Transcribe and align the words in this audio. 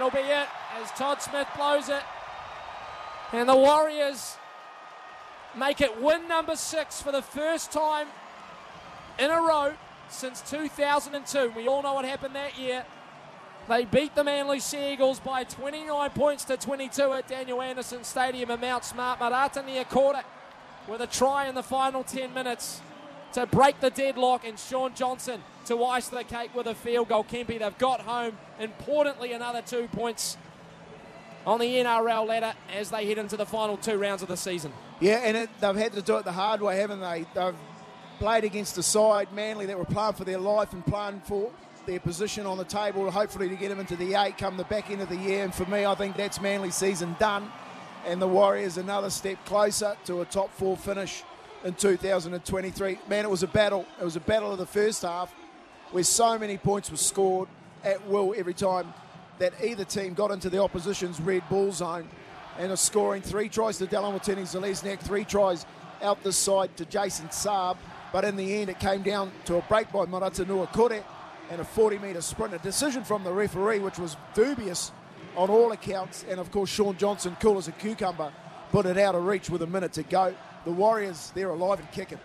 that'll 0.00 0.18
be 0.18 0.26
it 0.26 0.48
as 0.80 0.90
Todd 0.92 1.20
Smith 1.20 1.46
blows 1.54 1.90
it. 1.90 2.02
And 3.32 3.46
the 3.46 3.56
Warriors 3.56 4.36
make 5.54 5.82
it 5.82 6.00
win 6.00 6.26
number 6.26 6.56
six 6.56 7.02
for 7.02 7.12
the 7.12 7.20
first 7.20 7.70
time 7.70 8.08
in 9.18 9.30
a 9.30 9.36
row 9.36 9.74
since 10.08 10.40
2002. 10.42 11.52
We 11.54 11.68
all 11.68 11.82
know 11.82 11.94
what 11.94 12.06
happened 12.06 12.34
that 12.34 12.58
year. 12.58 12.84
They 13.68 13.84
beat 13.84 14.14
the 14.14 14.24
Manly 14.24 14.58
Seagulls 14.58 15.20
by 15.20 15.44
29 15.44 16.10
points 16.10 16.44
to 16.46 16.56
22 16.56 17.12
at 17.12 17.28
Daniel 17.28 17.60
Anderson 17.60 18.02
Stadium 18.02 18.50
in 18.50 18.60
Mount 18.60 18.84
Smart. 18.84 19.20
Marata 19.20 19.62
Niukore 19.62 20.22
with 20.88 21.02
a 21.02 21.06
try 21.06 21.46
in 21.46 21.54
the 21.54 21.62
final 21.62 22.02
10 22.02 22.32
minutes 22.32 22.80
to 23.34 23.46
break 23.46 23.78
the 23.80 23.90
deadlock, 23.90 24.44
and 24.44 24.58
Shaun 24.58 24.94
Johnson 24.94 25.42
to 25.70 25.84
ice 25.84 26.08
the 26.08 26.24
cake 26.24 26.52
with 26.52 26.66
a 26.66 26.74
field 26.74 27.08
goal. 27.08 27.22
Kempe, 27.22 27.58
they've 27.58 27.78
got 27.78 28.00
home, 28.00 28.36
importantly, 28.58 29.32
another 29.32 29.62
two 29.62 29.86
points 29.92 30.36
on 31.46 31.60
the 31.60 31.66
NRL 31.66 32.26
ladder 32.26 32.54
as 32.76 32.90
they 32.90 33.06
head 33.06 33.18
into 33.18 33.36
the 33.36 33.46
final 33.46 33.76
two 33.76 33.96
rounds 33.96 34.20
of 34.20 34.26
the 34.26 34.36
season. 34.36 34.72
Yeah, 34.98 35.20
and 35.22 35.36
it, 35.36 35.50
they've 35.60 35.76
had 35.76 35.92
to 35.92 36.02
do 36.02 36.16
it 36.16 36.24
the 36.24 36.32
hard 36.32 36.60
way, 36.60 36.78
haven't 36.78 37.00
they? 37.00 37.24
They've 37.34 37.54
played 38.18 38.42
against 38.42 38.78
a 38.78 38.82
side, 38.82 39.32
Manly, 39.32 39.66
that 39.66 39.78
were 39.78 39.84
playing 39.84 40.14
for 40.14 40.24
their 40.24 40.38
life 40.38 40.72
and 40.72 40.84
playing 40.84 41.20
for 41.20 41.52
their 41.86 42.00
position 42.00 42.46
on 42.46 42.58
the 42.58 42.64
table, 42.64 43.08
hopefully 43.08 43.48
to 43.48 43.54
get 43.54 43.68
them 43.68 43.78
into 43.78 43.94
the 43.94 44.14
eight 44.20 44.38
come 44.38 44.56
the 44.56 44.64
back 44.64 44.90
end 44.90 45.02
of 45.02 45.08
the 45.08 45.16
year. 45.16 45.44
And 45.44 45.54
for 45.54 45.66
me, 45.66 45.86
I 45.86 45.94
think 45.94 46.16
that's 46.16 46.40
Manly 46.40 46.72
season 46.72 47.14
done. 47.20 47.50
And 48.06 48.20
the 48.20 48.28
Warriors 48.28 48.76
another 48.76 49.10
step 49.10 49.44
closer 49.44 49.96
to 50.06 50.22
a 50.22 50.24
top 50.24 50.52
four 50.52 50.76
finish 50.76 51.22
in 51.64 51.74
2023. 51.74 52.98
Man, 53.08 53.24
it 53.24 53.30
was 53.30 53.44
a 53.44 53.46
battle. 53.46 53.86
It 54.00 54.04
was 54.04 54.16
a 54.16 54.20
battle 54.20 54.50
of 54.50 54.58
the 54.58 54.66
first 54.66 55.02
half 55.02 55.32
where 55.92 56.04
so 56.04 56.38
many 56.38 56.56
points 56.56 56.90
were 56.90 56.96
scored 56.96 57.48
at 57.84 58.06
will 58.06 58.34
every 58.36 58.54
time 58.54 58.92
that 59.38 59.52
either 59.64 59.84
team 59.84 60.14
got 60.14 60.30
into 60.30 60.50
the 60.50 60.62
opposition's 60.62 61.20
red 61.20 61.42
ball 61.48 61.72
zone 61.72 62.08
and 62.58 62.70
are 62.70 62.76
scoring 62.76 63.22
three 63.22 63.48
tries 63.48 63.78
to 63.78 63.86
Dallin 63.86 64.18
Watene-Zelezniak, 64.18 65.00
three 65.00 65.24
tries 65.24 65.64
out 66.02 66.22
this 66.22 66.36
side 66.36 66.76
to 66.76 66.84
Jason 66.84 67.28
Saab. 67.28 67.76
But 68.12 68.24
in 68.24 68.36
the 68.36 68.56
end, 68.56 68.70
it 68.70 68.78
came 68.80 69.02
down 69.02 69.30
to 69.46 69.56
a 69.56 69.62
break 69.62 69.92
by 69.92 70.04
Marata 70.04 70.44
Niukore 70.44 71.02
and 71.50 71.60
a 71.60 71.64
40 71.64 71.98
metre 71.98 72.20
sprint. 72.20 72.54
A 72.54 72.58
decision 72.58 73.04
from 73.04 73.24
the 73.24 73.32
referee, 73.32 73.78
which 73.78 73.98
was 73.98 74.16
dubious 74.34 74.92
on 75.36 75.48
all 75.48 75.72
accounts. 75.72 76.24
And 76.28 76.40
of 76.40 76.50
course, 76.50 76.70
Shaun 76.70 76.96
Johnson, 76.96 77.36
cool 77.40 77.56
as 77.58 77.68
a 77.68 77.72
cucumber, 77.72 78.32
put 78.72 78.86
it 78.86 78.98
out 78.98 79.14
of 79.14 79.26
reach 79.26 79.48
with 79.48 79.62
a 79.62 79.66
minute 79.66 79.92
to 79.94 80.02
go. 80.02 80.34
The 80.64 80.70
Warriors, 80.70 81.32
they're 81.34 81.50
alive 81.50 81.78
and 81.78 81.90
kicking. 81.92 82.18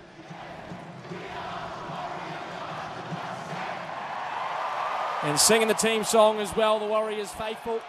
And 5.25 5.39
singing 5.39 5.67
the 5.67 5.73
team 5.73 6.03
song 6.03 6.37
as 6.37 6.55
well, 6.55 6.77
the 6.77 6.85
Warriors 6.85 7.31
faithful. 7.31 7.81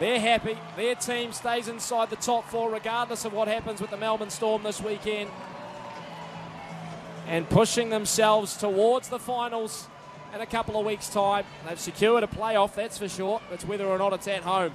They're 0.00 0.18
happy. 0.18 0.58
Their 0.76 0.96
team 0.96 1.32
stays 1.32 1.68
inside 1.68 2.10
the 2.10 2.16
top 2.16 2.48
four 2.48 2.68
regardless 2.68 3.24
of 3.24 3.32
what 3.32 3.46
happens 3.46 3.80
with 3.80 3.90
the 3.90 3.96
Melbourne 3.96 4.28
Storm 4.28 4.64
this 4.64 4.80
weekend. 4.82 5.30
And 7.28 7.48
pushing 7.48 7.90
themselves 7.90 8.56
towards 8.56 9.08
the 9.08 9.20
finals 9.20 9.86
in 10.34 10.40
a 10.40 10.46
couple 10.46 10.80
of 10.80 10.84
weeks' 10.84 11.08
time. 11.08 11.44
They've 11.64 11.78
secured 11.78 12.24
a 12.24 12.26
playoff, 12.26 12.74
that's 12.74 12.98
for 12.98 13.08
sure. 13.08 13.40
It's 13.52 13.64
whether 13.64 13.86
or 13.86 13.96
not 13.96 14.12
it's 14.12 14.26
at 14.26 14.42
home. 14.42 14.74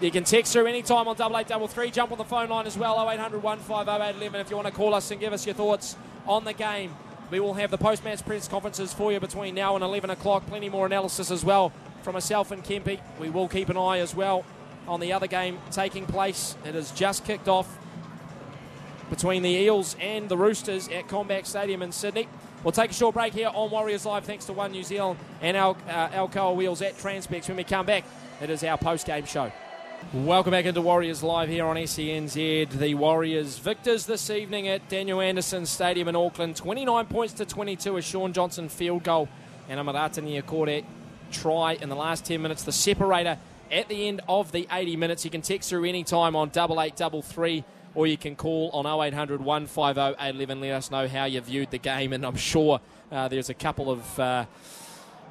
You 0.00 0.10
can 0.10 0.24
text 0.24 0.52
through 0.52 0.66
on 0.66 1.16
double 1.16 1.38
eight 1.38 1.46
double 1.46 1.68
three. 1.68 1.92
Jump 1.92 2.10
on 2.10 2.18
the 2.18 2.24
phone 2.24 2.48
line 2.48 2.66
as 2.66 2.76
well, 2.76 3.08
0800 3.08 3.40
150 3.40 4.36
if 4.36 4.50
you 4.50 4.56
want 4.56 4.66
to 4.66 4.74
call 4.74 4.94
us 4.94 5.12
and 5.12 5.20
give 5.20 5.32
us 5.32 5.46
your 5.46 5.54
thoughts 5.54 5.94
on 6.26 6.42
the 6.42 6.52
game. 6.52 6.92
We 7.30 7.40
will 7.40 7.54
have 7.54 7.70
the 7.70 7.78
post-match 7.78 8.24
press 8.24 8.46
conferences 8.46 8.92
for 8.92 9.12
you 9.12 9.18
between 9.18 9.54
now 9.54 9.74
and 9.74 9.82
11 9.82 10.10
o'clock. 10.10 10.46
Plenty 10.46 10.68
more 10.68 10.86
analysis 10.86 11.30
as 11.30 11.44
well 11.44 11.72
from 12.02 12.12
myself 12.12 12.52
and 12.52 12.62
Kempe. 12.62 13.00
We 13.18 13.30
will 13.30 13.48
keep 13.48 13.68
an 13.68 13.76
eye 13.76 13.98
as 13.98 14.14
well 14.14 14.44
on 14.86 15.00
the 15.00 15.12
other 15.12 15.26
game 15.26 15.58
taking 15.72 16.06
place. 16.06 16.56
It 16.64 16.74
has 16.74 16.92
just 16.92 17.24
kicked 17.24 17.48
off 17.48 17.78
between 19.10 19.42
the 19.42 19.50
Eels 19.50 19.96
and 20.00 20.28
the 20.28 20.36
Roosters 20.36 20.88
at 20.88 21.08
CommBank 21.08 21.46
Stadium 21.46 21.82
in 21.82 21.92
Sydney. 21.92 22.28
We'll 22.62 22.72
take 22.72 22.90
a 22.90 22.94
short 22.94 23.14
break 23.14 23.32
here 23.32 23.50
on 23.52 23.70
Warriors 23.70 24.06
Live 24.06 24.24
thanks 24.24 24.44
to 24.46 24.52
One 24.52 24.72
New 24.72 24.82
Zealand 24.82 25.18
and 25.40 25.56
our 25.56 25.76
uh, 25.88 26.08
Alcoa 26.08 26.54
Wheels 26.54 26.82
at 26.82 26.96
Transpex. 26.96 27.48
When 27.48 27.56
we 27.56 27.64
come 27.64 27.86
back, 27.86 28.04
it 28.40 28.50
is 28.50 28.64
our 28.64 28.78
post-game 28.78 29.24
show. 29.26 29.52
Welcome 30.12 30.52
back 30.52 30.66
into 30.66 30.82
Warriors 30.82 31.24
Live 31.24 31.48
here 31.48 31.66
on 31.66 31.74
SENZ. 31.74 32.70
The 32.70 32.94
Warriors 32.94 33.58
victors 33.58 34.06
this 34.06 34.30
evening 34.30 34.68
at 34.68 34.88
Daniel 34.88 35.20
Anderson 35.20 35.66
Stadium 35.66 36.06
in 36.06 36.14
Auckland. 36.14 36.54
29 36.54 37.06
points 37.06 37.34
to 37.34 37.44
22, 37.44 37.96
a 37.96 38.02
Shaun 38.02 38.32
Johnson 38.32 38.68
field 38.68 39.02
goal 39.02 39.28
and 39.68 39.80
a 39.80 39.82
Marata 39.82 40.22
Niukore 40.22 40.84
try 41.32 41.72
in 41.72 41.88
the 41.88 41.96
last 41.96 42.24
10 42.24 42.40
minutes. 42.40 42.62
The 42.62 42.70
separator 42.70 43.36
at 43.72 43.88
the 43.88 44.06
end 44.06 44.20
of 44.28 44.52
the 44.52 44.68
80 44.70 44.96
minutes. 44.96 45.24
You 45.24 45.30
can 45.32 45.42
text 45.42 45.70
through 45.70 45.84
any 45.84 46.04
time 46.04 46.36
on 46.36 46.50
8833 46.50 47.64
or 47.96 48.06
you 48.06 48.16
can 48.16 48.36
call 48.36 48.70
on 48.70 48.86
0800 48.86 49.40
150 49.40 50.00
811. 50.00 50.60
Let 50.60 50.70
us 50.70 50.88
know 50.88 51.08
how 51.08 51.24
you 51.24 51.40
viewed 51.40 51.72
the 51.72 51.78
game, 51.78 52.12
and 52.12 52.24
I'm 52.24 52.36
sure 52.36 52.80
uh, 53.10 53.26
there's 53.26 53.50
a 53.50 53.54
couple 53.54 53.90
of. 53.90 54.20
Uh, 54.20 54.44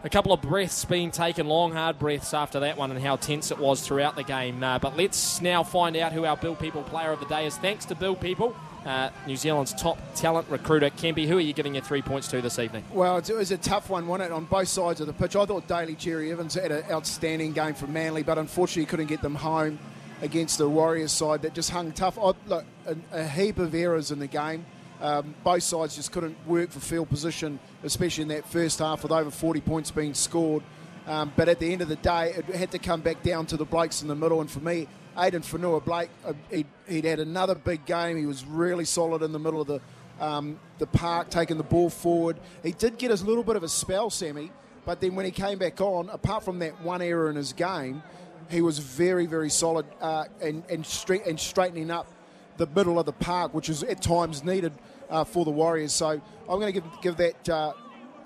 a 0.06 0.10
couple 0.10 0.32
of 0.32 0.40
breaths 0.40 0.86
being 0.86 1.10
taken, 1.10 1.48
long, 1.48 1.74
hard 1.74 1.98
breaths 1.98 2.36
after 2.36 2.60
that 2.60 2.78
one, 2.78 2.92
and 2.92 3.02
how 3.02 3.16
tense 3.16 3.50
it 3.50 3.58
was 3.58 3.82
throughout 3.82 4.16
the 4.16 4.24
game. 4.24 4.64
Uh, 4.64 4.78
but 4.78 4.96
let's 4.96 5.42
now 5.42 5.64
find 5.64 5.98
out 5.98 6.14
who 6.14 6.26
our 6.26 6.38
Bill 6.38 6.56
People 6.56 6.84
player 6.84 7.12
of 7.12 7.20
the 7.20 7.26
day 7.26 7.48
is. 7.48 7.58
Thanks 7.58 7.86
to 7.86 7.96
Bill 7.96 8.16
People, 8.16 8.56
uh, 8.86 9.10
New 9.26 9.36
Zealand's 9.36 9.74
top 9.74 9.98
talent 10.14 10.48
recruiter. 10.48 10.92
Kempe, 10.92 11.28
who 11.28 11.38
are 11.38 11.42
you 11.42 11.54
giving 11.54 11.74
your 11.74 11.84
three 11.84 12.04
points 12.04 12.28
to 12.28 12.40
this 12.40 12.60
evening? 12.60 12.84
Well, 12.94 13.18
it 13.18 13.30
was 13.32 13.50
a 13.50 13.58
tough 13.58 13.90
one, 13.90 14.06
wasn't 14.06 14.30
it, 14.30 14.34
on 14.34 14.46
both 14.46 14.68
sides 14.68 15.02
of 15.02 15.08
the 15.08 15.14
pitch. 15.14 15.36
I 15.36 15.44
thought 15.48 15.68
Daly 15.68 15.96
Cherry 15.96 16.32
Evans 16.32 16.54
had 16.54 16.72
an 16.72 16.84
outstanding 16.92 17.54
game 17.54 17.74
for 17.74 17.88
Manly, 17.88 18.22
but 18.22 18.38
unfortunately 18.38 18.86
couldn't 18.86 19.08
get 19.08 19.24
them 19.24 19.36
home 19.36 19.80
against 20.22 20.60
the 20.60 20.70
Warriors 20.70 21.14
side 21.14 21.42
that 21.42 21.56
just 21.56 21.72
hung 21.72 21.92
tough. 21.92 22.20
I, 22.20 22.34
look, 22.46 22.66
a, 22.86 22.96
a 23.12 23.28
heap 23.28 23.58
of 23.58 23.74
errors 23.74 24.12
in 24.12 24.20
the 24.20 24.28
game. 24.28 24.68
Um, 25.06 25.36
both 25.44 25.62
sides 25.62 25.96
just 25.96 26.12
couldn't 26.12 26.36
work 26.48 26.72
for 26.72 26.80
field 26.80 27.10
position, 27.10 27.60
especially 27.84 28.24
in 28.24 28.28
that 28.30 28.50
first 28.50 28.80
half 28.80 29.04
with 29.04 29.12
over 29.12 29.30
40 29.30 29.62
points 29.62 29.92
being 29.92 30.16
scored. 30.16 30.64
Um, 31.06 31.32
but 31.36 31.48
at 31.48 31.60
the 31.60 31.72
end 31.72 31.84
of 31.84 31.90
the 31.90 31.96
day, 31.98 32.34
it 32.36 32.46
had 32.46 32.72
to 32.72 32.80
come 32.80 33.02
back 33.02 33.22
down 33.22 33.46
to 33.48 33.58
the 33.58 33.66
Blakes 33.66 34.02
in 34.02 34.08
the 34.08 34.16
middle. 34.16 34.42
And 34.42 34.50
for 34.50 34.62
me, 34.62 34.88
Addin 35.16 35.44
Fonua-Blake, 35.44 36.10
uh, 36.26 36.34
he'd, 36.50 36.66
he'd, 36.88 37.06
had 37.06 37.20
another 37.20 37.54
big 37.54 37.86
game. 37.86 38.18
He 38.18 38.26
was 38.26 38.46
really 38.46 38.84
solid 38.84 39.22
in 39.22 39.32
the 39.32 39.38
middle 39.38 39.62
of 39.62 39.68
the 39.68 39.80
um, 40.20 40.60
the 40.80 40.88
park, 40.88 41.30
taking 41.30 41.58
the 41.58 41.64
ball 41.64 41.92
forward. 41.92 42.40
He 42.64 42.72
did 42.72 42.98
get 42.98 43.12
a 43.12 43.24
little 43.24 43.44
bit 43.44 43.58
of 43.58 43.64
a 43.64 43.70
spell, 43.70 44.10
Sammy, 44.10 44.52
but 44.86 45.02
then 45.02 45.14
when 45.14 45.26
he 45.26 45.32
came 45.32 45.60
back 45.60 45.82
on, 45.82 46.10
apart 46.10 46.44
from 46.44 46.60
that 46.60 46.82
one 46.82 47.02
error 47.02 47.30
in 47.30 47.36
his 47.36 47.54
game, 47.54 48.02
he 48.50 48.62
was 48.62 48.80
very, 48.80 49.26
very 49.26 49.50
solid 49.50 49.86
uh, 50.02 50.26
and, 50.42 50.64
and, 50.70 50.86
straight, 50.86 51.26
and 51.26 51.40
straightening 51.40 51.92
up 51.92 52.08
the 52.58 52.68
middle 52.68 53.00
of 53.00 53.06
the 53.06 53.14
park, 53.14 53.54
which 53.54 53.70
is 53.70 53.84
at 53.84 54.02
times 54.02 54.44
needed 54.44 54.74
uh, 55.10 55.24
for 55.24 55.46
the 55.46 55.52
Warriors. 55.52 55.94
So 55.94 56.10
I'm 56.10 56.60
going 56.60 56.74
to 56.74 56.82
give, 56.82 57.02
give 57.02 57.18
that 57.18 57.50
uh, 57.50 57.74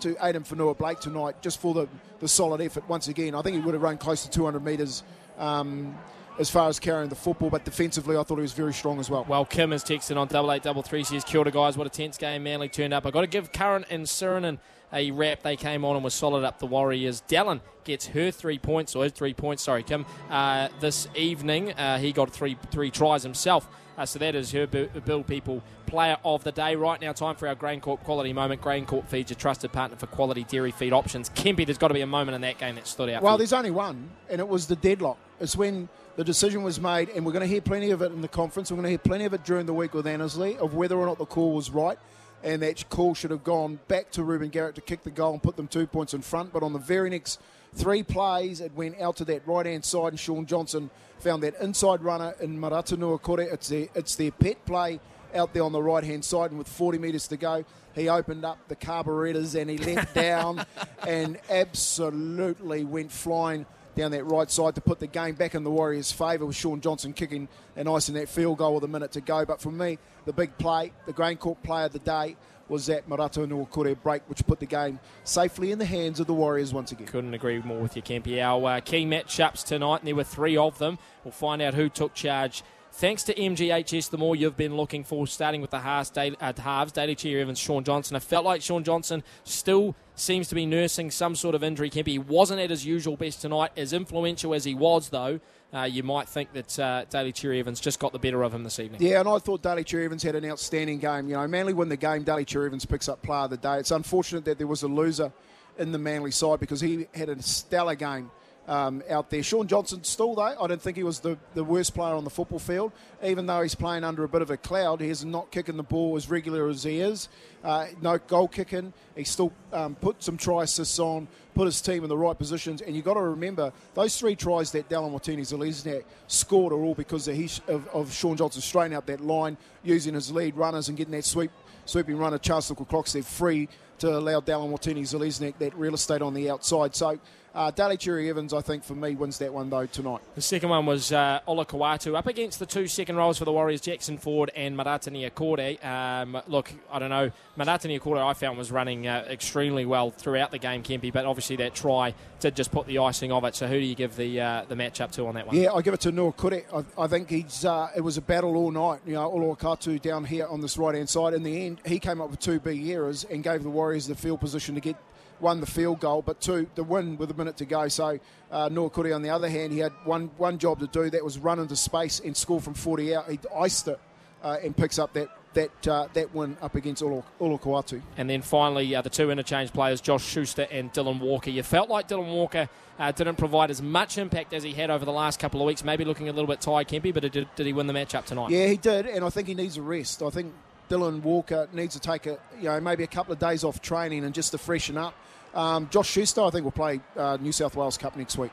to 0.01 0.15
Addin 0.17 0.43
Fonua-Blake 0.43 0.99
tonight 0.99 1.41
just 1.41 1.59
for 1.59 1.73
the, 1.73 1.87
the 2.19 2.27
solid 2.27 2.61
effort 2.61 2.87
once 2.87 3.07
again. 3.07 3.35
I 3.35 3.41
think 3.41 3.55
he 3.55 3.61
would 3.61 3.73
have 3.73 3.83
run 3.83 3.97
close 3.97 4.23
to 4.23 4.29
200 4.29 4.63
metres. 4.63 5.03
Um, 5.37 5.97
as 6.39 6.49
far 6.49 6.69
as 6.69 6.79
carrying 6.79 7.09
the 7.09 7.15
football, 7.15 7.49
but 7.49 7.65
defensively, 7.65 8.15
I 8.15 8.23
thought 8.23 8.37
he 8.37 8.41
was 8.41 8.53
very 8.53 8.73
strong 8.73 8.99
as 9.01 9.09
well. 9.09 9.25
Well, 9.27 9.43
Kim 9.43 9.73
is 9.73 9.83
texting 9.83 10.15
on 10.15 10.27
double 10.29 10.53
eight 10.53 10.63
double 10.63 10.81
three. 10.81 11.03
Says, 11.03 11.25
"Kia 11.25 11.41
ora, 11.41 11.51
guys. 11.51 11.77
What 11.77 11.85
a 11.85 11.89
tense 11.89 12.17
game 12.17 12.43
Manly 12.43 12.69
turned 12.69 12.93
up. 12.93 13.05
I've 13.05 13.11
got 13.11 13.21
to 13.21 13.27
give 13.27 13.51
Curran 13.51 13.85
and 13.89 14.05
Sironen 14.05 14.57
a 14.93 15.11
wrap. 15.11 15.43
They 15.43 15.57
came 15.57 15.83
on 15.83 15.95
and 15.95 16.03
were 16.03 16.09
solid 16.09 16.45
up 16.45 16.59
the 16.59 16.65
Warriors. 16.65 17.21
Dallin 17.27 17.59
gets 17.83 18.07
her 18.07 18.31
three 18.31 18.57
points, 18.57 18.95
or 18.95 19.03
his 19.03 19.11
three 19.11 19.33
points. 19.33 19.63
Sorry, 19.63 19.83
Kim. 19.83 20.05
Uh, 20.29 20.69
this 20.79 21.09
evening, 21.13 21.73
uh, 21.73 21.97
he 21.97 22.13
got 22.13 22.31
three 22.31 22.57
three 22.71 22.89
tries 22.89 23.21
himself. 23.21 23.67
Uh, 23.99 24.05
so 24.05 24.17
that 24.17 24.33
is 24.33 24.53
her 24.53 24.65
Bill 24.65 25.23
People 25.23 25.61
Player 25.85 26.15
of 26.23 26.45
the 26.45 26.53
Day. 26.53 26.77
Right 26.77 27.01
now, 27.01 27.11
time 27.11 27.35
for 27.35 27.49
our 27.49 27.55
GrainCorp 27.55 27.99
quality 28.05 28.31
moment. 28.31 28.61
GrainCorp 28.61 29.09
feeds 29.09 29.29
your 29.29 29.37
trusted 29.37 29.73
partner 29.73 29.97
for 29.97 30.07
quality 30.07 30.45
dairy 30.45 30.71
feed 30.71 30.93
options. 30.93 31.29
Kempe, 31.31 31.65
there's 31.65 31.77
got 31.77 31.89
to 31.89 31.93
be 31.93 31.99
a 31.99 32.07
moment 32.07 32.35
in 32.35 32.39
that 32.41 32.57
game 32.57 32.75
that 32.75 32.87
stood 32.87 33.09
out. 33.09 33.21
Well, 33.21 33.37
there's 33.37 33.51
only 33.51 33.71
one, 33.71 34.09
and 34.29 34.39
it 34.39 34.47
was 34.47 34.67
the 34.67 34.77
deadlock. 34.77 35.17
It's 35.41 35.57
when 35.57 35.89
the 36.15 36.23
decision 36.23 36.63
was 36.63 36.79
made, 36.79 37.09
and 37.09 37.25
we're 37.25 37.33
going 37.33 37.41
to 37.41 37.47
hear 37.47 37.59
plenty 37.59 37.91
of 37.91 38.01
it 38.01 38.13
in 38.13 38.21
the 38.21 38.29
conference. 38.29 38.71
We're 38.71 38.77
going 38.77 38.85
to 38.85 38.89
hear 38.91 38.97
plenty 38.99 39.25
of 39.25 39.33
it 39.33 39.43
during 39.43 39.65
the 39.65 39.73
week 39.73 39.93
with 39.93 40.07
Annesley 40.07 40.57
of 40.59 40.75
whether 40.75 40.95
or 40.95 41.05
not 41.05 41.17
the 41.17 41.25
call 41.25 41.53
was 41.53 41.69
right. 41.69 41.99
And 42.41 42.61
that 42.61 42.87
call 42.87 43.15
should 43.15 43.31
have 43.31 43.43
gone 43.43 43.81
back 43.89 44.11
to 44.11 44.23
Reuben 44.23 44.47
Garrick 44.47 44.75
to 44.75 44.81
kick 44.81 45.03
the 45.03 45.11
goal 45.11 45.33
and 45.33 45.43
put 45.43 45.57
them 45.57 45.67
two 45.67 45.85
points 45.85 46.13
in 46.13 46.21
front. 46.21 46.53
But 46.53 46.63
on 46.63 46.71
the 46.71 46.79
very 46.79 47.09
next 47.09 47.41
three 47.75 48.03
plays, 48.03 48.61
it 48.61 48.71
went 48.75 49.01
out 49.01 49.17
to 49.17 49.25
that 49.25 49.45
right 49.45 49.65
hand 49.65 49.83
side, 49.83 50.13
and 50.13 50.19
Shaun 50.19 50.45
Johnson 50.45 50.89
found 51.19 51.43
that 51.43 51.55
inside 51.61 52.01
runner 52.01 52.35
in 52.39 52.57
Marata 52.59 52.97
Niukore. 52.97 53.51
It's 53.51 53.69
their, 53.69 53.87
it's 53.95 54.15
their 54.15 54.31
pet 54.31 54.65
play 54.65 54.99
out 55.33 55.53
there 55.53 55.63
on 55.63 55.71
the 55.71 55.81
right 55.81 56.03
hand 56.03 56.25
side, 56.25 56.51
and 56.51 56.57
with 56.57 56.67
40 56.67 56.97
metres 56.97 57.27
to 57.27 57.37
go, 57.37 57.63
he 57.93 58.09
opened 58.09 58.45
up 58.45 58.57
the 58.67 58.75
carburetors 58.75 59.55
and 59.55 59.69
he 59.69 59.77
leant 59.77 60.13
down 60.13 60.65
and 61.05 61.39
absolutely 61.49 62.83
went 62.83 63.11
flying 63.11 63.65
down 63.99 64.11
that 64.11 64.23
right 64.23 64.49
side 64.49 64.75
to 64.75 64.81
put 64.81 64.99
the 64.99 65.07
game 65.07 65.35
back 65.35 65.55
in 65.55 65.63
the 65.63 65.69
Warriors' 65.69 66.11
favour 66.11 66.45
with 66.45 66.55
Shaun 66.55 66.81
Johnson 66.81 67.13
kicking 67.13 67.47
and 67.75 67.89
icing 67.89 68.15
that 68.15 68.29
field 68.29 68.57
goal 68.57 68.75
with 68.75 68.83
a 68.83 68.87
minute 68.87 69.11
to 69.11 69.21
go. 69.21 69.45
But 69.45 69.61
for 69.61 69.71
me, 69.71 69.97
the 70.25 70.33
big 70.33 70.57
play, 70.57 70.93
the 71.05 71.13
GrainCorp 71.13 71.61
play 71.63 71.83
of 71.85 71.91
the 71.91 71.99
day, 71.99 72.35
was 72.69 72.85
that 72.85 73.09
Marata 73.09 73.45
Niukore 73.47 73.99
break, 74.01 74.21
which 74.27 74.45
put 74.45 74.59
the 74.59 74.65
game 74.65 74.99
safely 75.23 75.71
in 75.71 75.79
the 75.79 75.85
hands 75.85 76.19
of 76.19 76.27
the 76.27 76.33
Warriors 76.33 76.73
once 76.73 76.91
again. 76.91 77.07
Couldn't 77.07 77.33
agree 77.33 77.59
more 77.59 77.79
with 77.79 77.95
you, 77.95 78.01
Kempy. 78.01 78.41
Our 78.41 78.77
uh, 78.77 78.79
key 78.79 79.05
matchups 79.05 79.65
tonight, 79.65 79.97
and 79.97 80.07
there 80.07 80.15
were 80.15 80.23
three 80.23 80.55
of 80.55 80.77
them. 80.77 80.97
We'll 81.23 81.31
find 81.31 81.61
out 81.61 81.73
who 81.73 81.89
took 81.89 82.13
charge 82.13 82.63
Thanks 82.91 83.23
to 83.25 83.33
MGHS, 83.35 84.09
the 84.09 84.17
more 84.17 84.35
you've 84.35 84.57
been 84.57 84.75
looking 84.75 85.03
for, 85.03 85.27
starting 85.27 85.61
with 85.61 85.69
the 85.69 85.79
halves, 85.79 86.09
Daly, 86.09 86.35
uh, 86.41 86.53
halves, 86.57 86.91
Cherry 86.91 87.41
Evans, 87.41 87.59
Shaun 87.59 87.83
Johnson. 87.83 88.15
I 88.15 88.19
felt 88.19 88.45
like 88.45 88.61
Shaun 88.61 88.83
Johnson 88.83 89.23
still 89.43 89.95
seems 90.19 90.47
to 90.49 90.55
be 90.55 90.65
nursing 90.65 91.11
some 91.11 91.35
sort 91.35 91.55
of 91.55 91.63
injury. 91.63 91.89
Kempy 91.89 92.07
he 92.07 92.19
wasn't 92.19 92.59
at 92.59 92.69
his 92.69 92.85
usual 92.85 93.17
best 93.17 93.41
tonight. 93.41 93.71
As 93.77 93.93
influential 93.93 94.53
as 94.53 94.63
he 94.63 94.75
was, 94.75 95.09
though, 95.09 95.39
uh, 95.73 95.83
you 95.83 96.03
might 96.03 96.27
think 96.27 96.53
that 96.53 96.79
uh, 96.79 97.05
Daly 97.09 97.31
Cherry 97.31 97.59
Evans 97.59 97.79
just 97.79 97.99
got 97.99 98.11
the 98.11 98.19
better 98.19 98.43
of 98.43 98.53
him 98.53 98.63
this 98.63 98.79
evening. 98.79 99.01
Yeah, 99.01 99.19
and 99.19 99.29
I 99.29 99.37
thought 99.39 99.61
Daly 99.61 99.83
Cherry 99.83 100.05
Evans 100.05 100.23
had 100.23 100.35
an 100.35 100.45
outstanding 100.45 100.99
game. 100.99 101.27
You 101.27 101.35
know, 101.35 101.47
Manly 101.47 101.73
win 101.73 101.89
the 101.89 101.97
game. 101.97 102.23
Daly 102.23 102.45
Cherry 102.45 102.67
Evans 102.67 102.85
picks 102.85 103.07
up 103.07 103.21
player 103.21 103.41
of 103.41 103.51
the 103.51 103.57
day. 103.57 103.77
It's 103.77 103.91
unfortunate 103.91 104.45
that 104.45 104.57
there 104.57 104.67
was 104.67 104.83
a 104.83 104.87
loser 104.87 105.31
in 105.77 105.91
the 105.91 105.99
Manly 105.99 106.31
side 106.31 106.59
because 106.59 106.81
he 106.81 107.07
had 107.13 107.29
a 107.29 107.41
stellar 107.41 107.95
game 107.95 108.31
um, 108.69 109.03
out 109.09 109.29
there. 109.31 109.41
Shaun 109.41 109.67
Johnson 109.67 110.03
still 110.03 110.35
though, 110.35 110.41
I 110.41 110.67
don't 110.67 110.81
think 110.81 110.95
he 110.95 111.03
was 111.03 111.19
the, 111.19 111.37
the 111.55 111.63
worst 111.63 111.95
player 111.95 112.13
on 112.13 112.23
the 112.23 112.29
football 112.29 112.59
field. 112.59 112.91
Even 113.23 113.47
though 113.47 113.61
he's 113.61 113.75
playing 113.75 114.03
under 114.03 114.23
a 114.23 114.29
bit 114.29 114.41
of 114.41 114.51
a 114.51 114.57
cloud, 114.57 115.01
he's 115.01 115.25
not 115.25 115.51
kicking 115.51 115.75
the 115.75 115.83
ball 115.83 116.15
as 116.15 116.29
regular 116.29 116.69
as 116.69 116.83
he 116.83 117.01
is. 117.01 117.27
Uh, 117.63 117.87
no 118.01 118.19
goal 118.19 118.47
kicking. 118.47 118.93
He 119.15 119.23
still 119.23 119.51
um, 119.73 119.95
put 119.95 120.23
some 120.23 120.37
try 120.37 120.63
assists 120.63 120.99
on, 120.99 121.27
put 121.55 121.65
his 121.65 121.81
team 121.81 122.03
in 122.03 122.09
the 122.09 122.17
right 122.17 122.37
positions. 122.37 122.81
And 122.81 122.95
you've 122.95 123.05
got 123.05 123.15
to 123.15 123.21
remember, 123.21 123.73
those 123.95 124.17
three 124.17 124.35
tries 124.35 124.71
that 124.73 124.87
Dallin 124.87 125.11
Watene-Zelezniak 125.11 126.03
scored 126.27 126.71
are 126.71 126.81
all 126.81 126.95
because 126.95 127.27
of, 127.27 127.35
his, 127.35 127.59
of, 127.67 127.87
of 127.89 128.13
Shaun 128.13 128.37
Johnson 128.37 128.61
straightening 128.61 128.95
out 128.95 129.07
that 129.07 129.19
line, 129.19 129.57
using 129.83 130.13
his 130.13 130.31
lead 130.31 130.55
runners 130.55 130.87
and 130.87 130.97
getting 130.97 131.11
that 131.13 131.25
sweep 131.25 131.51
sweeping 131.85 132.17
runner, 132.17 132.37
Charnze 132.37 132.75
Klokstad, 132.75 133.13
they're 133.13 133.23
free 133.23 133.67
to 133.97 134.15
allow 134.15 134.39
Dallin 134.39 134.71
Watene-Zelezniak 134.71 135.57
that 135.57 135.75
real 135.75 135.95
estate 135.95 136.21
on 136.21 136.33
the 136.33 136.49
outside. 136.49 136.95
So 136.95 137.19
uh, 137.53 137.71
Daly 137.71 137.97
Cherry 137.97 138.29
Evans, 138.29 138.53
I 138.53 138.61
think, 138.61 138.83
for 138.83 138.95
me, 138.95 139.15
wins 139.15 139.37
that 139.39 139.53
one, 139.53 139.69
though, 139.69 139.85
tonight. 139.85 140.21
The 140.35 140.41
second 140.41 140.69
one 140.69 140.85
was 140.85 141.11
uh, 141.11 141.39
Olakau'atu 141.47 142.15
up 142.15 142.27
against 142.27 142.59
the 142.59 142.65
two 142.65 142.87
second 142.87 143.15
rows 143.15 143.37
for 143.37 143.45
the 143.45 143.51
Warriors, 143.51 143.81
Jackson 143.81 144.17
Ford 144.17 144.51
and 144.55 144.77
Marata 144.77 145.11
Niukore. 145.11 145.83
Um, 145.83 146.41
look, 146.47 146.71
I 146.91 146.99
don't 146.99 147.09
know. 147.09 147.31
Marata 147.57 147.89
Niukore, 147.89 148.23
I 148.23 148.33
found, 148.33 148.57
was 148.57 148.71
running 148.71 149.07
uh, 149.07 149.25
extremely 149.29 149.85
well 149.85 150.11
throughout 150.11 150.51
the 150.51 150.59
game, 150.59 150.83
Kempy, 150.83 151.11
but 151.11 151.25
obviously 151.25 151.55
that 151.57 151.73
try 151.73 152.13
did 152.39 152.55
just 152.55 152.71
put 152.71 152.87
the 152.87 152.99
icing 152.99 153.31
of 153.31 153.43
it. 153.43 153.55
So 153.55 153.67
who 153.67 153.79
do 153.79 153.85
you 153.85 153.95
give 153.95 154.15
the 154.15 154.39
uh, 154.39 154.65
the 154.67 154.75
match 154.75 155.01
up 155.01 155.11
to 155.13 155.27
on 155.27 155.35
that 155.35 155.47
one? 155.47 155.55
Yeah, 155.55 155.73
I 155.73 155.81
give 155.81 155.93
it 155.93 155.99
to 156.01 156.11
Niukore. 156.11 156.63
I, 156.73 157.03
I 157.03 157.07
think 157.07 157.29
he's 157.29 157.65
uh, 157.65 157.89
it 157.95 158.01
was 158.01 158.17
a 158.17 158.21
battle 158.21 158.55
all 158.55 158.71
night. 158.71 159.01
You 159.05 159.13
know, 159.13 159.29
Ola 159.29 159.55
Kawatu 159.55 160.01
down 160.01 160.25
here 160.25 160.47
on 160.47 160.61
this 160.61 160.77
right 160.77 160.95
hand 160.95 161.09
side. 161.09 161.33
In 161.33 161.43
the 161.43 161.65
end, 161.65 161.81
he 161.85 161.99
came 161.99 162.21
up 162.21 162.29
with 162.29 162.39
two 162.39 162.59
big 162.59 162.87
errors 162.87 163.25
and 163.25 163.43
gave 163.43 163.63
the 163.63 163.69
Warriors 163.69 164.07
the 164.07 164.15
field 164.15 164.39
position 164.39 164.75
to 164.75 164.81
get 164.81 164.95
one 165.39 165.59
the 165.59 165.65
field 165.65 165.99
goal, 165.99 166.21
but 166.21 166.41
two 166.41 166.67
the 166.75 166.83
win 166.83 167.17
with 167.17 167.31
a 167.31 167.33
minute 167.33 167.57
to 167.57 167.65
go. 167.65 167.87
So 167.87 168.19
uh, 168.51 168.69
Niukore, 168.69 169.13
on 169.15 169.21
the 169.21 169.29
other 169.29 169.49
hand, 169.49 169.73
he 169.73 169.79
had 169.79 169.93
one 170.03 170.31
one 170.37 170.57
job 170.57 170.79
to 170.79 170.87
do. 170.87 171.09
That 171.09 171.23
was 171.23 171.37
run 171.37 171.59
into 171.59 171.75
space 171.75 172.19
and 172.19 172.35
score 172.35 172.61
from 172.61 172.73
40 172.73 173.15
out. 173.15 173.29
He 173.29 173.39
iced 173.55 173.87
it 173.87 173.99
uh, 174.43 174.57
and 174.63 174.75
picks 174.75 174.99
up 174.99 175.13
that 175.13 175.29
that 175.53 175.87
uh, 175.87 176.07
that 176.13 176.33
win 176.33 176.57
up 176.61 176.75
against 176.75 177.01
Olakau'atu. 177.01 178.01
And 178.17 178.29
then 178.29 178.41
finally, 178.41 178.95
uh, 178.95 179.01
the 179.01 179.09
two 179.09 179.31
interchange 179.31 179.73
players, 179.73 180.01
Josh 180.01 180.23
Schuster 180.23 180.67
and 180.71 180.91
Dylan 180.93 181.19
Walker. 181.19 181.49
You 181.49 181.63
felt 181.63 181.89
like 181.89 182.07
Dylan 182.07 182.31
Walker 182.31 182.69
uh, 182.99 183.11
didn't 183.11 183.37
provide 183.37 183.71
as 183.71 183.81
much 183.81 184.17
impact 184.17 184.53
as 184.53 184.63
he 184.63 184.73
had 184.73 184.89
over 184.89 185.05
the 185.05 185.11
last 185.11 185.39
couple 185.39 185.61
of 185.61 185.67
weeks. 185.67 185.83
Maybe 185.83 186.05
looking 186.05 186.29
a 186.29 186.33
little 186.33 186.47
bit 186.47 186.61
tired, 186.61 186.87
Kempy, 186.87 187.13
but 187.13 187.31
did, 187.31 187.47
did 187.55 187.65
he 187.65 187.73
win 187.73 187.87
the 187.87 187.93
match 187.93 188.13
up 188.13 188.25
tonight? 188.25 188.51
Yeah, 188.51 188.67
he 188.67 188.77
did, 188.77 189.07
and 189.07 189.25
I 189.25 189.29
think 189.29 189.47
he 189.47 189.55
needs 189.55 189.77
a 189.77 189.81
rest. 189.81 190.21
I 190.21 190.29
think 190.29 190.53
Dylan 190.89 191.21
Walker 191.21 191.67
needs 191.71 191.93
to 191.95 191.99
take 191.99 192.25
a 192.25 192.37
you 192.57 192.65
know 192.65 192.79
maybe 192.79 193.03
a 193.03 193.07
couple 193.07 193.33
of 193.33 193.39
days 193.39 193.63
off 193.63 193.81
training 193.81 194.25
and 194.25 194.33
just 194.33 194.51
to 194.51 194.57
freshen 194.57 194.97
up. 194.97 195.13
Um, 195.53 195.89
Josh 195.89 196.09
Schuster, 196.09 196.41
I 196.41 196.49
think, 196.49 196.63
will 196.63 196.71
play 196.71 197.01
uh, 197.15 197.37
New 197.39 197.51
South 197.51 197.75
Wales 197.75 197.97
Cup 197.97 198.15
next 198.15 198.37
week. 198.37 198.51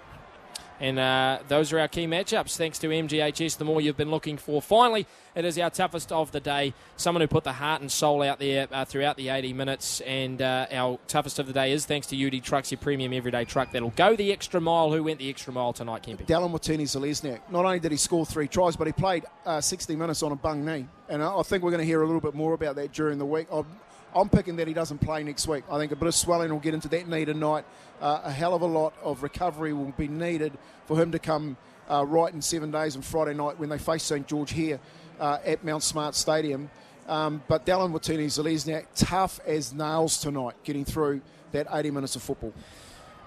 And 0.78 0.98
uh, 0.98 1.38
those 1.48 1.72
are 1.72 1.78
our 1.78 1.88
key 1.88 2.06
matchups. 2.06 2.56
Thanks 2.56 2.78
to 2.80 2.88
MGHS, 2.88 3.56
the 3.56 3.64
more 3.64 3.80
you've 3.80 3.96
been 3.96 4.10
looking 4.10 4.36
for. 4.36 4.60
Finally, 4.60 5.06
it 5.34 5.44
is 5.44 5.58
our 5.58 5.70
toughest 5.70 6.12
of 6.12 6.32
the 6.32 6.40
day. 6.40 6.74
Someone 6.96 7.22
who 7.22 7.28
put 7.28 7.44
the 7.44 7.54
heart 7.54 7.80
and 7.80 7.90
soul 7.90 8.22
out 8.22 8.38
there 8.38 8.68
uh, 8.70 8.84
throughout 8.84 9.16
the 9.16 9.30
80 9.30 9.54
minutes. 9.54 10.00
And 10.02 10.42
uh, 10.42 10.66
our 10.70 10.98
toughest 11.08 11.38
of 11.38 11.46
the 11.46 11.54
day 11.54 11.72
is 11.72 11.86
thanks 11.86 12.06
to 12.08 12.26
UD 12.26 12.42
Trucks, 12.42 12.70
your 12.70 12.78
premium 12.78 13.14
everyday 13.14 13.44
truck 13.44 13.72
that'll 13.72 13.90
go 13.90 14.16
the 14.16 14.32
extra 14.32 14.60
mile. 14.60 14.92
Who 14.92 15.02
went 15.02 15.18
the 15.18 15.30
extra 15.30 15.52
mile 15.52 15.72
tonight, 15.72 16.02
Kempy? 16.02 16.26
Dallin 16.26 16.50
Watene-Zelezniak. 16.50 17.40
Not 17.50 17.64
only 17.64 17.80
did 17.80 17.92
he 17.92 17.96
score 17.96 18.26
three 18.26 18.48
tries, 18.48 18.76
but 18.76 18.86
he 18.86 18.92
played 18.92 19.24
uh, 19.46 19.60
60 19.62 19.96
minutes 19.96 20.22
on 20.22 20.32
a 20.32 20.36
bung 20.36 20.64
knee. 20.64 20.86
And 21.08 21.22
I 21.22 21.42
think 21.42 21.62
we're 21.62 21.70
going 21.70 21.80
to 21.80 21.86
hear 21.86 22.02
a 22.02 22.06
little 22.06 22.20
bit 22.20 22.34
more 22.34 22.52
about 22.52 22.76
that 22.76 22.92
during 22.92 23.18
the 23.18 23.26
week. 23.26 23.46
I'm, 23.50 23.64
I'm 24.16 24.30
picking 24.30 24.56
that 24.56 24.66
he 24.66 24.72
doesn't 24.72 24.98
play 24.98 25.22
next 25.22 25.46
week. 25.46 25.64
I 25.70 25.76
think 25.76 25.92
a 25.92 25.96
bit 25.96 26.08
of 26.08 26.14
swelling 26.14 26.50
will 26.50 26.58
get 26.58 26.72
into 26.72 26.88
that 26.88 27.06
knee 27.06 27.26
tonight. 27.26 27.66
Uh, 28.00 28.22
a 28.24 28.32
hell 28.32 28.54
of 28.54 28.62
a 28.62 28.66
lot 28.66 28.94
of 29.02 29.22
recovery 29.22 29.74
will 29.74 29.92
be 29.98 30.08
needed 30.08 30.54
for 30.86 30.98
him 30.98 31.12
to 31.12 31.18
come 31.18 31.58
uh, 31.90 32.02
right 32.06 32.32
in 32.32 32.40
seven 32.40 32.70
days 32.70 32.96
on 32.96 33.02
Friday 33.02 33.34
night 33.34 33.58
when 33.58 33.68
they 33.68 33.76
face 33.76 34.02
St 34.04 34.26
George 34.26 34.52
here 34.52 34.80
uh, 35.20 35.36
at 35.44 35.62
Mount 35.64 35.82
Smart 35.82 36.14
Stadium. 36.14 36.70
Um, 37.06 37.42
but 37.46 37.66
Dallin 37.66 37.92
Watene-Zelezniak, 37.92 38.86
tough 38.96 39.38
as 39.46 39.74
nails 39.74 40.18
tonight, 40.18 40.54
getting 40.64 40.86
through 40.86 41.20
that 41.52 41.66
80 41.70 41.90
minutes 41.90 42.16
of 42.16 42.22
football. 42.22 42.54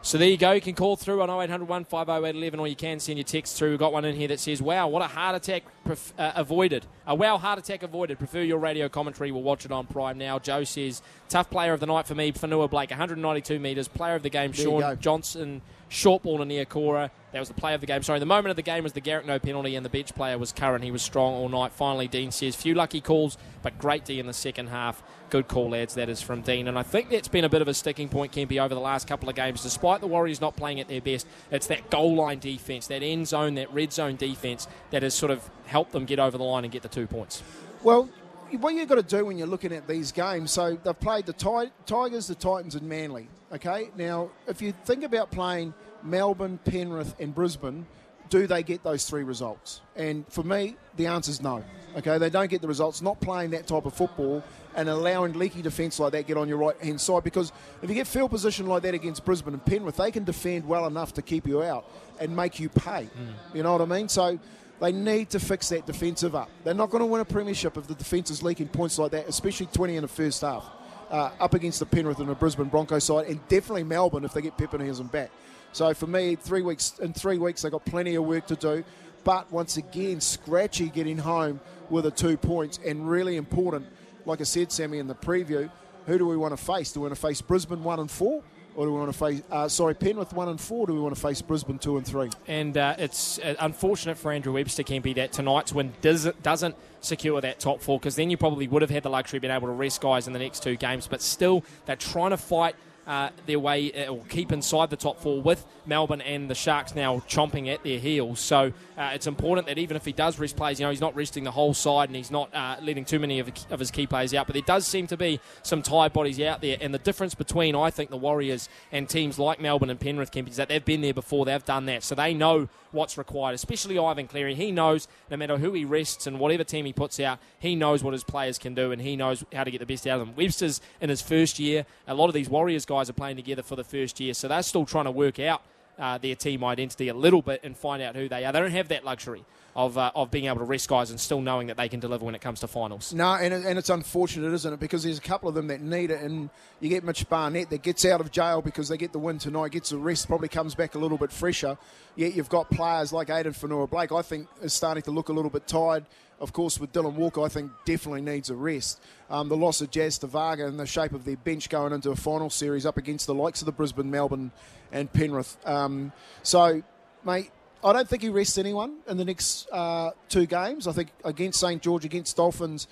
So 0.01 0.17
there 0.17 0.29
you 0.29 0.37
go. 0.37 0.53
You 0.53 0.61
can 0.61 0.75
call 0.75 0.95
through 0.95 1.21
on 1.21 1.29
0800 1.29 1.67
150 1.67 2.57
or 2.57 2.67
you 2.67 2.75
can 2.75 2.99
send 2.99 3.17
your 3.17 3.25
text 3.25 3.57
through. 3.57 3.71
We've 3.71 3.79
got 3.79 3.91
one 3.91 4.05
in 4.05 4.15
here 4.15 4.29
that 4.29 4.39
says, 4.39 4.61
Wow, 4.61 4.87
what 4.87 5.01
a 5.01 5.07
heart 5.07 5.35
attack 5.35 5.63
pref- 5.83 6.13
uh, 6.17 6.31
avoided. 6.35 6.85
A 7.05 7.13
wow 7.13 7.37
heart 7.37 7.59
attack 7.59 7.83
avoided. 7.83 8.17
Prefer 8.17 8.41
your 8.41 8.59
radio 8.59 8.87
commentary. 8.87 9.31
We'll 9.31 9.43
watch 9.43 9.65
it 9.65 9.71
on 9.71 9.87
Prime 9.87 10.17
now. 10.17 10.39
Joe 10.39 10.63
says, 10.63 11.01
Tough 11.27 11.49
player 11.49 11.73
of 11.73 11.81
the 11.81 11.85
night 11.85 12.07
for 12.07 12.15
me, 12.15 12.31
Fonua 12.31 12.69
Blake, 12.69 12.91
192 12.91 13.59
metres. 13.59 13.87
Player 13.89 14.15
of 14.15 14.23
the 14.23 14.29
game, 14.29 14.51
there 14.51 14.65
Shaun 14.65 14.99
Johnson. 14.99 15.61
Short 15.89 16.21
ball 16.23 16.37
to 16.37 16.45
Niukore. 16.45 17.09
That 17.31 17.39
was 17.39 17.47
the 17.47 17.55
play 17.55 17.73
of 17.73 17.81
the 17.81 17.87
game. 17.87 18.03
Sorry, 18.03 18.19
the 18.19 18.25
moment 18.25 18.51
of 18.51 18.55
the 18.55 18.61
game 18.61 18.83
was 18.83 18.93
the 18.93 19.01
Garrick 19.01 19.25
no 19.25 19.39
penalty, 19.39 19.75
and 19.75 19.83
the 19.83 19.89
bench 19.89 20.13
player 20.13 20.37
was 20.37 20.51
Curran. 20.51 20.83
He 20.83 20.91
was 20.91 21.01
strong 21.01 21.33
all 21.33 21.49
night. 21.49 21.71
Finally, 21.71 22.07
Dean 22.07 22.31
says, 22.31 22.55
Few 22.55 22.73
lucky 22.75 23.01
calls, 23.01 23.37
but 23.63 23.77
great 23.79 24.05
D 24.05 24.19
in 24.19 24.27
the 24.27 24.33
second 24.33 24.67
half. 24.67 25.01
Good 25.29 25.47
call, 25.47 25.69
lads. 25.69 25.93
That 25.93 26.09
is 26.09 26.21
from 26.21 26.41
Dean. 26.41 26.67
And 26.67 26.77
I 26.77 26.81
think 26.81 27.09
that's 27.09 27.27
been 27.27 27.43
a 27.43 27.49
bit 27.49 27.61
of 27.61 27.67
a 27.67 27.73
sticking 27.73 28.09
point, 28.09 28.31
Kempy, 28.31 28.59
over 28.59 28.73
the 28.73 28.81
last 28.81 29.07
couple 29.07 29.29
of 29.29 29.35
games. 29.35 29.61
Despite 29.61 30.01
the 30.01 30.07
Warriors 30.07 30.41
not 30.41 30.55
playing 30.55 30.79
at 30.79 30.87
their 30.87 31.01
best, 31.01 31.27
it's 31.51 31.67
that 31.67 31.91
goal 31.91 32.15
line 32.15 32.39
defence, 32.39 32.87
that 32.87 33.03
end 33.03 33.27
zone, 33.27 33.53
that 33.55 33.71
red 33.71 33.93
zone 33.93 34.15
defence 34.15 34.67
that 34.89 35.03
has 35.03 35.13
sort 35.13 35.31
of 35.31 35.47
helped 35.67 35.91
them 35.91 36.05
get 36.05 36.17
over 36.17 36.37
the 36.37 36.43
line 36.43 36.63
and 36.63 36.73
get 36.73 36.81
the 36.81 36.87
two 36.87 37.05
points. 37.05 37.43
Well, 37.83 38.09
what 38.57 38.73
you've 38.73 38.89
got 38.89 38.95
to 38.95 39.03
do 39.03 39.25
when 39.25 39.37
you're 39.37 39.47
looking 39.47 39.71
at 39.71 39.87
these 39.87 40.11
games, 40.11 40.51
so 40.51 40.77
they've 40.83 40.99
played 40.99 41.27
the 41.27 41.33
Tigers, 41.33 42.27
the 42.27 42.35
Titans, 42.35 42.73
and 42.73 42.89
Manly. 42.89 43.27
Okay, 43.53 43.91
now 43.95 44.31
if 44.47 44.61
you 44.61 44.73
think 44.85 45.03
about 45.03 45.29
playing 45.29 45.75
Melbourne, 46.01 46.59
Penrith, 46.65 47.15
and 47.19 47.35
Brisbane, 47.35 47.85
do 48.29 48.47
they 48.47 48.63
get 48.63 48.83
those 48.83 49.05
three 49.05 49.23
results? 49.23 49.81
And 49.95 50.25
for 50.29 50.43
me, 50.43 50.75
the 50.97 51.07
answer 51.07 51.31
is 51.31 51.41
no. 51.41 51.63
Okay, 51.97 52.17
they 52.17 52.29
don't 52.29 52.49
get 52.49 52.61
the 52.61 52.67
results. 52.67 53.01
Not 53.01 53.19
playing 53.19 53.51
that 53.51 53.67
type 53.67 53.85
of 53.85 53.93
football 53.93 54.43
and 54.75 54.89
allowing 54.89 55.33
leaky 55.33 55.61
defence 55.61 55.99
like 55.99 56.11
that 56.13 56.27
get 56.27 56.37
on 56.37 56.47
your 56.47 56.57
right 56.57 56.77
hand 56.81 57.01
side. 57.01 57.23
Because 57.23 57.51
if 57.81 57.89
you 57.89 57.95
get 57.95 58.07
field 58.07 58.31
position 58.31 58.67
like 58.67 58.83
that 58.83 58.93
against 58.93 59.25
Brisbane 59.25 59.53
and 59.53 59.65
Penrith, 59.65 59.97
they 59.97 60.11
can 60.11 60.23
defend 60.23 60.67
well 60.67 60.85
enough 60.85 61.13
to 61.15 61.21
keep 61.21 61.47
you 61.47 61.61
out 61.63 61.85
and 62.19 62.35
make 62.35 62.59
you 62.59 62.69
pay. 62.69 63.03
Mm. 63.03 63.55
You 63.55 63.63
know 63.63 63.71
what 63.73 63.81
I 63.81 63.85
mean? 63.85 64.09
So 64.09 64.39
they 64.79 64.91
need 64.91 65.29
to 65.31 65.39
fix 65.39 65.69
that 65.69 65.85
defensive 65.85 66.35
up. 66.35 66.49
They're 66.63 66.73
not 66.73 66.89
going 66.89 67.01
to 67.01 67.05
win 67.05 67.21
a 67.21 67.25
premiership 67.25 67.77
if 67.77 67.87
the 67.87 67.95
defence 67.95 68.29
is 68.31 68.43
leaking 68.43 68.69
points 68.69 68.97
like 68.97 69.11
that, 69.11 69.27
especially 69.27 69.65
20 69.67 69.97
in 69.97 70.01
the 70.03 70.07
first 70.07 70.41
half. 70.41 70.65
Uh, 71.09 71.31
up 71.39 71.55
against 71.55 71.79
the 71.79 71.87
Penrith 71.87 72.19
and 72.19 72.29
the 72.29 72.35
Brisbane 72.35 72.67
Broncos 72.67 73.03
side, 73.03 73.25
and 73.25 73.39
definitely 73.47 73.83
Melbourne 73.83 74.23
if 74.23 74.31
they 74.31 74.43
get 74.43 74.55
Papenhuyzen 74.57 75.11
back. 75.11 75.31
So 75.71 75.91
for 75.95 76.05
me, 76.05 76.35
three 76.35 76.61
weeks 76.61 76.99
in 76.99 77.13
three 77.13 77.39
weeks, 77.39 77.63
they 77.63 77.71
got 77.71 77.83
plenty 77.83 78.13
of 78.13 78.25
work 78.25 78.45
to 78.45 78.55
do. 78.55 78.83
But 79.23 79.51
once 79.51 79.77
again, 79.77 80.21
scratchy 80.21 80.89
getting 80.89 81.17
home 81.17 81.61
with 81.89 82.03
the 82.03 82.11
two 82.11 82.37
points, 82.37 82.79
and 82.85 83.09
really 83.09 83.37
important 83.37 83.87
like 84.29 84.41
I 84.41 84.45
said, 84.45 84.71
Sammy, 84.71 84.99
in 84.99 85.07
the 85.07 85.15
preview, 85.15 85.69
who 86.05 86.17
do 86.17 86.27
we 86.27 86.37
want 86.37 86.55
to 86.55 86.63
face? 86.63 86.91
Do 86.93 87.01
we 87.01 87.07
want 87.07 87.15
to 87.15 87.21
face 87.21 87.41
Brisbane 87.41 87.83
one 87.83 87.99
and 87.99 88.09
four? 88.09 88.43
Or 88.75 88.85
do 88.85 88.93
we 88.93 88.99
want 88.99 89.11
to 89.11 89.17
face, 89.17 89.41
uh, 89.51 89.67
sorry, 89.67 89.95
Penrith 89.95 90.31
one 90.31 90.47
and 90.47 90.61
four? 90.61 90.87
do 90.87 90.93
we 90.93 91.01
want 91.01 91.13
to 91.13 91.19
face 91.19 91.41
Brisbane 91.41 91.79
two 91.79 91.97
and 91.97 92.05
three? 92.05 92.29
And 92.47 92.77
uh, 92.77 92.95
it's 92.97 93.39
uh, 93.39 93.55
unfortunate 93.59 94.17
for 94.17 94.31
Andrew 94.31 94.53
Webster, 94.53 94.83
Kempy, 94.83 95.15
that 95.15 95.33
tonight's 95.33 95.73
win 95.73 95.91
does, 96.01 96.29
doesn't 96.43 96.75
secure 97.01 97.41
that 97.41 97.59
top 97.59 97.81
four 97.81 97.99
because 97.99 98.15
then 98.15 98.29
you 98.29 98.37
probably 98.37 98.67
would 98.67 98.81
have 98.81 98.91
had 98.91 99.03
the 99.03 99.09
luxury 99.09 99.37
of 99.37 99.41
being 99.41 99.53
able 99.53 99.67
to 99.67 99.73
rest 99.73 99.99
guys 99.99 100.27
in 100.27 100.33
the 100.33 100.39
next 100.39 100.61
two 100.61 100.75
games. 100.75 101.07
But 101.07 101.21
still, 101.21 101.65
they're 101.87 101.95
trying 101.95 102.29
to 102.29 102.37
fight 102.37 102.75
uh, 103.09 103.31
their 103.47 103.59
way 103.59 103.91
uh, 103.91 104.13
or 104.13 104.21
keep 104.29 104.51
inside 104.51 104.91
the 104.91 104.95
top 104.95 105.19
four 105.19 105.41
with 105.41 105.65
Melbourne 105.87 106.21
and 106.21 106.47
the 106.47 106.53
Sharks 106.53 106.93
now 106.93 107.23
chomping 107.27 107.67
at 107.67 107.83
their 107.83 107.97
heels. 107.97 108.39
So 108.39 108.71
uh, 108.97 109.11
it's 109.15 109.25
important 109.25 109.67
that 109.67 109.79
even 109.79 109.97
if 109.97 110.05
he 110.05 110.11
does 110.13 110.37
rest 110.37 110.55
players, 110.55 110.79
you 110.79 110.85
know, 110.85 110.91
he's 110.91 111.01
not 111.01 111.15
resting 111.15 111.43
the 111.43 111.51
whole 111.51 111.73
side 111.73 112.09
and 112.09 112.15
he's 112.15 112.29
not 112.29 112.53
uh, 112.53 112.75
letting 112.83 113.05
too 113.05 113.17
many 113.17 113.39
of, 113.39 113.49
of 113.71 113.79
his 113.79 113.89
key 113.89 114.05
players 114.05 114.31
out. 114.35 114.45
But 114.45 114.53
there 114.53 114.61
does 114.61 114.85
seem 114.85 115.07
to 115.07 115.17
be 115.17 115.39
some 115.63 115.81
tired 115.81 116.13
bodies 116.13 116.39
out 116.39 116.61
there. 116.61 116.77
And 116.79 116.93
the 116.93 116.99
difference 116.99 117.33
between, 117.33 117.75
I 117.75 117.89
think, 117.89 118.11
the 118.11 118.17
Warriors 118.17 118.69
and 118.91 119.09
teams 119.09 119.39
like 119.39 119.59
Melbourne 119.59 119.89
and 119.89 119.99
Penrith, 119.99 120.31
Kemp, 120.31 120.47
is 120.47 120.57
that 120.57 120.69
they've 120.69 120.85
been 120.85 121.01
there 121.01 121.13
before, 121.13 121.45
they've 121.45 121.65
done 121.65 121.87
that. 121.87 122.03
So 122.03 122.13
they 122.13 122.35
know 122.35 122.69
what's 122.91 123.17
required, 123.17 123.55
especially 123.55 123.97
Ivan 123.97 124.27
Cleary. 124.27 124.53
He 124.53 124.71
knows 124.71 125.07
no 125.31 125.37
matter 125.37 125.57
who 125.57 125.73
he 125.73 125.85
rests 125.85 126.27
and 126.27 126.39
whatever 126.39 126.63
team 126.63 126.85
he 126.85 126.93
puts 126.93 127.19
out, 127.19 127.39
he 127.57 127.75
knows 127.75 128.03
what 128.03 128.13
his 128.13 128.23
players 128.23 128.57
can 128.57 128.75
do 128.75 128.91
and 128.91 129.01
he 129.01 129.15
knows 129.15 129.43
how 129.53 129.63
to 129.63 129.71
get 129.71 129.79
the 129.79 129.85
best 129.85 130.05
out 130.05 130.19
of 130.19 130.27
them. 130.27 130.35
Webster's 130.35 130.81
in 131.01 131.09
his 131.09 131.21
first 131.21 131.57
year. 131.59 131.85
A 132.07 132.13
lot 132.13 132.27
of 132.27 132.33
these 132.33 132.49
Warriors 132.49 132.85
guys 132.85 132.98
are 133.07 133.13
playing 133.13 133.35
together 133.35 133.61
for 133.61 133.75
the 133.75 133.83
first 133.83 134.19
year, 134.19 134.33
so 134.33 134.47
they're 134.47 134.63
still 134.63 134.87
trying 134.87 135.05
to 135.05 135.11
work 135.11 135.39
out 135.39 135.61
uh, 135.99 136.17
their 136.17 136.33
team 136.33 136.63
identity 136.63 137.09
a 137.09 137.13
little 137.13 137.43
bit 137.43 137.61
and 137.63 137.77
find 137.77 138.01
out 138.01 138.15
who 138.15 138.27
they 138.27 138.43
are. 138.43 138.51
They 138.51 138.59
don't 138.59 138.71
have 138.71 138.87
that 138.87 139.05
luxury 139.05 139.45
of, 139.75 139.97
uh, 139.97 140.11
of 140.15 140.31
being 140.31 140.45
able 140.45 140.57
to 140.57 140.63
rest 140.63 140.89
guys 140.89 141.09
and 141.09 141.19
still 141.19 141.41
knowing 141.41 141.67
that 141.67 141.77
they 141.77 141.89
can 141.89 141.99
deliver 141.99 142.25
when 142.25 142.35
it 142.35 142.41
comes 142.41 142.59
to 142.61 142.67
finals. 142.67 143.13
No, 143.13 143.33
and, 143.33 143.53
it, 143.53 143.65
and 143.65 143.77
it's 143.77 143.89
unfortunate, 143.89 144.53
isn't 144.53 144.73
it? 144.73 144.79
Because 144.79 145.03
there's 145.03 145.17
a 145.17 145.21
couple 145.21 145.49
of 145.49 145.55
them 145.55 145.67
that 145.67 145.81
need 145.81 146.11
it, 146.11 146.21
and 146.21 146.49
you 146.79 146.89
get 146.89 147.03
Mitch 147.03 147.27
Barnett 147.29 147.69
that 147.69 147.81
gets 147.81 148.05
out 148.05 148.21
of 148.21 148.31
jail 148.31 148.61
because 148.61 148.89
they 148.89 148.97
get 148.97 149.11
the 149.11 149.19
win 149.19 149.37
tonight, 149.37 149.71
gets 149.71 149.89
the 149.89 149.97
rest, 149.97 150.27
probably 150.27 150.47
comes 150.49 150.75
back 150.75 150.95
a 150.95 150.99
little 150.99 151.17
bit 151.17 151.31
fresher. 151.31 151.77
Yet 152.15 152.35
you've 152.35 152.49
got 152.49 152.69
players 152.69 153.13
like 153.13 153.29
Addin 153.29 153.53
Fonua-Blake, 153.53 154.11
I 154.11 154.21
think, 154.21 154.47
is 154.61 154.73
starting 154.73 155.03
to 155.03 155.11
look 155.11 155.29
a 155.29 155.33
little 155.33 155.51
bit 155.51 155.67
tired. 155.67 156.05
Of 156.39 156.53
course, 156.53 156.79
with 156.79 156.93
Dylan 156.93 157.15
Walker, 157.15 157.41
I 157.41 157.49
think 157.49 157.71
definitely 157.85 158.21
needs 158.21 158.49
a 158.49 158.55
rest. 158.55 159.01
Um, 159.29 159.49
the 159.49 159.57
loss 159.57 159.81
of 159.81 159.91
Jazz 159.91 160.17
Tevaga 160.19 160.67
and 160.67 160.79
the 160.79 160.85
shape 160.85 161.11
of 161.11 161.25
their 161.25 161.35
bench 161.35 161.69
going 161.69 161.91
into 161.91 162.11
a 162.11 162.15
final 162.15 162.49
series 162.49 162.85
up 162.85 162.95
against 162.97 163.27
the 163.27 163.35
likes 163.35 163.61
of 163.61 163.65
the 163.65 163.73
Brisbane, 163.73 164.09
Melbourne, 164.09 164.51
and 164.91 165.11
Penrith. 165.11 165.57
Um, 165.65 166.13
so, 166.41 166.81
mate, 167.25 167.51
I 167.83 167.93
don't 167.93 168.07
think 168.07 168.21
he 168.21 168.29
rests 168.29 168.57
anyone 168.57 168.97
in 169.07 169.17
the 169.17 169.23
next 169.23 169.69
uh, 169.71 170.11
two 170.27 170.45
games. 170.45 170.85
I 170.87 170.91
think 170.91 171.09
against 171.23 171.59
St 171.59 171.81
George, 171.81 172.03
against 172.03 172.35
Dolphins, 172.35 172.87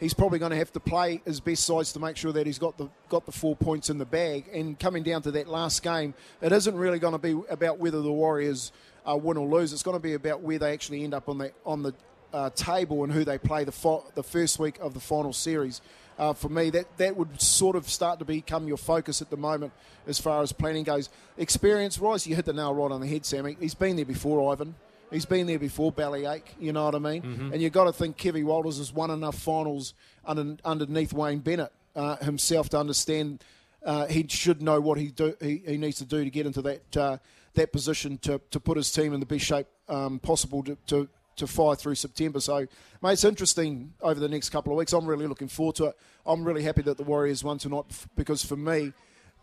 he's 0.00 0.14
probably 0.14 0.40
going 0.40 0.50
to 0.50 0.56
have 0.56 0.72
to 0.72 0.80
play 0.80 1.22
his 1.24 1.38
best 1.38 1.64
sides 1.64 1.92
to 1.92 2.00
make 2.00 2.16
sure 2.16 2.32
that 2.32 2.44
he's 2.44 2.58
got 2.58 2.76
the 2.76 2.88
got 3.08 3.24
the 3.24 3.32
four 3.32 3.54
points 3.54 3.88
in 3.88 3.98
the 3.98 4.04
bag. 4.04 4.48
And 4.52 4.78
coming 4.78 5.04
down 5.04 5.22
to 5.22 5.30
that 5.30 5.46
last 5.46 5.82
game, 5.82 6.14
it 6.40 6.50
isn't 6.50 6.76
really 6.76 6.98
going 6.98 7.12
to 7.12 7.18
be 7.18 7.40
about 7.48 7.78
whether 7.78 8.02
the 8.02 8.12
Warriors 8.12 8.72
uh, 9.08 9.16
win 9.16 9.36
or 9.36 9.46
lose. 9.46 9.72
It's 9.72 9.84
going 9.84 9.96
to 9.96 10.02
be 10.02 10.14
about 10.14 10.40
where 10.40 10.58
they 10.58 10.72
actually 10.72 11.04
end 11.04 11.14
up 11.14 11.28
on 11.28 11.38
the 11.38 11.52
on 11.64 11.84
the 11.84 11.94
uh, 12.32 12.50
table 12.50 13.04
and 13.04 13.12
who 13.12 13.24
they 13.24 13.38
play 13.38 13.64
the 13.64 13.72
fo- 13.72 14.04
the 14.14 14.22
first 14.22 14.58
week 14.58 14.78
of 14.80 14.94
the 14.94 15.00
final 15.00 15.32
series. 15.32 15.80
Uh, 16.18 16.32
for 16.32 16.48
me, 16.48 16.70
that, 16.70 16.96
that 16.98 17.16
would 17.16 17.40
sort 17.40 17.74
of 17.74 17.88
start 17.88 18.18
to 18.18 18.24
become 18.24 18.68
your 18.68 18.76
focus 18.76 19.22
at 19.22 19.30
the 19.30 19.36
moment 19.36 19.72
as 20.06 20.20
far 20.20 20.42
as 20.42 20.52
planning 20.52 20.84
goes. 20.84 21.08
Experience 21.38 21.98
wise, 21.98 22.26
you 22.26 22.36
hit 22.36 22.44
the 22.44 22.52
nail 22.52 22.74
right 22.74 22.92
on 22.92 23.00
the 23.00 23.06
head, 23.06 23.24
Sammy. 23.24 23.56
He's 23.58 23.74
been 23.74 23.96
there 23.96 24.04
before, 24.04 24.52
Ivan. 24.52 24.74
He's 25.10 25.26
been 25.26 25.46
there 25.46 25.58
before, 25.58 25.90
Bellyache, 25.90 26.54
you 26.58 26.72
know 26.72 26.84
what 26.84 26.94
I 26.94 26.98
mean? 26.98 27.22
Mm-hmm. 27.22 27.52
And 27.52 27.62
you've 27.62 27.72
got 27.72 27.84
to 27.84 27.92
think 27.92 28.16
Kevy 28.16 28.44
Walters 28.44 28.78
has 28.78 28.92
won 28.92 29.10
enough 29.10 29.38
finals 29.38 29.94
under, 30.24 30.56
underneath 30.64 31.12
Wayne 31.12 31.40
Bennett 31.40 31.72
uh, 31.96 32.16
himself 32.16 32.68
to 32.70 32.78
understand 32.78 33.42
uh, 33.84 34.06
he 34.06 34.26
should 34.28 34.62
know 34.62 34.80
what 34.80 34.98
he, 34.98 35.08
do, 35.08 35.34
he, 35.40 35.62
he 35.66 35.76
needs 35.76 35.98
to 35.98 36.04
do 36.04 36.24
to 36.24 36.30
get 36.30 36.46
into 36.46 36.62
that 36.62 36.96
uh, 36.96 37.18
that 37.54 37.72
position 37.72 38.18
to, 38.18 38.40
to 38.50 38.60
put 38.60 38.76
his 38.76 38.90
team 38.90 39.12
in 39.12 39.20
the 39.20 39.26
best 39.26 39.44
shape 39.44 39.66
um, 39.88 40.18
possible 40.18 40.62
to, 40.62 40.76
to 40.86 41.08
to 41.36 41.46
fire 41.46 41.74
through 41.74 41.94
September. 41.94 42.40
So, 42.40 42.66
mate, 43.02 43.12
it's 43.12 43.24
interesting 43.24 43.94
over 44.00 44.20
the 44.20 44.28
next 44.28 44.50
couple 44.50 44.72
of 44.72 44.78
weeks. 44.78 44.92
I'm 44.92 45.06
really 45.06 45.26
looking 45.26 45.48
forward 45.48 45.76
to 45.76 45.86
it. 45.86 45.94
I'm 46.26 46.44
really 46.44 46.62
happy 46.62 46.82
that 46.82 46.96
the 46.96 47.04
Warriors 47.04 47.42
won 47.42 47.58
tonight 47.58 47.84
because 48.16 48.44
for 48.44 48.56
me, 48.56 48.92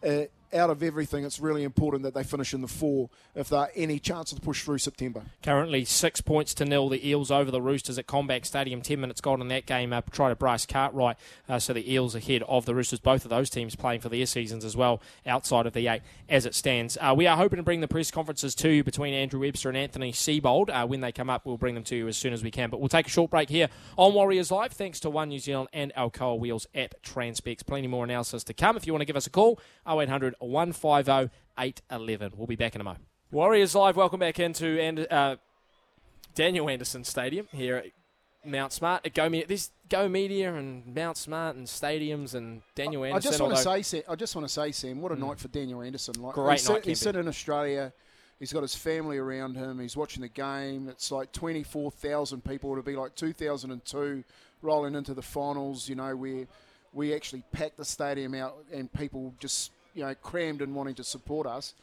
uh, 0.05 0.23
out 0.53 0.69
of 0.69 0.81
everything, 0.83 1.23
it's 1.23 1.39
really 1.39 1.63
important 1.63 2.03
that 2.03 2.13
they 2.13 2.23
finish 2.23 2.53
in 2.53 2.61
the 2.61 2.67
four 2.67 3.09
if 3.35 3.49
there 3.49 3.59
are 3.59 3.71
any 3.75 3.99
chance 3.99 4.31
of 4.31 4.41
push 4.41 4.63
through 4.63 4.79
September. 4.79 5.23
Currently, 5.43 5.85
six 5.85 6.21
points 6.21 6.53
to 6.55 6.65
nil. 6.65 6.89
The 6.89 7.07
Eels 7.07 7.31
over 7.31 7.51
the 7.51 7.61
Roosters 7.61 7.97
at 7.97 8.07
CommBank 8.07 8.45
Stadium. 8.45 8.81
Ten 8.81 9.01
minutes 9.01 9.21
gone 9.21 9.41
in 9.41 9.47
that 9.49 9.65
game. 9.65 9.93
Uh, 9.93 10.01
try 10.11 10.29
to 10.29 10.35
Bryce 10.35 10.65
Cartwright. 10.65 11.17
Uh, 11.47 11.59
so 11.59 11.73
the 11.73 11.91
Eels 11.91 12.15
ahead 12.15 12.43
of 12.47 12.65
the 12.65 12.73
Roosters. 12.73 12.99
Both 12.99 13.25
of 13.25 13.29
those 13.29 13.49
teams 13.49 13.75
playing 13.75 14.01
for 14.01 14.09
their 14.09 14.25
seasons 14.25 14.65
as 14.65 14.75
well 14.75 15.01
outside 15.25 15.65
of 15.65 15.73
the 15.73 15.87
eight 15.87 16.01
as 16.27 16.45
it 16.45 16.55
stands. 16.55 16.97
Uh, 16.99 17.13
we 17.15 17.27
are 17.27 17.37
hoping 17.37 17.57
to 17.57 17.63
bring 17.63 17.81
the 17.81 17.87
press 17.87 18.11
conferences 18.11 18.55
to 18.55 18.69
you 18.69 18.83
between 18.83 19.13
Andrew 19.13 19.39
Webster 19.39 19.69
and 19.69 19.77
Anthony 19.77 20.11
Seibold. 20.11 20.69
Uh, 20.69 20.87
when 20.87 21.01
they 21.01 21.11
come 21.11 21.29
up, 21.29 21.45
we'll 21.45 21.57
bring 21.57 21.75
them 21.75 21.83
to 21.85 21.95
you 21.95 22.07
as 22.07 22.17
soon 22.17 22.33
as 22.33 22.43
we 22.43 22.51
can. 22.51 22.69
But 22.69 22.79
we'll 22.79 22.89
take 22.89 23.07
a 23.07 23.09
short 23.09 23.31
break 23.31 23.49
here 23.49 23.69
on 23.97 24.13
Warriors 24.13 24.51
Live. 24.51 24.73
Thanks 24.73 24.99
to 25.01 25.09
One 25.09 25.29
New 25.29 25.39
Zealand 25.39 25.69
and 25.73 25.93
Alcoa 25.95 26.37
Wheels 26.37 26.67
at 26.73 27.01
Transpex. 27.03 27.65
Plenty 27.65 27.87
more 27.87 28.03
analysis 28.03 28.43
to 28.45 28.53
come. 28.53 28.77
If 28.77 28.87
you 28.87 28.93
want 28.93 29.01
to 29.01 29.05
give 29.05 29.15
us 29.15 29.27
a 29.27 29.29
call, 29.29 29.59
0800 29.87 30.35
150 30.39 31.29
811. 31.57 32.33
We'll 32.35 32.47
be 32.47 32.55
back 32.55 32.75
in 32.75 32.81
a 32.81 32.83
moment. 32.83 33.05
Warriors 33.31 33.75
Live, 33.75 33.95
welcome 33.95 34.19
back 34.19 34.39
into 34.39 34.79
and, 34.79 35.05
uh, 35.11 35.35
Daniel 36.35 36.69
Anderson 36.69 37.03
Stadium 37.03 37.47
here 37.51 37.75
at 37.77 37.85
Mount 38.45 38.71
Smart. 38.71 39.05
At 39.05 39.13
Go 39.13 39.29
Media, 39.29 39.47
this 39.47 39.71
Go 39.89 40.07
Media 40.07 40.53
and 40.53 40.95
Mount 40.95 41.17
Smart 41.17 41.55
and 41.55 41.67
stadiums 41.67 42.33
and 42.33 42.61
Daniel 42.75 43.03
Anderson. 43.03 43.27
I 43.27 43.31
just 43.31 43.41
want 43.41 43.55
to 43.55 43.61
say, 43.61 43.81
Sam, 43.81 44.03
I 44.07 44.15
just 44.15 44.35
want 44.35 44.47
to 44.47 44.53
say, 44.53 44.71
Sam, 44.71 45.01
what 45.01 45.11
a 45.11 45.15
mm. 45.15 45.27
night 45.27 45.39
for 45.39 45.47
Daniel 45.49 45.81
Anderson. 45.81 46.21
Like, 46.21 46.33
Great 46.33 46.59
he's 46.59 46.69
night. 46.69 46.85
he's 46.85 46.99
sitting 46.99 47.21
in 47.21 47.27
Australia. 47.27 47.91
He's 48.39 48.53
got 48.53 48.61
his 48.61 48.75
family 48.75 49.17
around 49.17 49.55
him. 49.55 49.79
He's 49.79 49.97
watching 49.97 50.21
the 50.21 50.29
game. 50.29 50.87
It's 50.87 51.11
like 51.11 51.33
24,000 51.33 52.41
people. 52.43 52.71
It'll 52.71 52.83
be 52.83 52.95
like 52.95 53.15
2002 53.15 54.23
rolling 54.61 54.95
into 54.95 55.13
the 55.13 55.21
finals, 55.21 55.89
you 55.89 55.95
know, 55.95 56.15
where 56.15 56.47
we 56.93 57.13
actually 57.13 57.43
packed 57.51 57.75
the 57.77 57.85
stadium 57.85 58.33
out 58.33 58.55
and 58.71 58.91
people 58.91 59.33
just 59.39 59.71
you 59.93 60.03
know, 60.03 60.13
crammed 60.15 60.61
and 60.61 60.75
wanting 60.75 60.95
to 60.95 61.03
support 61.03 61.47
us. 61.47 61.73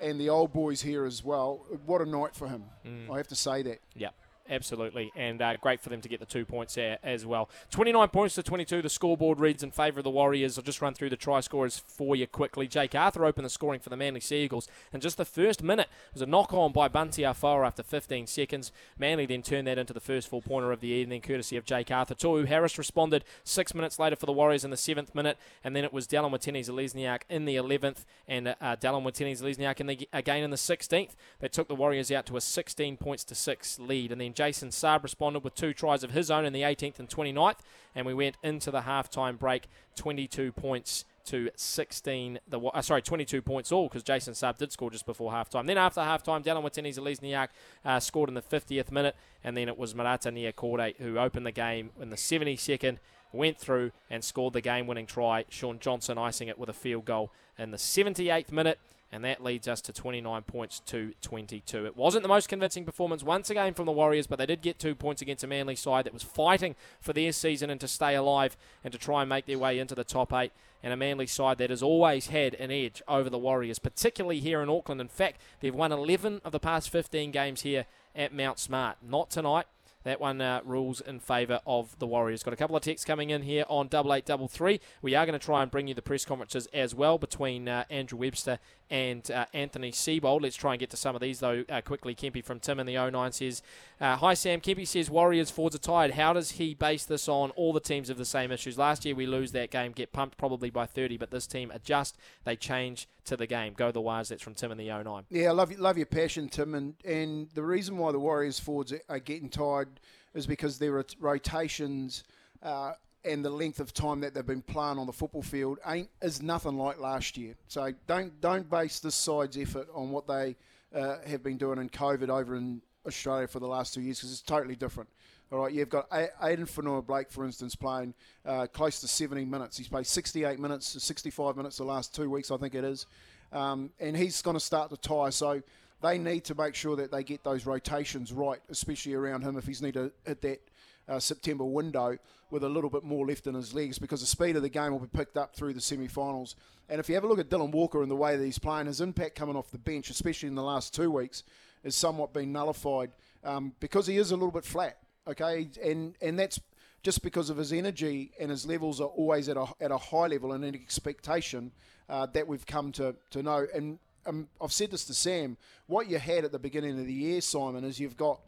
And 0.00 0.20
the 0.20 0.28
old 0.28 0.52
boys 0.52 0.82
here 0.82 1.04
as 1.04 1.24
well. 1.24 1.64
What 1.86 2.00
a 2.00 2.06
night 2.06 2.34
for 2.34 2.48
him. 2.48 2.64
Mm. 2.84 3.10
I 3.10 3.16
have 3.16 3.28
to 3.28 3.36
say 3.36 3.62
that. 3.62 3.80
Yeah 3.94 4.10
absolutely, 4.48 5.12
and 5.16 5.40
uh, 5.40 5.56
great 5.56 5.80
for 5.80 5.88
them 5.88 6.00
to 6.00 6.08
get 6.08 6.20
the 6.20 6.26
two 6.26 6.44
points 6.44 6.74
there 6.74 6.98
as 7.02 7.24
well. 7.24 7.48
29 7.70 8.08
points 8.08 8.34
to 8.34 8.42
22. 8.42 8.82
The 8.82 8.88
scoreboard 8.88 9.40
reads 9.40 9.62
in 9.62 9.70
favour 9.70 10.00
of 10.00 10.04
the 10.04 10.10
Warriors. 10.10 10.58
I'll 10.58 10.64
just 10.64 10.82
run 10.82 10.94
through 10.94 11.10
the 11.10 11.16
try 11.16 11.40
scorers 11.40 11.78
for 11.78 12.16
you 12.16 12.26
quickly. 12.26 12.66
Jake 12.66 12.94
Arthur 12.94 13.24
opened 13.24 13.44
the 13.44 13.50
scoring 13.50 13.80
for 13.80 13.90
the 13.90 13.96
Manly 13.96 14.20
Seagulls, 14.20 14.68
and 14.92 15.02
just 15.02 15.16
the 15.16 15.24
first 15.24 15.62
minute 15.62 15.88
was 16.12 16.22
a 16.22 16.26
knock 16.26 16.52
on 16.52 16.72
by 16.72 16.88
Bunty 16.88 17.22
Afoa 17.22 17.66
after 17.66 17.82
15 17.82 18.26
seconds. 18.26 18.72
Manly 18.98 19.26
then 19.26 19.42
turned 19.42 19.66
that 19.66 19.78
into 19.78 19.92
the 19.92 20.00
first 20.00 20.28
full 20.28 20.42
pointer 20.42 20.72
of 20.72 20.80
the 20.80 20.88
evening, 20.88 21.20
courtesy 21.20 21.56
of 21.56 21.64
Jake 21.64 21.90
Arthur. 21.90 22.14
Tohu 22.14 22.46
Harris 22.46 22.78
responded 22.78 23.24
six 23.44 23.74
minutes 23.74 23.98
later 23.98 24.16
for 24.16 24.26
the 24.26 24.32
Warriors 24.32 24.64
in 24.64 24.70
the 24.70 24.76
seventh 24.76 25.14
minute, 25.14 25.38
and 25.62 25.74
then 25.74 25.84
it 25.84 25.92
was 25.92 26.06
Dallin 26.06 26.30
Watene-Zelezniak 26.30 27.22
in 27.28 27.44
the 27.44 27.56
11th, 27.56 28.04
and 28.28 28.48
uh, 28.48 28.54
Dallin 28.76 29.04
Watene-Zelezniak 29.04 29.80
in 29.80 29.86
the, 29.86 30.08
again 30.12 30.42
in 30.42 30.50
the 30.50 30.56
16th. 30.56 31.12
They 31.40 31.48
took 31.48 31.68
the 31.68 31.74
Warriors 31.74 32.12
out 32.12 32.26
to 32.26 32.36
a 32.36 32.40
16 32.40 32.96
points 32.98 33.24
to 33.24 33.34
6 33.34 33.78
lead, 33.78 34.12
and 34.12 34.20
then 34.20 34.33
Jason 34.34 34.70
Saab 34.70 35.02
responded 35.02 35.44
with 35.44 35.54
two 35.54 35.72
tries 35.72 36.02
of 36.04 36.10
his 36.10 36.30
own 36.30 36.44
in 36.44 36.52
the 36.52 36.62
18th 36.62 36.98
and 36.98 37.08
29th, 37.08 37.58
and 37.94 38.06
we 38.06 38.14
went 38.14 38.36
into 38.42 38.70
the 38.70 38.82
halftime 38.82 39.38
break 39.38 39.68
22 39.96 40.52
points 40.52 41.04
to 41.26 41.50
16. 41.56 42.38
The 42.48 42.60
uh, 42.60 42.82
sorry, 42.82 43.02
22 43.02 43.42
points 43.42 43.72
all 43.72 43.88
because 43.88 44.02
Jason 44.02 44.34
Saab 44.34 44.58
did 44.58 44.72
score 44.72 44.90
just 44.90 45.06
before 45.06 45.32
halftime. 45.32 45.66
Then 45.66 45.78
after 45.78 46.00
halftime, 46.00 46.44
Dallin 46.44 46.62
Watene-Zelezniak 46.62 47.48
uh, 47.84 48.00
scored 48.00 48.28
in 48.28 48.34
the 48.34 48.42
50th 48.42 48.90
minute, 48.90 49.16
and 49.42 49.56
then 49.56 49.68
it 49.68 49.78
was 49.78 49.94
Marata 49.94 50.32
Niukore 50.32 50.96
who 50.96 51.18
opened 51.18 51.46
the 51.46 51.52
game 51.52 51.90
in 52.00 52.10
the 52.10 52.16
72nd, 52.16 52.98
went 53.32 53.58
through 53.58 53.92
and 54.10 54.22
scored 54.22 54.52
the 54.52 54.60
game-winning 54.60 55.06
try. 55.06 55.44
Shaun 55.48 55.78
Johnson 55.78 56.18
icing 56.18 56.48
it 56.48 56.58
with 56.58 56.68
a 56.68 56.74
field 56.74 57.04
goal 57.04 57.32
in 57.58 57.70
the 57.70 57.78
78th 57.78 58.52
minute 58.52 58.78
and 59.14 59.24
that 59.24 59.44
leads 59.44 59.68
us 59.68 59.80
to 59.80 59.92
29 59.92 60.42
points 60.42 60.80
to 60.80 61.12
22. 61.22 61.86
It 61.86 61.96
wasn't 61.96 62.24
the 62.24 62.28
most 62.28 62.48
convincing 62.48 62.84
performance 62.84 63.22
once 63.22 63.48
again 63.48 63.72
from 63.72 63.86
the 63.86 63.92
Warriors, 63.92 64.26
but 64.26 64.40
they 64.40 64.46
did 64.46 64.60
get 64.60 64.80
two 64.80 64.96
points 64.96 65.22
against 65.22 65.44
a 65.44 65.46
Manly 65.46 65.76
side 65.76 66.04
that 66.04 66.12
was 66.12 66.24
fighting 66.24 66.74
for 67.00 67.12
their 67.12 67.30
season 67.30 67.70
and 67.70 67.80
to 67.80 67.86
stay 67.86 68.16
alive 68.16 68.56
and 68.82 68.92
to 68.92 68.98
try 68.98 69.22
and 69.22 69.28
make 69.28 69.46
their 69.46 69.56
way 69.56 69.78
into 69.78 69.94
the 69.94 70.02
top 70.02 70.32
eight. 70.32 70.50
And 70.82 70.92
a 70.92 70.96
Manly 70.96 71.28
side 71.28 71.58
that 71.58 71.70
has 71.70 71.80
always 71.80 72.26
had 72.26 72.54
an 72.54 72.72
edge 72.72 73.02
over 73.06 73.30
the 73.30 73.38
Warriors, 73.38 73.78
particularly 73.78 74.40
here 74.40 74.60
in 74.60 74.68
Auckland. 74.68 75.00
In 75.00 75.06
fact, 75.06 75.40
they've 75.60 75.72
won 75.72 75.92
11 75.92 76.40
of 76.44 76.50
the 76.50 76.58
past 76.58 76.90
15 76.90 77.30
games 77.30 77.62
here 77.62 77.86
at 78.16 78.34
Mount 78.34 78.58
Smart. 78.58 78.96
Not 79.00 79.30
tonight, 79.30 79.66
that 80.04 80.20
one 80.20 80.40
uh, 80.40 80.60
rules 80.64 81.00
in 81.00 81.18
favour 81.18 81.60
of 81.66 81.98
the 81.98 82.06
Warriors. 82.06 82.42
Got 82.42 82.54
a 82.54 82.58
couple 82.58 82.76
of 82.76 82.82
texts 82.82 83.04
coming 83.04 83.30
in 83.30 83.42
here 83.42 83.64
on 83.68 83.88
double 83.88 84.14
eight 84.14 84.26
double 84.26 84.48
three. 84.48 84.80
We 85.02 85.14
are 85.14 85.26
going 85.26 85.38
to 85.38 85.44
try 85.44 85.62
and 85.62 85.70
bring 85.70 85.88
you 85.88 85.94
the 85.94 86.02
press 86.02 86.24
conferences 86.24 86.68
as 86.72 86.94
well 86.94 87.18
between 87.18 87.68
uh, 87.68 87.84
Andrew 87.90 88.18
Webster 88.18 88.58
and 88.94 89.28
uh, 89.32 89.44
Anthony 89.52 89.90
Seibold. 89.90 90.42
Let's 90.42 90.54
try 90.54 90.72
and 90.72 90.78
get 90.78 90.88
to 90.90 90.96
some 90.96 91.16
of 91.16 91.20
these 91.20 91.40
though 91.40 91.64
uh, 91.68 91.80
quickly. 91.80 92.14
Kempy 92.14 92.44
from 92.44 92.60
Tim 92.60 92.78
in 92.78 92.86
the 92.86 92.94
09 92.94 93.32
says, 93.32 93.60
uh, 94.00 94.14
"Hi 94.14 94.34
Sam." 94.34 94.60
Kempy 94.60 94.86
says 94.86 95.10
Warriors 95.10 95.50
forwards 95.50 95.74
are 95.74 95.80
tired. 95.80 96.12
How 96.12 96.32
does 96.32 96.52
he 96.52 96.74
base 96.74 97.04
this 97.04 97.28
on? 97.28 97.50
All 97.50 97.72
the 97.72 97.80
teams 97.80 98.06
have 98.06 98.18
the 98.18 98.24
same 98.24 98.52
issues. 98.52 98.78
Last 98.78 99.04
year 99.04 99.16
we 99.16 99.26
lose 99.26 99.50
that 99.50 99.72
game, 99.72 99.90
get 99.90 100.12
pumped 100.12 100.38
probably 100.38 100.70
by 100.70 100.86
30, 100.86 101.16
but 101.16 101.32
this 101.32 101.48
team 101.48 101.72
adjust. 101.74 102.16
They 102.44 102.54
change 102.54 103.08
to 103.24 103.36
the 103.36 103.48
game. 103.48 103.74
Go 103.76 103.90
the 103.90 104.00
Wires. 104.00 104.28
That's 104.28 104.42
from 104.42 104.54
Tim 104.54 104.70
in 104.70 104.78
the 104.78 104.86
09. 104.86 105.24
Yeah, 105.28 105.48
I 105.48 105.52
love 105.52 105.76
love 105.76 105.96
your 105.96 106.06
passion, 106.06 106.48
Tim, 106.48 106.76
and 106.76 106.94
and 107.04 107.50
the 107.54 107.64
reason 107.64 107.98
why 107.98 108.12
the 108.12 108.20
Warriors 108.20 108.60
forwards 108.60 108.94
are 109.08 109.18
getting 109.18 109.48
tired 109.48 109.88
is 110.34 110.46
because 110.46 110.78
their 110.78 111.04
rotations 111.18 112.22
uh, 112.62 112.92
and 113.24 113.44
the 113.44 113.50
length 113.50 113.80
of 113.80 113.92
time 113.92 114.20
that 114.20 114.34
they've 114.34 114.46
been 114.46 114.62
playing 114.62 114.98
on 114.98 115.06
the 115.06 115.12
football 115.12 115.42
field 115.42 115.78
ain't 115.86 116.08
is 116.22 116.42
nothing 116.42 116.76
like 116.76 116.98
last 116.98 117.36
year. 117.36 117.54
So 117.68 117.92
don't 118.06 118.40
don't 118.40 118.68
base 118.68 119.00
this 119.00 119.14
side's 119.14 119.56
effort 119.56 119.88
on 119.94 120.10
what 120.10 120.26
they 120.26 120.56
uh, 120.94 121.16
have 121.26 121.42
been 121.42 121.56
doing 121.56 121.78
in 121.78 121.88
COVID 121.88 122.28
over 122.28 122.56
in 122.56 122.82
Australia 123.06 123.46
for 123.46 123.60
the 123.60 123.66
last 123.66 123.94
two 123.94 124.00
years 124.00 124.18
because 124.18 124.32
it's 124.32 124.42
totally 124.42 124.76
different. 124.76 125.08
All 125.52 125.60
right, 125.60 125.72
you've 125.72 125.90
got 125.90 126.06
Addin 126.10 126.66
Fonua-Blake, 126.66 127.30
for 127.30 127.44
instance, 127.44 127.76
playing 127.76 128.14
uh, 128.46 128.66
close 128.66 129.00
to 129.00 129.08
70 129.08 129.44
minutes. 129.44 129.76
He's 129.76 129.88
played 129.88 130.06
68 130.06 130.58
minutes, 130.58 131.00
65 131.02 131.56
minutes 131.56 131.76
the 131.76 131.84
last 131.84 132.14
two 132.14 132.30
weeks, 132.30 132.50
I 132.50 132.56
think 132.56 132.74
it 132.74 132.82
is. 132.82 133.06
Um, 133.52 133.90
and 134.00 134.16
he's 134.16 134.40
going 134.42 134.56
to 134.56 134.60
start 134.60 134.90
to 134.90 134.96
tire. 134.96 135.30
So 135.30 135.62
they 136.02 136.18
need 136.18 136.44
to 136.44 136.54
make 136.54 136.74
sure 136.74 136.96
that 136.96 137.12
they 137.12 137.22
get 137.22 137.44
those 137.44 137.66
rotations 137.66 138.32
right, 138.32 138.58
especially 138.68 139.14
around 139.14 139.42
him 139.42 139.56
if 139.56 139.66
he's 139.66 139.80
need 139.80 139.94
to 139.94 140.10
hit 140.26 140.40
that 140.42 140.60
uh, 141.08 141.18
September 141.18 141.64
window 141.64 142.18
with 142.50 142.64
a 142.64 142.68
little 142.68 142.90
bit 142.90 143.04
more 143.04 143.26
left 143.26 143.46
in 143.46 143.54
his 143.54 143.74
legs 143.74 143.98
because 143.98 144.20
the 144.20 144.26
speed 144.26 144.56
of 144.56 144.62
the 144.62 144.68
game 144.68 144.92
will 144.92 145.00
be 145.00 145.18
picked 145.18 145.36
up 145.36 145.54
through 145.54 145.72
the 145.72 145.80
semi-finals. 145.80 146.56
And 146.88 147.00
if 147.00 147.08
you 147.08 147.14
have 147.14 147.24
a 147.24 147.26
look 147.26 147.38
at 147.38 147.48
Dylan 147.48 147.72
Walker 147.72 148.02
and 148.02 148.10
the 148.10 148.16
way 148.16 148.36
that 148.36 148.44
he's 148.44 148.58
playing, 148.58 148.86
his 148.86 149.00
impact 149.00 149.34
coming 149.34 149.56
off 149.56 149.70
the 149.70 149.78
bench, 149.78 150.10
especially 150.10 150.48
in 150.48 150.54
the 150.54 150.62
last 150.62 150.94
two 150.94 151.10
weeks, 151.10 151.42
has 151.82 151.94
somewhat 151.94 152.32
been 152.32 152.52
nullified 152.52 153.10
um, 153.42 153.72
because 153.80 154.06
he 154.06 154.16
is 154.16 154.30
a 154.30 154.36
little 154.36 154.52
bit 154.52 154.64
flat. 154.64 154.98
Okay, 155.26 155.68
and 155.82 156.14
and 156.20 156.38
that's 156.38 156.60
just 157.02 157.22
because 157.22 157.50
of 157.50 157.58
his 157.58 157.72
energy 157.72 158.32
and 158.40 158.50
his 158.50 158.66
levels 158.66 159.00
are 159.00 159.08
always 159.08 159.48
at 159.48 159.56
a, 159.56 159.66
at 159.80 159.90
a 159.90 159.96
high 159.96 160.26
level 160.26 160.52
and 160.52 160.64
an 160.64 160.74
expectation 160.74 161.70
uh, 162.08 162.26
that 162.26 162.48
we've 162.48 162.66
come 162.66 162.90
to, 162.92 163.14
to 163.30 163.42
know. 163.42 163.66
And 163.74 163.98
um, 164.26 164.48
I've 164.60 164.72
said 164.72 164.90
this 164.90 165.04
to 165.04 165.14
Sam, 165.14 165.58
what 165.86 166.08
you 166.08 166.18
had 166.18 166.44
at 166.44 166.52
the 166.52 166.58
beginning 166.58 166.98
of 166.98 167.06
the 167.06 167.12
year, 167.12 167.42
Simon, 167.42 167.84
is 167.84 168.00
you've 168.00 168.16
got 168.16 168.40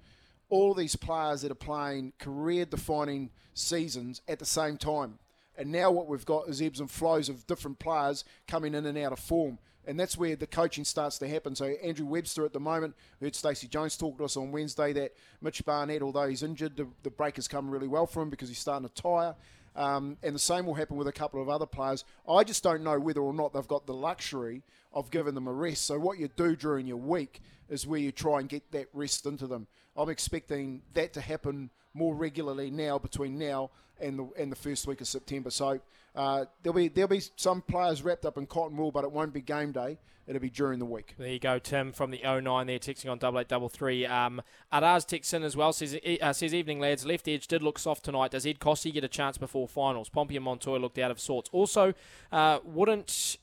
all 0.48 0.74
these 0.74 0.96
players 0.96 1.42
that 1.42 1.50
are 1.50 1.56
playing 1.56 2.12
career 2.18 2.64
defining 2.64 3.30
seasons 3.54 4.20
at 4.28 4.38
the 4.38 4.44
same 4.44 4.76
time. 4.76 5.18
And 5.58 5.72
now 5.72 5.90
what 5.90 6.06
we've 6.06 6.24
got 6.24 6.48
is 6.48 6.60
ebbs 6.60 6.80
and 6.80 6.90
flows 6.90 7.28
of 7.28 7.46
different 7.46 7.78
players 7.78 8.24
coming 8.46 8.74
in 8.74 8.86
and 8.86 8.98
out 8.98 9.12
of 9.12 9.18
form. 9.18 9.58
And 9.86 9.98
that's 9.98 10.18
where 10.18 10.34
the 10.34 10.46
coaching 10.46 10.84
starts 10.84 11.16
to 11.18 11.28
happen. 11.28 11.54
So 11.54 11.66
Andrew 11.82 12.06
Webster 12.06 12.44
at 12.44 12.52
the 12.52 12.60
moment, 12.60 12.94
heard 13.20 13.34
Stacey 13.34 13.68
Jones 13.68 13.96
talk 13.96 14.18
to 14.18 14.24
us 14.24 14.36
on 14.36 14.50
Wednesday 14.50 14.92
that 14.92 15.14
Mitch 15.40 15.64
Barnett, 15.64 16.02
although 16.02 16.28
he's 16.28 16.42
injured, 16.42 16.76
the, 16.76 16.88
the 17.04 17.10
break 17.10 17.36
has 17.36 17.46
come 17.46 17.70
really 17.70 17.86
well 17.86 18.06
for 18.06 18.22
him 18.22 18.28
because 18.28 18.48
he's 18.48 18.58
starting 18.58 18.88
to 18.88 18.94
tire. 18.94 19.34
Um, 19.76 20.16
and 20.22 20.34
the 20.34 20.40
same 20.40 20.66
will 20.66 20.74
happen 20.74 20.96
with 20.96 21.06
a 21.06 21.12
couple 21.12 21.40
of 21.40 21.48
other 21.48 21.66
players. 21.66 22.04
I 22.28 22.42
just 22.44 22.62
don't 22.62 22.82
know 22.82 22.98
whether 22.98 23.20
or 23.20 23.32
not 23.32 23.52
they've 23.52 23.68
got 23.68 23.86
the 23.86 23.94
luxury 23.94 24.62
of 24.92 25.10
giving 25.10 25.34
them 25.34 25.46
a 25.46 25.52
rest. 25.52 25.84
So 25.84 25.98
what 25.98 26.18
you 26.18 26.28
do 26.34 26.56
during 26.56 26.86
your 26.86 26.96
week 26.96 27.40
is 27.68 27.86
where 27.86 28.00
you 28.00 28.10
try 28.10 28.40
and 28.40 28.48
get 28.48 28.72
that 28.72 28.88
rest 28.92 29.26
into 29.26 29.46
them. 29.46 29.66
I'm 29.96 30.08
expecting 30.08 30.82
that 30.94 31.12
to 31.14 31.20
happen 31.20 31.70
more 31.94 32.14
regularly 32.14 32.70
now 32.70 32.98
between 32.98 33.38
now 33.38 33.70
and 34.00 34.18
the 34.18 34.28
and 34.38 34.52
the 34.52 34.56
first 34.56 34.86
week 34.86 35.00
of 35.00 35.08
September. 35.08 35.50
So 35.50 35.80
uh, 36.14 36.44
there'll 36.62 36.76
be 36.76 36.88
there'll 36.88 37.08
be 37.08 37.22
some 37.36 37.62
players 37.62 38.02
wrapped 38.02 38.26
up 38.26 38.38
in 38.38 38.46
cotton 38.46 38.76
wool, 38.76 38.90
but 38.90 39.04
it 39.04 39.12
won't 39.12 39.32
be 39.32 39.40
game 39.40 39.72
day. 39.72 39.98
It'll 40.26 40.40
be 40.40 40.50
during 40.50 40.80
the 40.80 40.86
week. 40.86 41.14
There 41.18 41.28
you 41.28 41.38
go, 41.38 41.60
Tim 41.60 41.92
from 41.92 42.10
the 42.10 42.20
09 42.24 42.66
there, 42.66 42.80
texting 42.80 43.08
on 43.08 43.18
double 43.18 43.38
eight 43.38 43.46
double 43.46 43.68
three. 43.68 44.04
Um, 44.04 44.42
Araz 44.72 45.06
texts 45.06 45.32
in 45.32 45.44
as 45.44 45.56
well. 45.56 45.72
Says 45.72 45.96
uh, 46.20 46.32
says 46.32 46.52
evening 46.52 46.80
lads. 46.80 47.06
Left 47.06 47.28
edge 47.28 47.46
did 47.46 47.62
look 47.62 47.78
soft 47.78 48.04
tonight. 48.04 48.32
Does 48.32 48.44
Ed 48.44 48.58
Kosi 48.58 48.92
get 48.92 49.04
a 49.04 49.08
chance 49.08 49.38
before 49.38 49.68
finals? 49.68 50.08
Pompey 50.08 50.36
and 50.36 50.44
Montoya 50.44 50.78
looked 50.78 50.98
out 50.98 51.12
of 51.12 51.20
sorts. 51.20 51.48
Also, 51.52 51.94
uh, 52.32 52.58
wouldn't 52.64 53.38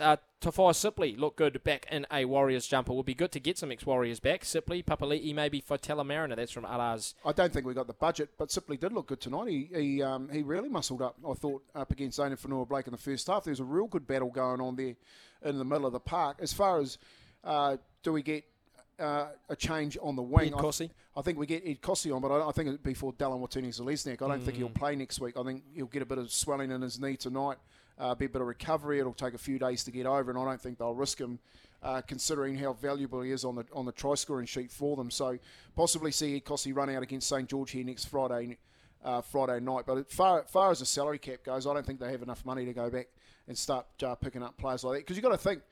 uh, 0.00 0.16
Toafofoa 0.42 0.74
Sipley 0.74 1.16
look 1.16 1.36
good 1.36 1.62
back 1.62 1.86
in 1.90 2.04
a 2.12 2.24
Warriors 2.24 2.66
jumper. 2.66 2.92
Would 2.92 3.06
be 3.06 3.14
good 3.14 3.30
to 3.32 3.40
get 3.40 3.58
some 3.58 3.70
ex-Warriors 3.70 4.18
back. 4.18 4.42
Sipley, 4.42 4.84
Papali'i, 4.84 5.32
maybe 5.34 5.62
Faitala 5.62 6.04
Mariner. 6.04 6.34
That's 6.34 6.50
from 6.50 6.64
Araz. 6.64 7.14
I 7.24 7.32
don't 7.32 7.52
think 7.52 7.64
we 7.64 7.74
got 7.74 7.86
the 7.86 7.92
budget, 7.92 8.30
but 8.36 8.48
Sipley 8.48 8.78
did 8.78 8.92
look 8.92 9.06
good 9.06 9.20
tonight. 9.20 9.48
He 9.48 9.68
he, 9.72 10.02
um, 10.02 10.28
he 10.30 10.42
really 10.42 10.68
muscled 10.68 11.00
up, 11.00 11.16
I 11.28 11.34
thought, 11.34 11.62
up 11.74 11.92
against 11.92 12.18
Addin 12.18 12.36
Fonua-Blake 12.36 12.86
in 12.86 12.92
the 12.92 12.98
first 12.98 13.26
half. 13.28 13.44
There 13.44 13.52
was 13.52 13.60
a 13.60 13.64
real 13.64 13.86
good 13.86 14.06
battle 14.06 14.30
going 14.30 14.60
on 14.60 14.74
there 14.76 14.96
in 15.44 15.58
the 15.58 15.64
middle 15.64 15.86
of 15.86 15.92
the 15.92 16.00
park. 16.00 16.38
As 16.40 16.52
far 16.52 16.80
as 16.80 16.98
uh, 17.44 17.76
do 18.02 18.12
we 18.12 18.22
get 18.22 18.44
uh, 18.98 19.28
a 19.48 19.56
change 19.56 19.96
on 20.02 20.16
the 20.16 20.22
wing. 20.22 20.54
I, 20.54 20.70
th- 20.70 20.90
I, 21.16 21.22
think 21.22 21.38
we 21.38 21.46
get 21.46 21.66
Ed 21.66 21.80
Kosi 21.80 22.14
on, 22.14 22.20
but 22.20 22.30
I, 22.30 22.48
I 22.48 22.52
think 22.52 22.68
it'd 22.68 22.82
be 22.82 22.94
for 22.94 23.12
Dallin. 23.14 23.42
I 23.42 24.28
don't 24.28 24.40
mm. 24.40 24.44
think 24.44 24.56
he'll 24.56 24.68
mm. 24.68 24.74
play 24.74 24.94
next 24.94 25.20
week. 25.20 25.36
I 25.36 25.42
think 25.42 25.64
he'll 25.74 25.86
get 25.86 26.02
a 26.02 26.06
bit 26.06 26.18
of 26.18 26.30
swelling 26.30 26.70
in 26.70 26.82
his 26.82 27.00
knee 27.00 27.16
tonight 27.16 27.56
a 28.10 28.16
bit 28.16 28.34
of 28.34 28.46
recovery. 28.46 28.98
It'll 28.98 29.12
take 29.12 29.34
a 29.34 29.38
few 29.38 29.58
days 29.58 29.84
to 29.84 29.90
get 29.90 30.06
over, 30.06 30.30
and 30.30 30.38
I 30.38 30.44
don't 30.44 30.60
think 30.60 30.78
they'll 30.78 30.94
risk 30.94 31.20
him. 31.20 31.38
Uh, 31.82 32.00
considering 32.00 32.56
how 32.56 32.72
valuable 32.74 33.22
he 33.22 33.32
is 33.32 33.44
on 33.44 33.56
the 33.56 33.64
on 33.72 33.84
the 33.84 33.90
try 33.90 34.14
scoring 34.14 34.46
sheet 34.46 34.70
for 34.70 34.94
them, 34.94 35.10
so 35.10 35.36
possibly 35.74 36.12
see 36.12 36.40
Kosi 36.40 36.72
run 36.72 36.88
out 36.88 37.02
against 37.02 37.28
St 37.28 37.48
George 37.48 37.72
here 37.72 37.82
next 37.82 38.04
Friday, 38.04 38.58
uh, 39.04 39.20
Friday 39.20 39.58
night. 39.58 39.84
But 39.84 40.08
far, 40.08 40.44
far 40.44 40.70
as 40.70 40.78
the 40.78 40.86
salary 40.86 41.18
cap 41.18 41.42
goes, 41.42 41.66
I 41.66 41.74
don't 41.74 41.84
think 41.84 41.98
they 41.98 42.12
have 42.12 42.22
enough 42.22 42.44
money 42.46 42.64
to 42.66 42.72
go 42.72 42.88
back 42.88 43.08
and 43.48 43.58
start 43.58 43.86
uh, 44.04 44.14
picking 44.14 44.44
up 44.44 44.56
players 44.58 44.84
like 44.84 44.98
that. 44.98 45.00
Because 45.00 45.16
you've 45.16 45.24
got 45.24 45.32
to 45.32 45.38
think, 45.38 45.62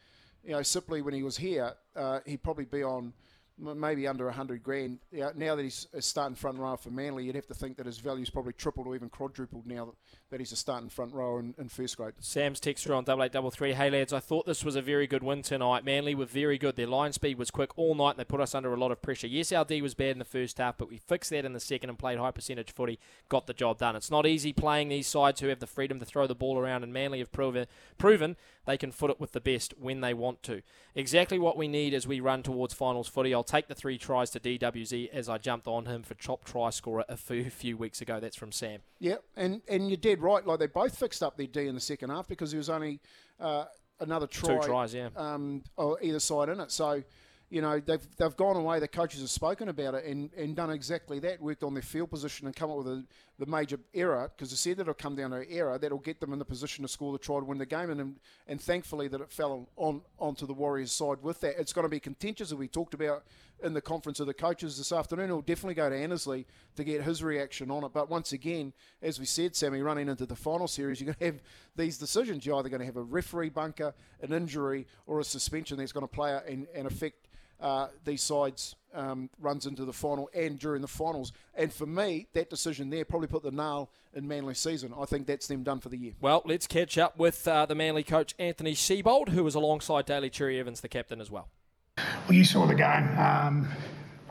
you 0.45 0.51
know, 0.51 0.63
Sipley 0.63 1.01
when 1.01 1.15
he 1.15 1.23
was 1.23 1.37
here, 1.37 1.75
uh, 1.95 2.19
he'd 2.27 2.43
probably 2.43 2.65
be 2.65 2.83
on 2.83 3.13
maybe 3.61 4.07
under 4.07 4.25
100 4.27 4.63
grand. 4.63 4.99
Now 5.13 5.55
that 5.55 5.63
he's 5.63 5.87
a 5.93 6.03
starting 6.03 6.35
front 6.35 6.59
row 6.59 6.77
for 6.77 6.91
Manly, 6.91 7.25
you'd 7.25 7.35
have 7.35 7.47
to 7.49 7.55
think 7.55 7.77
that 7.77 7.87
his 7.87 7.99
value's 7.99 8.31
probably 8.31 8.53
tripled 8.53 8.87
or 8.87 8.95
even 8.95 9.09
quadrupled 9.09 9.67
now 9.67 9.95
that 10.31 10.41
he's 10.41 10.53
a 10.53 10.57
starting 10.57 10.89
front 10.89 11.13
row 11.13 11.39
in, 11.39 11.55
in 11.59 11.69
first 11.69 11.97
grade. 11.97 12.15
Sam's 12.21 12.61
texture 12.61 12.95
on 12.95 13.05
double 13.05 13.25
eight 13.25 13.33
double 13.33 13.51
three. 13.51 13.73
Hey 13.73 13.91
lads, 13.91 14.13
I 14.13 14.21
thought 14.21 14.47
this 14.47 14.65
was 14.65 14.77
a 14.77 14.83
very 14.83 15.07
good 15.07 15.23
win 15.23 15.43
tonight. 15.43 15.85
Manly 15.85 16.15
were 16.15 16.27
very 16.27 16.59
good. 16.59 16.77
Their 16.77 16.87
line 16.87 17.13
speed 17.13 17.39
was 17.39 17.51
quick 17.51 17.77
all 17.77 17.95
night, 17.95 18.11
and 18.11 18.19
they 18.19 18.25
put 18.25 18.41
us 18.41 18.55
under 18.55 18.73
a 18.73 18.79
lot 18.79 18.93
of 18.93 19.03
pressure. 19.03 19.27
Yes, 19.27 19.53
our 19.53 19.65
D 19.65 19.83
was 19.83 19.95
bad 19.95 20.13
in 20.13 20.19
the 20.19 20.25
first 20.25 20.59
half, 20.59 20.79
but 20.79 20.89
we 20.89 20.99
fixed 20.99 21.31
that 21.31 21.45
in 21.45 21.53
the 21.53 21.61
second 21.61 21.91
and 21.91 21.99
played 21.99 22.19
high 22.19 22.31
percentage 22.31 22.73
footy. 22.73 22.99
Got 23.29 23.47
the 23.47 23.55
job 23.55 23.79
done. 23.79 23.97
It's 23.97 24.11
not 24.11 24.27
easy 24.27 24.53
playing 24.53 24.89
these 24.89 25.07
sides 25.07 25.41
who 25.41 25.49
have 25.49 25.61
the 25.61 25.67
freedom 25.67 25.99
to 25.99 26.05
throw 26.05 26.27
the 26.27 26.35
ball 26.35 26.59
around, 26.59 26.83
and 26.83 26.93
Manly 26.93 27.19
have 27.19 27.33
proven 27.33 27.67
proven 27.99 28.37
they 28.71 28.79
can 28.79 28.93
foot 28.93 29.11
it 29.11 29.19
with 29.19 29.33
the 29.33 29.41
best 29.41 29.75
when 29.79 30.01
they 30.01 30.15
want 30.15 30.43
to. 30.45 30.63
Exactly 30.95 31.39
what 31.39 31.57
we 31.57 31.67
need 31.67 31.93
as 31.93 32.07
we 32.07 32.21
run 32.21 32.43
towards 32.43 32.73
finals 32.73 33.09
footy. 33.09 33.35
I'll 33.35 33.43
take 33.43 33.67
the 33.67 33.75
three 33.75 33.99
tries 33.99 34.31
to 34.31 34.41
DWZ 34.41 35.11
as 35.11 35.29
I 35.29 35.39
jumped 35.39 35.67
on 35.67 35.87
him 35.87 36.05
for 36.05 36.15
top 36.15 36.45
try 36.45 36.71
scorer 36.71 37.05
a 37.09 37.17
few, 37.17 37.51
few 37.51 37.77
weeks 37.77 38.01
ago. 38.01 38.21
That's 38.21 38.37
from 38.37 38.53
Sam. 38.53 38.81
Yeah, 39.01 39.17
and, 39.37 39.61
and 39.69 39.89
you're 39.91 39.97
dead 39.97 40.23
right. 40.23 40.47
Like 40.47 40.61
they 40.61 40.69
both 40.69 40.97
fixed 40.97 41.23
up 41.23 41.37
their 41.37 41.49
D 41.49 41.67
in 41.67 41.75
the 41.75 41.81
second 41.81 42.11
half 42.11 42.29
because 42.29 42.53
there 42.53 42.59
was 42.59 42.71
only 42.71 43.01
uh, 43.41 43.65
another 43.99 44.29
try. 44.29 44.57
Two 44.57 44.67
tries, 44.67 44.95
yeah. 44.95 45.09
Um, 45.17 45.65
either 46.01 46.21
side 46.21 46.49
in 46.49 46.61
it. 46.61 46.71
So 46.71 47.03
you 47.51 47.61
know, 47.61 47.81
they've, 47.81 48.07
they've 48.17 48.37
gone 48.37 48.57
away, 48.57 48.79
the 48.79 48.89
coaches 48.89 49.21
have 49.21 49.31
spoken 49.31 49.69
about 49.69 49.95
it 49.95 50.05
and, 50.05 50.31
and 50.37 50.55
done 50.55 50.71
exactly 50.71 51.19
that, 51.19 51.43
worked 51.43 51.65
on 51.65 51.75
their 51.75 51.83
field 51.83 52.09
position 52.09 52.47
and 52.47 52.55
come 52.55 52.71
up 52.71 52.79
with 52.79 52.87
a, 52.87 53.05
the 53.41 53.47
major 53.47 53.81
error, 53.95 54.31
because 54.37 54.51
they 54.51 54.57
said 54.57 54.77
that 54.77 54.83
it'll 54.83 54.95
come 54.95 55.17
down 55.17 55.31
to 55.31 55.39
an 55.39 55.47
error 55.49 55.79
that'll 55.79 55.99
get 55.99 56.21
them 56.21 56.35
in 56.35 56.39
the 56.39 56.45
position 56.45 56.83
to 56.83 56.89
score 56.89 57.11
the 57.11 57.19
try 57.19 57.39
to 57.39 57.45
win 57.45 57.57
the 57.57 57.65
game. 57.65 57.89
And, 57.89 58.17
and 58.47 58.61
thankfully 58.61 59.09
that 59.09 59.21
it 59.23 59.33
fell 59.33 59.67
on 59.77 60.03
onto 60.19 60.47
the 60.47 60.53
Warriors' 60.53 60.93
side 60.93 61.23
with 61.23 61.41
that. 61.41 61.59
It's 61.59 61.73
going 61.73 61.87
to 61.87 61.89
be 61.89 61.99
contentious, 61.99 62.53
as 62.53 62.55
we 62.55 62.69
talked 62.69 62.93
about 62.93 63.25
in 63.63 63.73
the 63.73 63.81
conference 63.81 64.21
of 64.21 64.27
the 64.27 64.35
coaches 64.35 64.77
this 64.77 64.93
afternoon. 64.93 65.27
It'll 65.27 65.41
definitely 65.41 65.75
go 65.75 65.89
to 65.89 65.97
Annesley 65.97 66.47
to 66.77 66.85
get 66.85 67.03
his 67.03 67.25
reaction 67.25 67.71
on 67.71 67.83
it. 67.83 67.93
But 67.95 68.11
once 68.11 68.33
again, 68.33 68.75
as 69.03 69.19
we 69.19 69.25
said, 69.25 69.57
Sammy, 69.57 69.81
running 69.81 70.09
into 70.09 70.27
the 70.27 70.37
final 70.37 70.69
series, 70.69 71.01
you're 71.01 71.15
going 71.15 71.19
to 71.19 71.25
have 71.25 71.43
these 71.77 71.97
decisions. 71.97 72.45
You're 72.45 72.59
either 72.59 72.69
going 72.69 72.81
to 72.81 72.87
have 72.87 72.97
a 72.97 73.03
referee 73.03 73.49
bunker, 73.49 73.95
an 74.21 74.35
injury, 74.35 74.87
or 75.07 75.19
a 75.19 75.25
suspension 75.25 75.79
that's 75.79 75.93
going 75.93 76.07
to 76.07 76.15
play 76.15 76.33
out 76.35 76.47
and, 76.47 76.67
and 76.75 76.87
affect 76.87 77.29
uh, 77.61 77.89
these 78.05 78.23
sides 78.23 78.75
um, 78.95 79.31
runs 79.41 79.67
into 79.67 79.85
the 79.85 79.93
final 79.93 80.29
and 80.35 80.59
during 80.59 80.83
the 80.83 80.89
finals. 80.89 81.33
And 81.55 81.73
for 81.73 81.87
me, 81.87 82.27
that 82.33 82.51
decision 82.51 82.91
there 82.91 83.05
probably 83.05 83.29
put 83.29 83.43
the 83.43 83.51
nail 83.51 83.91
in 84.15 84.27
Manly 84.27 84.55
season. 84.55 84.93
I 84.99 85.05
think 85.05 85.27
that's 85.27 85.47
them 85.47 85.63
done 85.63 85.81
for 85.81 85.89
the 85.89 85.97
year. 85.97 86.13
Well, 86.21 86.43
let's 86.45 86.67
catch 86.67 86.99
up 86.99 87.19
with 87.19 87.47
uh, 87.47 87.67
the 87.67 87.75
Manly 87.75 88.03
coach 88.03 88.35
Anthony 88.39 88.75
Seibold, 88.75 89.29
who 89.29 89.45
was 89.45 89.55
alongside 89.55 90.07
Daly 90.07 90.31
Cherry 90.31 90.59
Evans, 90.59 90.81
the 90.81 90.89
captain 90.89 91.21
as 91.21 91.31
well. 91.31 91.49
Well, 91.97 92.33
you 92.33 92.45
saw 92.45 92.67
the 92.67 92.75
game. 92.75 93.19
Um, 93.19 93.69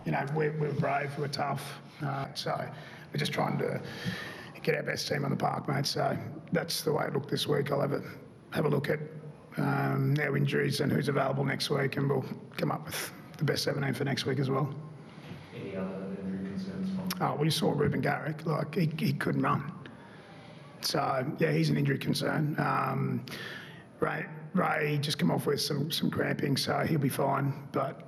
you 0.05 0.11
know, 0.11 0.25
we're, 0.35 0.51
we're, 0.53 0.71
brave, 0.73 1.11
we're 1.17 1.27
tough. 1.27 1.79
Uh, 2.03 2.25
so 2.33 2.55
we're 3.13 3.19
just 3.19 3.33
trying 3.33 3.57
to 3.59 3.81
get 4.63 4.75
our 4.75 4.83
best 4.83 5.07
team 5.07 5.23
on 5.23 5.31
the 5.31 5.37
park, 5.37 5.67
mate. 5.67 5.85
So 5.85 6.17
that's 6.51 6.81
the 6.81 6.91
way 6.91 7.05
it 7.05 7.13
looked 7.13 7.29
this 7.29 7.47
week. 7.47 7.71
I'll 7.71 7.81
have 7.81 7.93
a, 7.93 8.03
have 8.51 8.65
a 8.65 8.69
look 8.69 8.89
at 8.89 8.99
um, 9.57 10.15
our 10.21 10.35
injuries 10.35 10.79
and 10.79 10.91
who's 10.91 11.09
available 11.09 11.43
next 11.45 11.69
week, 11.69 11.97
and 11.97 12.09
we'll 12.09 12.25
come 12.57 12.71
up 12.71 12.85
with 12.85 13.11
the 13.39 13.45
best 13.45 13.63
17 13.63 13.93
for 13.93 14.03
next 14.03 14.25
week 14.25 14.39
as 14.39 14.49
well. 14.49 14.73
Any 15.55 15.75
other 15.75 15.87
injury 16.23 16.49
concerns? 16.49 16.89
Oh, 17.21 17.35
we 17.35 17.49
saw 17.49 17.71
Reuben 17.71 18.01
Garrick. 18.01 18.45
Like, 18.45 18.75
he, 18.75 18.91
he 18.97 19.13
couldn't 19.13 19.41
run. 19.41 19.71
So, 20.81 21.25
yeah, 21.39 21.51
he's 21.51 21.69
an 21.69 21.77
injury 21.77 21.97
concern. 21.97 22.55
Um, 22.59 23.25
Ray, 23.99 24.25
Ray 24.53 24.97
just 25.01 25.17
come 25.17 25.31
off 25.31 25.45
with 25.45 25.59
some, 25.59 25.91
some 25.91 26.09
cramping, 26.11 26.55
so 26.55 26.77
he'll 26.79 26.99
be 26.99 27.09
fine. 27.09 27.53
But 27.71 28.01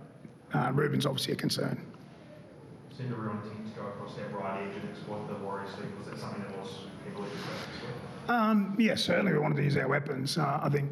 uh, 0.53 0.71
Reuben's 0.73 1.05
obviously 1.05 1.33
a 1.33 1.37
concern. 1.37 1.81
Seemed 2.95 3.11
a 3.11 3.15
real 3.15 3.31
intent 3.31 3.73
to 3.73 3.81
go 3.81 3.87
across 3.87 4.15
that 4.15 4.33
right 4.33 4.67
edge 4.67 4.75
and 4.75 4.89
exploit 4.89 5.27
the 5.27 5.35
Warriors 5.43 5.71
league. 5.79 5.97
Was 5.97 6.07
that 6.07 6.19
something 6.19 6.43
that 6.43 6.57
was 6.59 6.69
heavily 7.05 7.29
discussed 7.29 7.67
this 7.73 7.81
week? 7.87 8.29
Um, 8.29 8.75
yeah, 8.79 8.95
certainly 8.95 9.33
we 9.33 9.39
wanted 9.39 9.55
to 9.57 9.63
use 9.63 9.77
our 9.77 9.87
weapons. 9.87 10.37
Uh, 10.37 10.59
I 10.61 10.69
think 10.69 10.91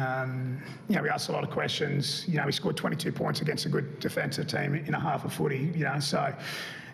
um, 0.00 0.62
you 0.88 0.96
know, 0.96 1.02
we 1.02 1.08
asked 1.08 1.28
a 1.28 1.32
lot 1.32 1.44
of 1.44 1.50
questions. 1.50 2.24
You 2.28 2.36
know, 2.36 2.46
we 2.46 2.52
scored 2.52 2.76
22 2.76 3.12
points 3.12 3.40
against 3.40 3.66
a 3.66 3.68
good 3.68 4.00
defensive 4.00 4.46
team 4.46 4.74
in 4.74 4.94
a 4.94 5.00
half 5.00 5.24
of 5.24 5.32
footy. 5.32 5.72
You 5.74 5.84
know, 5.84 6.00
so 6.00 6.34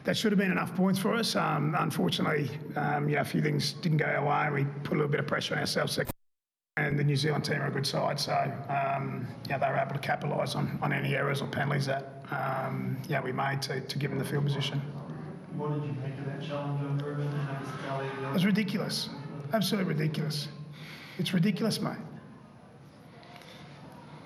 that 0.05 0.17
should 0.17 0.33
have 0.33 0.38
been 0.38 0.53
enough 0.53 0.75
points 0.77 0.99
for 0.99 1.14
us. 1.14 1.35
Um, 1.35 1.75
unfortunately, 1.79 2.51
um, 2.77 3.09
you 3.09 3.17
know, 3.17 3.23
a 3.23 3.25
few 3.25 3.43
things 3.43 3.73
didn't 3.75 3.99
go 3.99 4.07
our 4.07 4.51
way. 4.53 4.62
We 4.62 4.71
put 4.83 4.95
a 4.95 4.97
little 4.97 5.11
bit 5.11 5.21
of 5.21 5.27
pressure 5.27 5.55
on 5.55 5.61
ourselves. 5.61 5.99
And 6.77 6.99
the 6.99 7.05
New 7.05 7.14
Zealand 7.14 7.45
team 7.45 7.61
are 7.61 7.69
a 7.69 7.71
good 7.71 7.87
side, 7.87 8.19
so 8.19 8.33
um, 8.69 9.29
yeah, 9.49 9.59
they 9.59 9.69
were 9.69 9.77
able 9.77 9.93
to 9.93 10.01
capitalise 10.01 10.57
on, 10.57 10.77
on 10.83 10.93
any 10.93 11.14
errors 11.14 11.40
or 11.40 11.47
penalties 11.47 11.87
that 11.87 12.25
um, 12.33 13.01
yeah 13.09 13.23
we 13.23 13.31
made 13.31 13.62
to, 13.62 13.81
to 13.81 13.97
give 13.97 14.11
them 14.11 14.19
the 14.19 14.25
field 14.25 14.45
position. 14.45 14.81
What 15.57 15.73
did 15.73 15.85
you 15.85 15.93
make 16.03 16.19
of 16.19 16.27
that 16.27 16.43
challenge 16.43 16.81
on 16.83 16.99
Reuben? 16.99 17.31
It 18.29 18.33
was 18.33 18.45
ridiculous, 18.45 19.09
absolutely 19.53 19.95
ridiculous. 19.95 20.49
It's 21.17 21.33
ridiculous, 21.33 21.81
mate. 21.81 21.97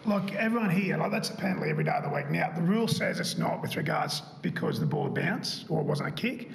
Like 0.09 0.35
everyone 0.37 0.71
here, 0.71 0.97
like 0.97 1.11
that's 1.11 1.29
a 1.29 1.37
penalty 1.37 1.69
every 1.69 1.85
day 1.85 1.91
of 1.91 2.03
the 2.03 2.09
week. 2.09 2.31
Now 2.31 2.51
the 2.57 2.63
rule 2.63 2.89
says 2.89 3.21
it's 3.21 3.37
not 3.37 3.61
with 3.61 3.77
regards 3.77 4.23
because 4.41 4.81
the 4.81 4.87
ball 4.87 5.11
bounced 5.11 5.67
or 5.69 5.83
it 5.83 5.87
wasn't 5.87 6.09
a 6.09 6.13
kick. 6.13 6.49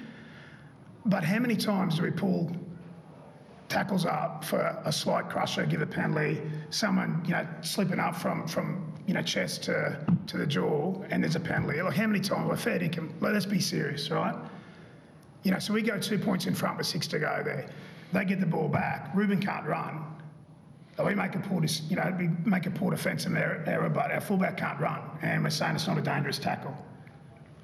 But 1.06 1.22
how 1.22 1.38
many 1.38 1.54
times 1.54 1.96
do 1.96 2.02
we 2.02 2.10
pull 2.10 2.50
tackles 3.68 4.06
up 4.06 4.44
for 4.44 4.58
a 4.84 4.90
slight 4.90 5.30
crusher, 5.30 5.66
give 5.66 5.82
a 5.82 5.86
penalty, 5.86 6.42
someone, 6.70 7.22
you 7.24 7.30
know, 7.30 7.46
slipping 7.60 8.00
up 8.00 8.16
from, 8.16 8.48
from 8.48 8.92
you 9.06 9.14
know, 9.14 9.22
chest 9.22 9.62
to, 9.64 10.04
to 10.26 10.36
the 10.36 10.46
jaw, 10.46 11.00
and 11.10 11.22
there's 11.22 11.36
a 11.36 11.40
penalty. 11.40 11.80
Like, 11.80 11.94
how 11.94 12.08
many 12.08 12.20
times? 12.20 12.48
Well, 12.48 12.56
fair 12.56 12.82
income. 12.82 13.14
Let's 13.20 13.46
be 13.46 13.60
serious, 13.60 14.10
right? 14.10 14.34
You 15.44 15.52
know, 15.52 15.60
so 15.60 15.72
we 15.72 15.82
go 15.82 15.96
two 15.96 16.18
points 16.18 16.46
in 16.46 16.56
front 16.56 16.78
with 16.78 16.88
six 16.88 17.06
to 17.08 17.20
go 17.20 17.42
there. 17.44 17.70
They 18.12 18.24
get 18.24 18.40
the 18.40 18.46
ball 18.46 18.68
back. 18.68 19.10
Reuben 19.14 19.40
can't 19.40 19.64
run. 19.64 20.13
We 21.02 21.14
make 21.14 21.34
a 21.34 21.40
poor, 21.40 21.62
you 21.88 21.96
know, 21.96 22.14
we 22.16 22.28
make 22.44 22.66
a 22.66 22.70
poor 22.70 22.90
defensive 22.90 23.34
error, 23.34 23.90
but 23.92 24.12
our 24.12 24.20
fullback 24.20 24.56
can't 24.56 24.78
run, 24.78 25.00
and 25.22 25.42
we're 25.42 25.50
saying 25.50 25.74
it's 25.74 25.88
not 25.88 25.98
a 25.98 26.02
dangerous 26.02 26.38
tackle. 26.38 26.76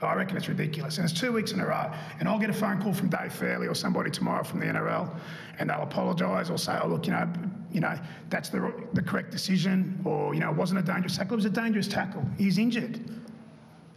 I 0.03 0.15
reckon 0.15 0.37
it's 0.37 0.49
ridiculous. 0.49 0.97
And 0.99 1.09
it's 1.09 1.19
two 1.19 1.33
weeks 1.33 1.53
in 1.53 1.61
a 1.61 1.67
row. 1.67 1.93
And 2.19 2.29
I'll 2.29 2.39
get 2.39 2.51
a 2.51 2.55
phone 2.55 2.81
call 2.81 2.95
from 2.95 3.11
Dave 3.11 3.33
Fairley 3.33 3.67
or 3.67 3.75
somebody 3.75 4.11
tomorrow 4.11 4.43
from 4.43 4.61
the 4.61 4.67
NRL, 4.67 5.15
and 5.59 5.69
they'll 5.69 5.83
apologise 5.83 6.51
or 6.51 6.59
say, 6.59 6.79
"Oh, 6.83 6.89
look, 6.89 7.07
you 7.07 7.13
know, 7.13 7.29
you 7.71 7.81
know, 7.81 7.99
that's 8.31 8.49
the 8.49 8.73
the 8.95 9.03
correct 9.03 9.31
decision," 9.31 10.01
or 10.05 10.35
you 10.35 10.41
know, 10.41 10.51
it 10.51 10.57
wasn't 10.57 10.81
a 10.81 10.83
dangerous 10.83 11.17
tackle. 11.17 11.35
It 11.35 11.37
was 11.37 11.45
a 11.45 11.51
dangerous 11.51 11.89
tackle. 11.89 12.25
He's 12.39 12.59
injured. 12.59 12.99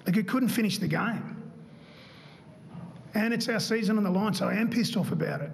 Like 0.05 0.15
he 0.15 0.23
couldn't 0.23 0.49
finish 0.49 0.77
the 0.77 0.87
game. 0.87 1.29
And 3.15 3.33
it's 3.33 3.47
our 3.47 3.59
season 3.59 3.97
on 3.97 4.03
the 4.03 4.09
line, 4.09 4.33
so 4.33 4.47
I 4.47 4.55
am 4.55 4.69
pissed 4.69 4.97
off 4.97 5.11
about 5.11 5.41
it. 5.41 5.51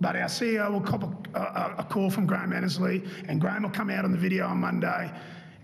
But 0.00 0.16
our 0.16 0.28
CEO 0.28 0.70
will 0.70 0.80
cop 0.80 1.02
a, 1.02 1.38
a, 1.38 1.74
a 1.78 1.84
call 1.84 2.10
from 2.10 2.26
Graham 2.26 2.52
Annesley, 2.52 3.04
and 3.26 3.40
Graham 3.40 3.64
will 3.64 3.70
come 3.70 3.90
out 3.90 4.04
on 4.04 4.12
the 4.12 4.18
video 4.18 4.46
on 4.46 4.58
Monday, 4.58 5.10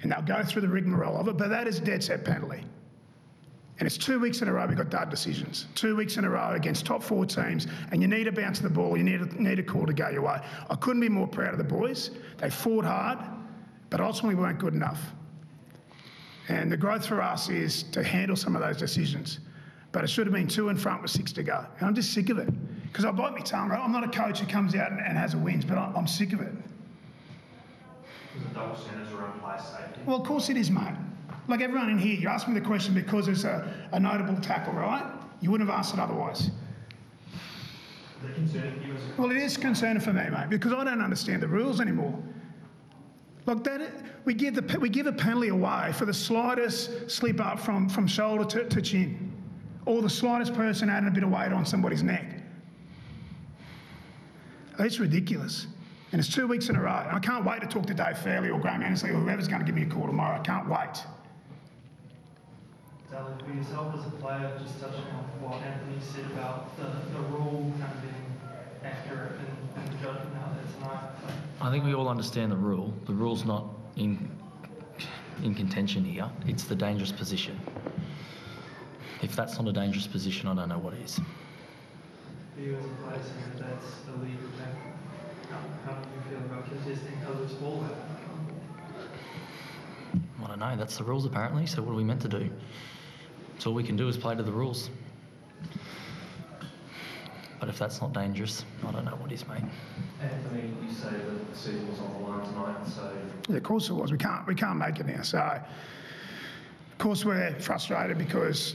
and 0.03 0.11
they'll 0.11 0.23
go 0.23 0.43
through 0.43 0.63
the 0.63 0.69
rigmarole 0.69 1.17
of 1.17 1.29
it. 1.29 1.37
But 1.37 1.51
that 1.51 1.69
is 1.69 1.79
dead 1.81 2.03
set 2.03 2.25
penalty. 2.25 2.65
And 3.79 3.87
it's 3.87 3.99
two 3.99 4.21
weeks 4.21 4.41
in 4.41 4.49
a 4.49 4.53
row 4.53 4.67
we've 4.67 4.77
got 4.77 4.91
dud 4.91 5.11
decisions. 5.11 5.67
Two 5.75 5.97
weeks 5.97 6.17
in 6.17 6.25
a 6.25 6.31
row 6.31 6.51
against 6.53 6.87
top 6.87 7.03
four 7.03 7.27
teams, 7.27 7.67
and 7.91 8.01
you 8.01 8.07
need 8.07 8.25
to 8.25 8.33
bounce 8.33 8.61
the 8.61 8.71
ball, 8.71 8.97
you 8.97 9.03
need 9.03 9.21
a, 9.21 9.43
need 9.43 9.59
a 9.59 9.65
call 9.65 9.85
to 9.87 9.93
go 9.93 10.09
your 10.11 10.23
way. 10.23 10.41
I 10.71 10.77
couldn't 10.77 11.01
be 11.01 11.09
more 11.09 11.27
proud 11.27 11.53
of 11.53 11.59
the 11.59 11.65
boys. 11.65 12.11
They 12.39 12.51
fought 12.51 12.85
hard, 12.85 13.19
but 13.91 14.01
ultimately 14.01 14.37
weren't 14.37 14.59
good 14.59 14.75
enough. 14.75 15.01
And 16.49 16.71
the 16.71 16.77
growth 16.77 17.07
for 17.07 17.21
us 17.23 17.49
is 17.49 17.85
to 17.85 18.05
handle 18.05 18.37
some 18.37 18.55
of 18.55 18.63
those 18.63 18.77
decisions. 18.77 19.41
But 19.93 20.05
it 20.05 20.09
should 20.09 20.27
have 20.27 20.35
been 20.35 20.49
two 20.49 20.69
in 20.69 20.77
front 20.77 21.03
with 21.03 21.11
six 21.11 21.33
to 21.33 21.43
go. 21.43 21.65
And 21.79 21.87
I'm 21.87 21.95
just 21.95 22.13
sick 22.13 22.29
of 22.29 22.39
it. 22.39 22.49
Because 22.95 23.05
I 23.05 23.11
bite 23.11 23.33
my 23.33 23.41
tongue, 23.41 23.71
right? 23.71 23.81
I'm 23.81 23.91
not 23.91 24.05
a 24.05 24.09
coach 24.09 24.39
who 24.39 24.47
comes 24.47 24.77
out 24.77 24.93
and, 24.93 25.01
and 25.01 25.19
has 25.19 25.35
a 25.35 25.39
wins, 25.39 25.65
but 25.65 25.77
I'm, 25.77 25.97
I'm 25.97 26.07
sick 26.07 26.33
of 26.33 26.41
it. 26.41 26.55
Is 28.37 28.43
it 28.43 28.55
double 28.55 28.77
standards 28.77 29.13
around 29.13 29.41
player 29.41 29.59
safety? 29.59 30.01
Well, 30.07 30.21
of 30.21 30.27
course 30.27 30.49
it 30.49 30.57
is, 30.57 30.71
mate 30.71 30.95
like 31.49 31.61
everyone 31.61 31.91
in 31.91 31.99
here, 31.99 32.15
you 32.15 32.29
asked 32.29 32.49
me 32.49 32.55
the 32.55 32.61
question 32.61 32.95
because 32.95 33.29
it's 33.29 33.45
a, 33.45 33.71
a 33.93 34.01
notable 34.01 34.41
tackle, 34.41 34.73
right? 34.73 35.05
You 35.41 35.51
wouldn't 35.51 35.69
have 35.69 35.79
asked 35.79 35.95
it 35.95 36.01
otherwise. 36.01 36.51
Well, 39.19 39.31
it 39.31 39.37
is 39.37 39.57
concerning 39.59 40.01
for 40.01 40.13
me, 40.13 40.23
mate, 40.31 40.49
because 40.49 40.73
I 40.73 40.85
don't 40.85 41.03
understand 41.03 41.43
the 41.43 41.49
rules 41.49 41.81
anymore. 41.81 42.19
Like 43.45 43.63
that, 43.65 43.83
we 44.25 44.33
give 44.33 44.55
the 44.55 44.79
we 44.79 44.89
give 44.89 45.07
a 45.07 45.13
penalty 45.13 45.49
away 45.49 45.93
for 45.93 46.07
the 46.07 46.15
slightest 46.15 47.11
slip 47.11 47.41
up 47.41 47.61
from, 47.61 47.91
from 47.91 48.07
shoulder 48.07 48.45
to, 48.47 48.67
to 48.67 48.81
chin, 48.81 49.31
or 49.85 50.01
the 50.01 50.09
slightest 50.09 50.55
person 50.55 50.89
adding 50.89 51.09
a 51.09 51.13
bit 51.13 51.25
of 51.25 51.31
weight 51.31 51.53
on 51.53 51.67
somebody's 51.67 52.03
neck. 52.03 52.34
It's 54.79 54.99
ridiculous. 54.99 55.67
And 56.13 56.21
it's 56.21 56.33
two 56.33 56.47
weeks 56.47 56.69
in 56.69 56.77
a 56.77 56.81
row. 56.81 57.05
And 57.07 57.17
I 57.17 57.19
can't 57.19 57.45
wait 57.45 57.61
to 57.63 57.67
talk 57.67 57.87
to 57.87 57.95
Dave 57.95 58.19
Fairley 58.19 58.51
or 58.51 58.61
Graham 58.61 58.83
Annesley 58.83 59.11
or 59.11 59.15
whoever's 59.15 59.49
going 59.49 59.61
to 59.61 59.67
give 59.67 59.75
me 59.75 59.83
a 59.83 59.87
call 59.87 60.07
tomorrow. 60.07 60.39
I 60.39 60.43
can't 60.43 60.69
wait. 60.69 61.03
Daly, 63.11 63.33
for 63.45 63.53
yourself 63.53 63.95
as 63.99 64.07
a 64.07 64.11
player, 64.17 64.57
just 64.61 64.81
touching 64.81 65.01
on 65.01 65.25
what 65.41 65.55
Anthony 65.63 65.97
said 66.01 66.25
about 66.33 66.77
the, 66.77 66.85
the 67.13 67.21
rule 67.31 67.73
kind 67.81 67.93
of 67.93 68.03
being 68.03 68.15
accurate 68.85 69.33
and, 69.33 69.85
and 69.85 70.01
judging 70.01 70.33
out 70.37 70.55
there 70.55 70.65
tonight. 70.75 71.11
I 71.61 71.71
think 71.71 71.85
we 71.85 71.95
all 71.95 72.09
understand 72.09 72.53
the 72.53 72.57
rule. 72.57 72.93
The 73.07 73.15
rule's 73.15 73.45
not 73.45 73.67
in 73.97 74.31
in 75.43 75.55
contention 75.55 76.05
here. 76.05 76.31
It's 76.47 76.65
the 76.65 76.77
dangerous 76.77 77.13
position. 77.13 77.59
If 79.23 79.35
that's 79.35 79.59
not 79.59 79.67
a 79.69 79.73
dangerous 79.73 80.07
position, 80.07 80.49
I 80.49 80.55
don't 80.55 80.69
know 80.69 80.79
what 80.79 80.95
is. 80.95 81.21
You 82.59 82.77
as 82.77 82.85
a 82.85 82.89
player 82.89 83.21
saying 83.23 83.59
that 83.59 83.69
that's 83.69 83.87
illegal, 84.07 84.49
how, 85.51 85.59
how 85.85 86.01
do 86.01 86.09
you 86.15 86.31
feel 86.31 86.39
about 86.47 86.65
contesting 86.67 87.19
others' 87.29 87.53
ball? 87.55 87.85
I 90.43 90.47
don't 90.47 90.61
know. 90.61 90.77
That's 90.77 90.97
the 90.97 91.05
rules 91.05 91.27
apparently. 91.27 91.67
So 91.67 91.83
what 91.83 91.93
are 91.93 91.97
we 91.97 92.05
meant 92.05 92.23
to 92.23 92.29
do? 92.29 92.49
So 93.59 93.71
all 93.71 93.77
we 93.77 93.83
can 93.83 93.97
do 93.97 94.09
is 94.09 94.17
play 94.17 94.37
to 94.37 94.43
the 94.43 94.53
rules. 94.53 94.91
But 97.59 97.69
if 97.69 97.79
that's 97.79 98.01
not 98.01 98.13
dangerous, 98.13 98.65
I 98.87 98.93
don't 98.93 99.05
know 99.05 99.17
what 99.17 99.33
is, 99.33 99.49
mate. 99.49 99.63
Anthony, 100.21 100.71
you 100.87 100.93
say 100.93 101.11
that 101.11 101.51
the 101.51 101.59
season 101.59 101.89
was 101.89 101.99
on 101.99 102.13
the 102.13 102.29
line 102.29 102.47
tonight, 102.47 102.87
so 102.87 103.11
yeah, 103.49 103.57
of 103.57 103.63
course 103.65 103.89
it 103.89 103.95
was. 103.95 104.13
We 104.13 104.19
can't 104.19 104.47
we 104.47 104.55
can't 104.55 104.79
make 104.79 105.01
it 105.01 105.07
now. 105.07 105.23
So 105.23 105.39
of 105.39 106.99
course 106.99 107.25
we're 107.25 107.53
frustrated 107.59 108.17
because 108.17 108.75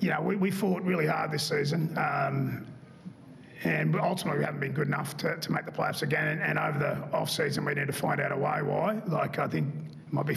you 0.00 0.10
know 0.10 0.22
we, 0.22 0.36
we 0.36 0.50
fought 0.50 0.82
really 0.82 1.06
hard 1.06 1.32
this 1.32 1.42
season. 1.48 1.96
Um, 1.98 2.66
and 3.64 3.94
ultimately 3.96 4.38
we 4.38 4.44
haven't 4.44 4.60
been 4.60 4.72
good 4.72 4.86
enough 4.86 5.16
to, 5.18 5.36
to 5.36 5.52
make 5.52 5.64
the 5.64 5.72
playoffs 5.72 6.02
again. 6.02 6.28
And, 6.28 6.42
and 6.42 6.58
over 6.58 6.78
the 6.78 7.16
off 7.16 7.30
season, 7.30 7.64
we 7.64 7.74
need 7.74 7.86
to 7.86 7.92
find 7.92 8.20
out 8.20 8.32
a 8.32 8.36
way 8.36 8.62
why. 8.62 9.00
Like 9.06 9.38
I 9.38 9.48
think 9.48 9.66
it 10.06 10.12
might 10.12 10.26
be 10.26 10.36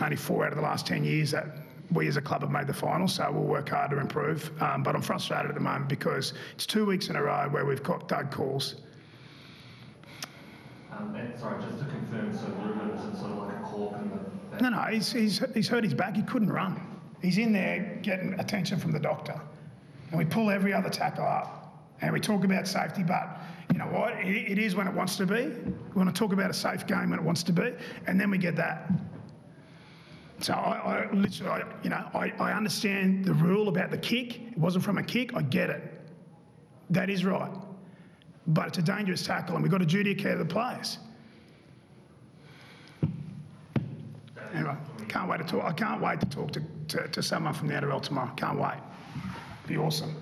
only 0.00 0.16
four 0.16 0.44
out 0.44 0.52
of 0.52 0.56
the 0.56 0.62
last 0.62 0.86
ten 0.86 1.04
years 1.04 1.30
that 1.30 1.46
we 1.92 2.06
as 2.06 2.16
a 2.16 2.20
club 2.20 2.42
have 2.42 2.50
made 2.50 2.66
the 2.66 2.74
final, 2.74 3.08
so 3.08 3.30
we'll 3.32 3.44
work 3.44 3.70
hard 3.70 3.90
to 3.92 3.98
improve. 3.98 4.50
Um, 4.60 4.82
but 4.82 4.94
I'm 4.94 5.02
frustrated 5.02 5.46
at 5.46 5.54
the 5.54 5.60
moment 5.60 5.88
because 5.88 6.34
it's 6.54 6.66
two 6.66 6.84
weeks 6.84 7.08
in 7.08 7.16
a 7.16 7.22
row 7.22 7.48
where 7.50 7.64
we've 7.64 7.82
got 7.82 8.08
dud 8.08 8.30
calls. 8.30 8.76
Um, 10.92 11.16
sorry, 11.36 11.62
just 11.62 11.78
to 11.78 11.84
confirm, 11.86 12.36
so 12.36 12.46
Reuben 12.62 12.90
is 12.90 13.18
sort 13.18 13.30
of 13.30 13.38
like 13.38 13.56
a 13.56 13.60
cork 13.60 13.94
in 14.00 14.10
the. 14.10 14.62
No, 14.62 14.70
no, 14.70 14.82
he's, 14.90 15.12
he's, 15.12 15.42
he's 15.54 15.68
hurt 15.68 15.84
his 15.84 15.94
back. 15.94 16.16
He 16.16 16.22
couldn't 16.22 16.50
run. 16.50 16.80
He's 17.22 17.38
in 17.38 17.52
there 17.52 17.98
getting 18.02 18.38
attention 18.40 18.78
from 18.78 18.92
the 18.92 18.98
doctor. 18.98 19.40
And 20.10 20.18
we 20.18 20.24
pull 20.24 20.50
every 20.50 20.72
other 20.72 20.90
tackle 20.90 21.24
up. 21.24 21.57
And 22.00 22.12
we 22.12 22.20
talk 22.20 22.44
about 22.44 22.68
safety, 22.68 23.02
but 23.02 23.40
you 23.72 23.78
know 23.78 23.86
what? 23.86 24.14
it, 24.20 24.52
it 24.52 24.58
is 24.58 24.76
when 24.76 24.86
it 24.86 24.94
wants 24.94 25.16
to 25.16 25.26
be. 25.26 25.46
We 25.46 25.94
want 25.94 26.14
to 26.14 26.18
talk 26.18 26.32
about 26.32 26.50
a 26.50 26.54
safe 26.54 26.86
game 26.86 27.10
when 27.10 27.18
it 27.18 27.24
wants 27.24 27.42
to 27.44 27.52
be. 27.52 27.74
And 28.06 28.20
then 28.20 28.30
we 28.30 28.38
get 28.38 28.56
that. 28.56 28.90
So 30.40 30.52
I, 30.52 31.06
I 31.06 31.12
literally, 31.12 31.62
I, 31.62 31.64
you 31.82 31.90
know, 31.90 32.08
I, 32.14 32.32
I 32.38 32.52
understand 32.52 33.24
the 33.24 33.34
rule 33.34 33.68
about 33.68 33.90
the 33.90 33.98
kick. 33.98 34.40
It 34.52 34.58
wasn't 34.58 34.84
from 34.84 34.98
a 34.98 35.02
kick. 35.02 35.34
I 35.34 35.42
get 35.42 35.70
it. 35.70 35.82
That 36.90 37.10
is 37.10 37.24
right. 37.24 37.50
But 38.46 38.68
it's 38.68 38.78
a 38.78 38.82
dangerous 38.82 39.26
tackle, 39.26 39.56
and 39.56 39.62
we've 39.62 39.72
got 39.72 39.82
a 39.82 39.86
duty 39.86 40.12
of 40.12 40.18
care 40.18 40.32
to 40.32 40.38
the 40.38 40.44
players. 40.44 40.98
Anyway, 44.54 44.74
can't 45.08 45.28
wait 45.28 45.38
to 45.38 45.44
talk. 45.44 45.64
I 45.64 45.72
can't 45.72 46.00
wait 46.00 46.20
to 46.20 46.26
talk 46.26 46.52
to, 46.52 46.62
to, 46.88 47.08
to 47.08 47.22
someone 47.22 47.52
from 47.52 47.68
the 47.68 47.74
NRL 47.74 48.02
tomorrow. 48.02 48.32
Can't 48.36 48.58
wait. 48.58 48.78
Be 49.66 49.76
awesome. 49.76 50.14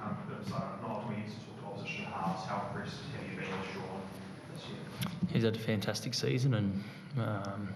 Um, 0.00 0.16
but, 0.28 0.46
so, 0.46 0.54
not 0.82 1.08
we 1.08 1.16
need 1.16 1.26
to 1.26 1.62
talk 1.62 1.84
to 2.22 2.28
opposition 2.28 2.48
halves. 2.48 2.48
How 2.48 2.66
impressed 2.68 2.96
have 3.16 3.30
you 3.30 3.40
been 3.40 3.60
with 3.60 3.72
Shaun 3.72 4.00
this 4.54 4.64
year? 4.68 5.30
He's 5.32 5.44
had 5.44 5.56
a 5.56 5.58
fantastic 5.58 6.14
season, 6.14 6.54
and 6.54 6.84
um, 7.18 7.68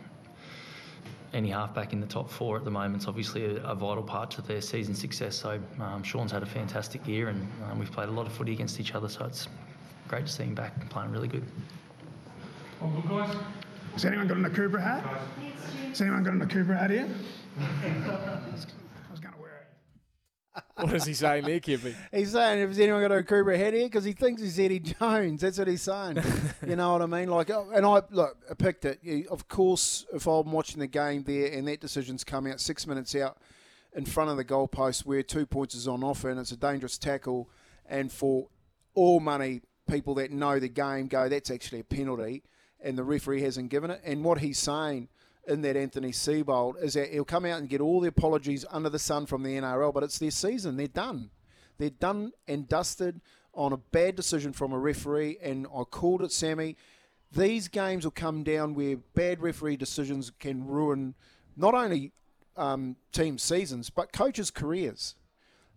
any 1.32 1.50
halfback 1.50 1.92
in 1.92 2.00
the 2.00 2.06
top 2.06 2.30
four 2.30 2.56
at 2.56 2.64
the 2.64 2.70
moment 2.70 3.02
is 3.02 3.08
obviously 3.08 3.44
a, 3.44 3.62
a 3.64 3.74
vital 3.74 4.02
part 4.02 4.30
to 4.32 4.42
their 4.42 4.60
season 4.60 4.94
success. 4.94 5.36
So 5.36 5.60
um, 5.80 6.02
Shaun's 6.02 6.32
had 6.32 6.42
a 6.42 6.46
fantastic 6.46 7.06
year, 7.06 7.28
and 7.28 7.46
um, 7.70 7.78
we've 7.78 7.92
played 7.92 8.08
a 8.08 8.12
lot 8.12 8.26
of 8.26 8.32
footy 8.32 8.52
against 8.52 8.80
each 8.80 8.94
other. 8.94 9.08
So 9.08 9.24
it's 9.24 9.48
great 10.08 10.26
to 10.26 10.32
see 10.32 10.44
him 10.44 10.54
back 10.54 10.74
and 10.80 10.88
playing 10.88 11.10
really 11.10 11.28
good. 11.28 11.44
Well, 12.80 12.90
good 12.90 13.08
guys. 13.08 13.36
Has 13.94 14.04
anyone 14.04 14.28
got 14.28 14.36
an 14.36 14.44
Akubra 14.44 14.82
hat? 14.82 15.04
Has 15.88 16.00
anyone 16.02 16.22
got 16.22 16.34
an 16.34 16.46
Akubra 16.46 16.78
hat 16.78 16.90
here? 16.90 17.08
What 20.76 20.92
is 20.94 21.04
he 21.04 21.14
saying 21.14 21.44
there, 21.44 21.60
Kippy? 21.60 21.94
He's 22.12 22.32
saying 22.32 22.60
if 22.60 22.78
anyone 22.78 23.00
got 23.00 23.12
a 23.12 23.22
Cobra 23.22 23.56
head 23.56 23.74
here 23.74 23.86
because 23.86 24.04
he 24.04 24.12
thinks 24.12 24.42
he's 24.42 24.58
Eddie 24.58 24.80
Jones. 24.80 25.40
That's 25.40 25.58
what 25.58 25.68
he's 25.68 25.82
saying. 25.82 26.18
you 26.66 26.76
know 26.76 26.92
what 26.92 27.02
I 27.02 27.06
mean? 27.06 27.28
Like, 27.28 27.50
oh, 27.50 27.70
and 27.74 27.84
I 27.84 28.02
look, 28.10 28.36
I 28.50 28.54
picked 28.54 28.84
it. 28.84 29.00
Of 29.30 29.48
course, 29.48 30.06
if 30.12 30.26
I'm 30.26 30.52
watching 30.52 30.80
the 30.80 30.86
game 30.86 31.22
there 31.22 31.50
and 31.52 31.66
that 31.68 31.80
decision's 31.80 32.24
come 32.24 32.46
out 32.46 32.60
six 32.60 32.86
minutes 32.86 33.14
out 33.14 33.38
in 33.94 34.04
front 34.04 34.30
of 34.30 34.36
the 34.36 34.44
goalpost 34.44 35.06
where 35.06 35.22
two 35.22 35.46
points 35.46 35.74
is 35.74 35.88
on 35.88 36.04
offer 36.04 36.28
and 36.28 36.38
it's 36.38 36.52
a 36.52 36.56
dangerous 36.56 36.98
tackle, 36.98 37.48
and 37.86 38.12
for 38.12 38.48
all 38.94 39.20
money, 39.20 39.62
people 39.88 40.14
that 40.16 40.30
know 40.30 40.58
the 40.58 40.68
game 40.68 41.06
go, 41.06 41.28
that's 41.28 41.50
actually 41.50 41.80
a 41.80 41.84
penalty, 41.84 42.42
and 42.80 42.98
the 42.98 43.04
referee 43.04 43.42
hasn't 43.42 43.70
given 43.70 43.90
it. 43.90 44.00
And 44.04 44.24
what 44.24 44.38
he's 44.38 44.58
saying 44.58 45.08
in 45.46 45.62
that 45.62 45.76
Anthony 45.76 46.10
Seibold 46.10 46.82
is 46.82 46.94
that 46.94 47.10
he'll 47.10 47.24
come 47.24 47.44
out 47.44 47.58
and 47.58 47.68
get 47.68 47.80
all 47.80 48.00
the 48.00 48.08
apologies 48.08 48.64
under 48.70 48.88
the 48.88 48.98
sun 48.98 49.26
from 49.26 49.42
the 49.42 49.56
NRL, 49.56 49.94
but 49.94 50.02
it's 50.02 50.18
their 50.18 50.30
season. 50.30 50.76
They're 50.76 50.88
done. 50.88 51.30
They're 51.78 51.90
done 51.90 52.32
and 52.48 52.68
dusted 52.68 53.20
on 53.54 53.72
a 53.72 53.76
bad 53.76 54.16
decision 54.16 54.52
from 54.52 54.72
a 54.72 54.78
referee, 54.78 55.38
and 55.42 55.66
I 55.74 55.82
called 55.84 56.22
it, 56.22 56.32
Sammy. 56.32 56.76
These 57.32 57.68
games 57.68 58.04
will 58.04 58.12
come 58.12 58.42
down 58.42 58.74
where 58.74 58.96
bad 58.96 59.40
referee 59.40 59.76
decisions 59.76 60.30
can 60.38 60.66
ruin 60.66 61.14
not 61.56 61.74
only 61.74 62.12
um, 62.56 62.96
team 63.12 63.38
seasons 63.38 63.90
but 63.90 64.12
coaches' 64.12 64.50
careers. 64.50 65.14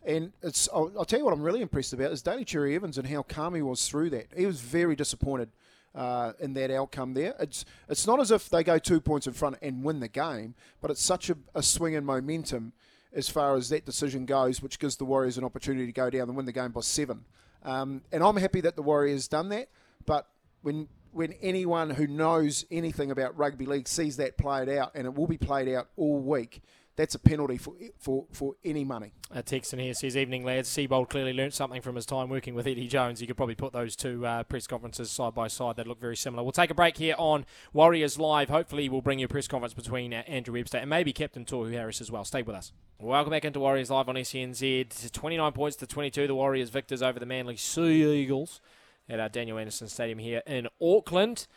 And 0.06 0.32
it's 0.42 0.70
I'll, 0.74 0.92
I'll, 0.98 1.06
tell 1.06 1.20
you 1.20 1.26
what 1.26 1.34
I'm 1.34 1.42
really 1.42 1.62
impressed 1.62 1.92
about 1.92 2.12
is 2.12 2.22
Daly 2.22 2.46
Cherry 2.46 2.76
Evans 2.76 2.98
and 2.98 3.08
how 3.08 3.24
calm 3.24 3.56
he 3.56 3.62
was 3.62 3.88
through 3.88 4.12
that. 4.12 4.28
He 4.36 4.46
was 4.46 4.62
very 4.62 4.96
disappointed 4.96 5.50
uh, 5.96 6.34
in 6.40 6.54
that 6.54 6.72
outcome 6.72 7.14
there. 7.14 7.36
It's 7.40 7.66
it's 7.88 8.06
not 8.06 8.20
as 8.20 8.32
if 8.32 8.50
they 8.50 8.64
go 8.64 8.78
two 8.78 9.02
points 9.02 9.28
in 9.28 9.34
front 9.34 9.58
and 9.62 9.84
win 9.84 10.00
the 10.00 10.08
game, 10.08 10.56
but 10.82 10.92
it's 10.92 11.04
such 11.04 11.30
a, 11.30 11.38
a 11.56 11.64
swing 11.64 11.94
in 11.94 12.06
momentum 12.06 12.74
as 13.14 13.28
far 13.30 13.56
as 13.56 13.70
that 13.70 13.86
decision 13.86 14.26
goes, 14.26 14.62
which 14.62 14.80
gives 14.80 14.96
the 14.98 15.06
Warriors 15.06 15.38
an 15.38 15.44
opportunity 15.44 15.86
to 15.86 15.92
go 15.92 16.10
down 16.10 16.28
and 16.28 16.36
win 16.36 16.46
the 16.46 16.52
game 16.52 16.72
by 16.72 16.82
seven. 16.82 17.26
Um, 17.64 18.02
and 18.12 18.24
I'm 18.24 18.38
happy 18.38 18.62
that 18.62 18.76
the 18.76 18.84
Warriors 18.84 19.28
done 19.28 19.50
that, 19.50 19.70
but 20.06 20.28
when 20.62 20.88
when 21.12 21.34
anyone 21.42 21.90
who 21.90 22.06
knows 22.06 22.66
anything 22.70 23.10
about 23.10 23.36
rugby 23.38 23.66
league 23.66 23.88
sees 23.88 24.18
that 24.18 24.38
played 24.38 24.70
out, 24.70 24.92
and 24.94 25.06
it 25.06 25.14
will 25.16 25.28
be 25.28 25.38
played 25.38 25.68
out 25.70 25.90
all 25.98 26.20
week, 26.20 26.62
that's 27.00 27.16
a 27.16 27.20
penalty 27.20 27.58
for 27.58 27.76
for, 27.98 28.26
for 28.34 28.56
any 28.66 28.84
money. 28.84 29.14
A 29.32 29.42
text 29.42 29.72
in 29.72 29.80
here 29.80 29.94
says, 29.94 30.18
"Evening 30.18 30.44
lads, 30.44 30.68
Seibold 30.68 31.08
clearly 31.08 31.32
learnt 31.32 31.54
something 31.54 31.82
from 31.82 31.96
his 31.96 32.06
time 32.06 32.28
working 32.28 32.56
with 32.56 32.68
Eddie 32.68 32.90
Jones. 32.90 33.22
You 33.22 33.28
could 33.28 33.38
probably 33.38 33.56
put 33.56 33.72
those 33.72 33.96
two 33.96 34.26
uh, 34.26 34.44
press 34.44 34.68
conferences 34.68 35.10
side 35.10 35.34
by 35.34 35.48
side. 35.48 35.78
They 35.78 35.84
look 35.86 36.02
very 36.02 36.18
similar." 36.18 36.44
We'll 36.44 36.52
take 36.52 36.72
a 36.72 36.76
break 36.76 36.98
here 36.98 37.16
on 37.18 37.46
Warriors 37.72 38.20
Live. 38.20 38.50
Hopefully, 38.50 38.90
we'll 38.90 39.02
bring 39.02 39.20
you 39.20 39.26
a 39.26 39.30
press 39.30 39.48
conference 39.48 39.74
between 39.74 40.14
uh, 40.14 40.24
Andrew 40.28 40.54
Webster 40.54 40.78
and 40.78 40.90
maybe 40.90 41.14
Captain 41.14 41.46
Tohu 41.46 41.72
Harris 41.72 42.02
as 42.02 42.12
well. 42.12 42.26
Stay 42.26 42.42
with 42.42 42.56
us. 42.56 42.74
Welcome 43.00 43.32
back 43.32 43.46
into 43.46 43.62
Warriors 43.62 43.90
Live 43.90 44.10
on 44.10 44.16
SENZ. 44.16 45.12
29 45.14 45.52
points 45.54 45.78
to 45.78 45.88
22. 45.88 46.28
The 46.28 46.36
Warriors 46.36 46.70
victors 46.70 47.02
over 47.02 47.18
the 47.18 47.26
Manly 47.26 47.56
Sea 47.56 48.14
Eagles 48.14 48.60
at 49.08 49.22
our 49.22 49.30
Daniel 49.30 49.58
Anderson 49.58 49.88
Stadium 49.88 50.20
here 50.20 50.44
in 50.46 50.68
Auckland. 50.82 51.48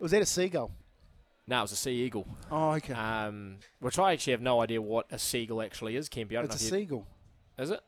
Was 0.00 0.10
that 0.10 0.22
a 0.22 0.26
seagull? 0.26 0.72
No, 1.50 1.58
it 1.58 1.62
was 1.62 1.72
a 1.72 1.76
sea 1.76 2.04
eagle. 2.04 2.28
Oh, 2.48 2.70
okay. 2.74 2.92
Um, 2.92 3.56
which 3.80 3.98
I 3.98 4.12
actually 4.12 4.34
have 4.34 4.40
no 4.40 4.60
idea 4.60 4.80
what 4.80 5.06
a 5.10 5.18
seagull 5.18 5.60
actually 5.60 5.96
is, 5.96 6.08
Kempy. 6.08 6.30
I 6.30 6.34
don't 6.34 6.44
it's 6.44 6.62
know 6.62 6.76
a 6.76 6.80
seagull. 6.80 7.08
Is 7.58 7.70
it? 7.70 7.80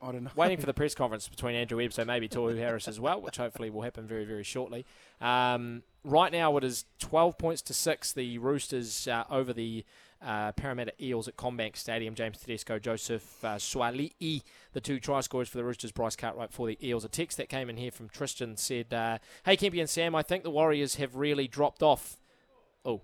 I 0.00 0.12
don't 0.12 0.22
know. 0.22 0.30
Waiting 0.36 0.58
for 0.58 0.66
the 0.66 0.72
press 0.80 0.94
conference 0.94 1.28
between 1.28 1.56
Andrew 1.56 1.78
Webb, 1.78 1.92
so 1.92 2.04
maybe 2.04 2.28
Tohu 2.28 2.56
Harris 2.56 2.86
as 2.86 3.00
well, 3.00 3.20
which 3.20 3.38
hopefully 3.38 3.70
will 3.70 3.82
happen 3.82 4.06
very, 4.06 4.24
very 4.24 4.44
shortly. 4.44 4.86
Um, 5.20 5.82
right 6.04 6.30
now, 6.30 6.56
it 6.58 6.62
is 6.62 6.84
12 7.00 7.36
points 7.36 7.60
to 7.62 7.74
6. 7.74 8.12
The 8.12 8.38
Roosters 8.38 9.08
uh, 9.08 9.24
over 9.28 9.52
the 9.52 9.84
uh, 10.22 10.52
Parramatta 10.52 10.92
Eels 11.00 11.28
at 11.28 11.36
CommBank 11.36 11.76
Stadium. 11.76 12.14
James 12.14 12.38
Tedesco, 12.38 12.78
Joseph 12.78 13.44
uh, 13.44 13.56
Sua'ali'i, 13.56 14.42
the 14.72 14.80
two 14.80 15.00
try 15.00 15.20
scorers 15.20 15.48
for 15.48 15.58
the 15.58 15.64
Roosters, 15.64 15.92
Bryce 15.92 16.16
Cartwright 16.16 16.52
for 16.52 16.66
the 16.66 16.78
Eels. 16.86 17.04
A 17.04 17.08
text 17.08 17.36
that 17.38 17.48
came 17.48 17.70
in 17.70 17.76
here 17.76 17.90
from 17.90 18.08
Tristan 18.08 18.56
said, 18.56 18.92
uh, 18.92 19.18
Hey, 19.44 19.56
Kempy 19.56 19.80
and 19.80 19.88
Sam, 19.88 20.14
I 20.14 20.22
think 20.22 20.42
the 20.42 20.50
Warriors 20.50 20.96
have 20.96 21.16
really 21.16 21.48
dropped 21.48 21.82
off. 21.82 22.18
Oh, 22.84 23.02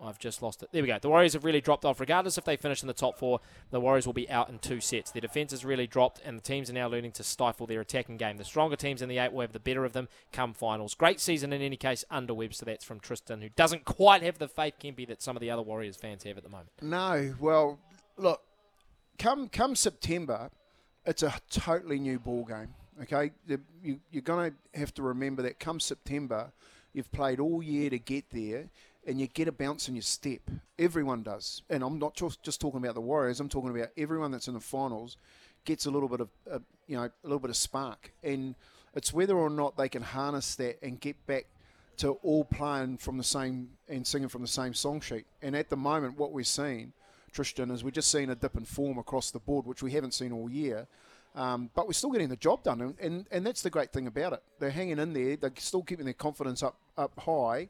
I've 0.00 0.18
just 0.18 0.42
lost 0.42 0.62
it. 0.62 0.68
There 0.70 0.82
we 0.82 0.86
go. 0.86 0.98
The 1.00 1.08
Warriors 1.08 1.32
have 1.32 1.44
really 1.44 1.60
dropped 1.60 1.84
off. 1.84 1.98
Regardless 1.98 2.38
if 2.38 2.44
they 2.44 2.56
finish 2.56 2.82
in 2.82 2.86
the 2.86 2.94
top 2.94 3.18
four, 3.18 3.40
the 3.70 3.80
Warriors 3.80 4.06
will 4.06 4.12
be 4.12 4.30
out 4.30 4.48
in 4.48 4.58
two 4.60 4.80
sets. 4.80 5.10
Their 5.10 5.20
defence 5.20 5.50
has 5.50 5.64
really 5.64 5.88
dropped, 5.88 6.20
and 6.24 6.38
the 6.38 6.42
teams 6.42 6.70
are 6.70 6.74
now 6.74 6.88
learning 6.88 7.12
to 7.12 7.24
stifle 7.24 7.66
their 7.66 7.80
attacking 7.80 8.16
game. 8.16 8.36
The 8.36 8.44
stronger 8.44 8.76
teams 8.76 9.02
in 9.02 9.08
the 9.08 9.18
eight 9.18 9.32
will 9.32 9.40
have 9.40 9.52
the 9.52 9.58
better 9.58 9.84
of 9.84 9.94
them 9.94 10.08
come 10.32 10.54
finals. 10.54 10.94
Great 10.94 11.18
season 11.18 11.52
in 11.52 11.62
any 11.62 11.76
case 11.76 12.04
under 12.10 12.32
Webster. 12.32 12.64
That's 12.64 12.84
from 12.84 13.00
Tristan, 13.00 13.40
who 13.40 13.48
doesn't 13.48 13.84
quite 13.84 14.22
have 14.22 14.38
the 14.38 14.48
faith, 14.48 14.74
Kempy, 14.80 15.06
that 15.08 15.20
some 15.20 15.36
of 15.36 15.40
the 15.40 15.50
other 15.50 15.62
Warriors 15.62 15.96
fans 15.96 16.22
have 16.22 16.36
at 16.36 16.44
the 16.44 16.48
moment. 16.48 16.70
No. 16.80 17.34
Well, 17.40 17.80
look, 18.16 18.42
come 19.18 19.48
come 19.48 19.74
September, 19.74 20.50
it's 21.04 21.24
a 21.24 21.34
totally 21.50 21.98
new 21.98 22.20
ball 22.20 22.44
game. 22.44 22.74
Okay, 23.02 23.32
you, 23.82 24.00
you're 24.10 24.22
going 24.22 24.52
to 24.52 24.78
have 24.78 24.92
to 24.94 25.02
remember 25.02 25.42
that 25.42 25.60
come 25.60 25.78
September, 25.80 26.52
you've 26.92 27.10
played 27.12 27.38
all 27.38 27.62
year 27.62 27.90
to 27.90 27.98
get 27.98 28.24
there 28.30 28.68
and 29.08 29.18
you 29.18 29.26
get 29.26 29.48
a 29.48 29.52
bounce 29.52 29.88
in 29.88 29.94
your 29.94 30.02
step. 30.02 30.40
Everyone 30.78 31.22
does, 31.22 31.62
and 31.70 31.82
I'm 31.82 31.98
not 31.98 32.14
just, 32.14 32.60
talking 32.60 32.78
about 32.78 32.94
the 32.94 33.00
Warriors. 33.00 33.40
I'm 33.40 33.48
talking 33.48 33.70
about 33.70 33.88
everyone 33.96 34.30
that's 34.30 34.48
in 34.48 34.54
the 34.54 34.60
finals 34.60 35.16
gets 35.64 35.86
a 35.86 35.90
little 35.90 36.08
bit 36.08 36.20
of 36.20 36.28
uh, 36.52 36.58
you 36.86 36.96
know 36.96 37.04
a 37.04 37.10
little 37.24 37.40
bit 37.40 37.50
of 37.50 37.56
spark, 37.56 38.12
and 38.22 38.54
it's 38.94 39.12
whether 39.12 39.36
or 39.36 39.48
not 39.48 39.76
they 39.78 39.88
can 39.88 40.02
harness 40.02 40.54
that 40.56 40.78
and 40.82 41.00
get 41.00 41.16
back 41.26 41.46
to 41.96 42.12
all 42.22 42.44
playing 42.44 42.98
from 42.98 43.16
the 43.16 43.24
same 43.24 43.70
and 43.88 44.06
singing 44.06 44.28
from 44.28 44.42
the 44.42 44.48
same 44.48 44.74
song 44.74 45.00
sheet. 45.00 45.24
And 45.42 45.56
at 45.56 45.70
the 45.70 45.76
moment, 45.76 46.18
what 46.18 46.32
we're 46.32 46.44
seeing, 46.44 46.92
Tristan, 47.32 47.70
is 47.70 47.82
we're 47.82 47.90
just 47.90 48.10
seeing 48.10 48.28
a 48.28 48.36
dip 48.36 48.56
in 48.56 48.66
form 48.66 48.98
across 48.98 49.30
the 49.30 49.40
board, 49.40 49.66
which 49.66 49.82
we 49.82 49.90
haven't 49.92 50.12
seen 50.12 50.32
all 50.32 50.50
year. 50.50 50.86
Um, 51.34 51.70
but 51.74 51.86
we're 51.86 51.92
still 51.94 52.10
getting 52.10 52.28
the 52.28 52.36
job 52.36 52.62
done, 52.62 52.80
and, 52.80 52.94
and, 53.00 53.26
and 53.30 53.46
that's 53.46 53.62
the 53.62 53.70
great 53.70 53.92
thing 53.92 54.06
about 54.06 54.34
it. 54.34 54.42
They're 54.58 54.70
hanging 54.70 54.98
in 54.98 55.12
there. 55.12 55.36
They're 55.36 55.52
still 55.56 55.82
keeping 55.82 56.04
their 56.04 56.14
confidence 56.14 56.62
up 56.62 56.76
up 56.96 57.18
high 57.18 57.68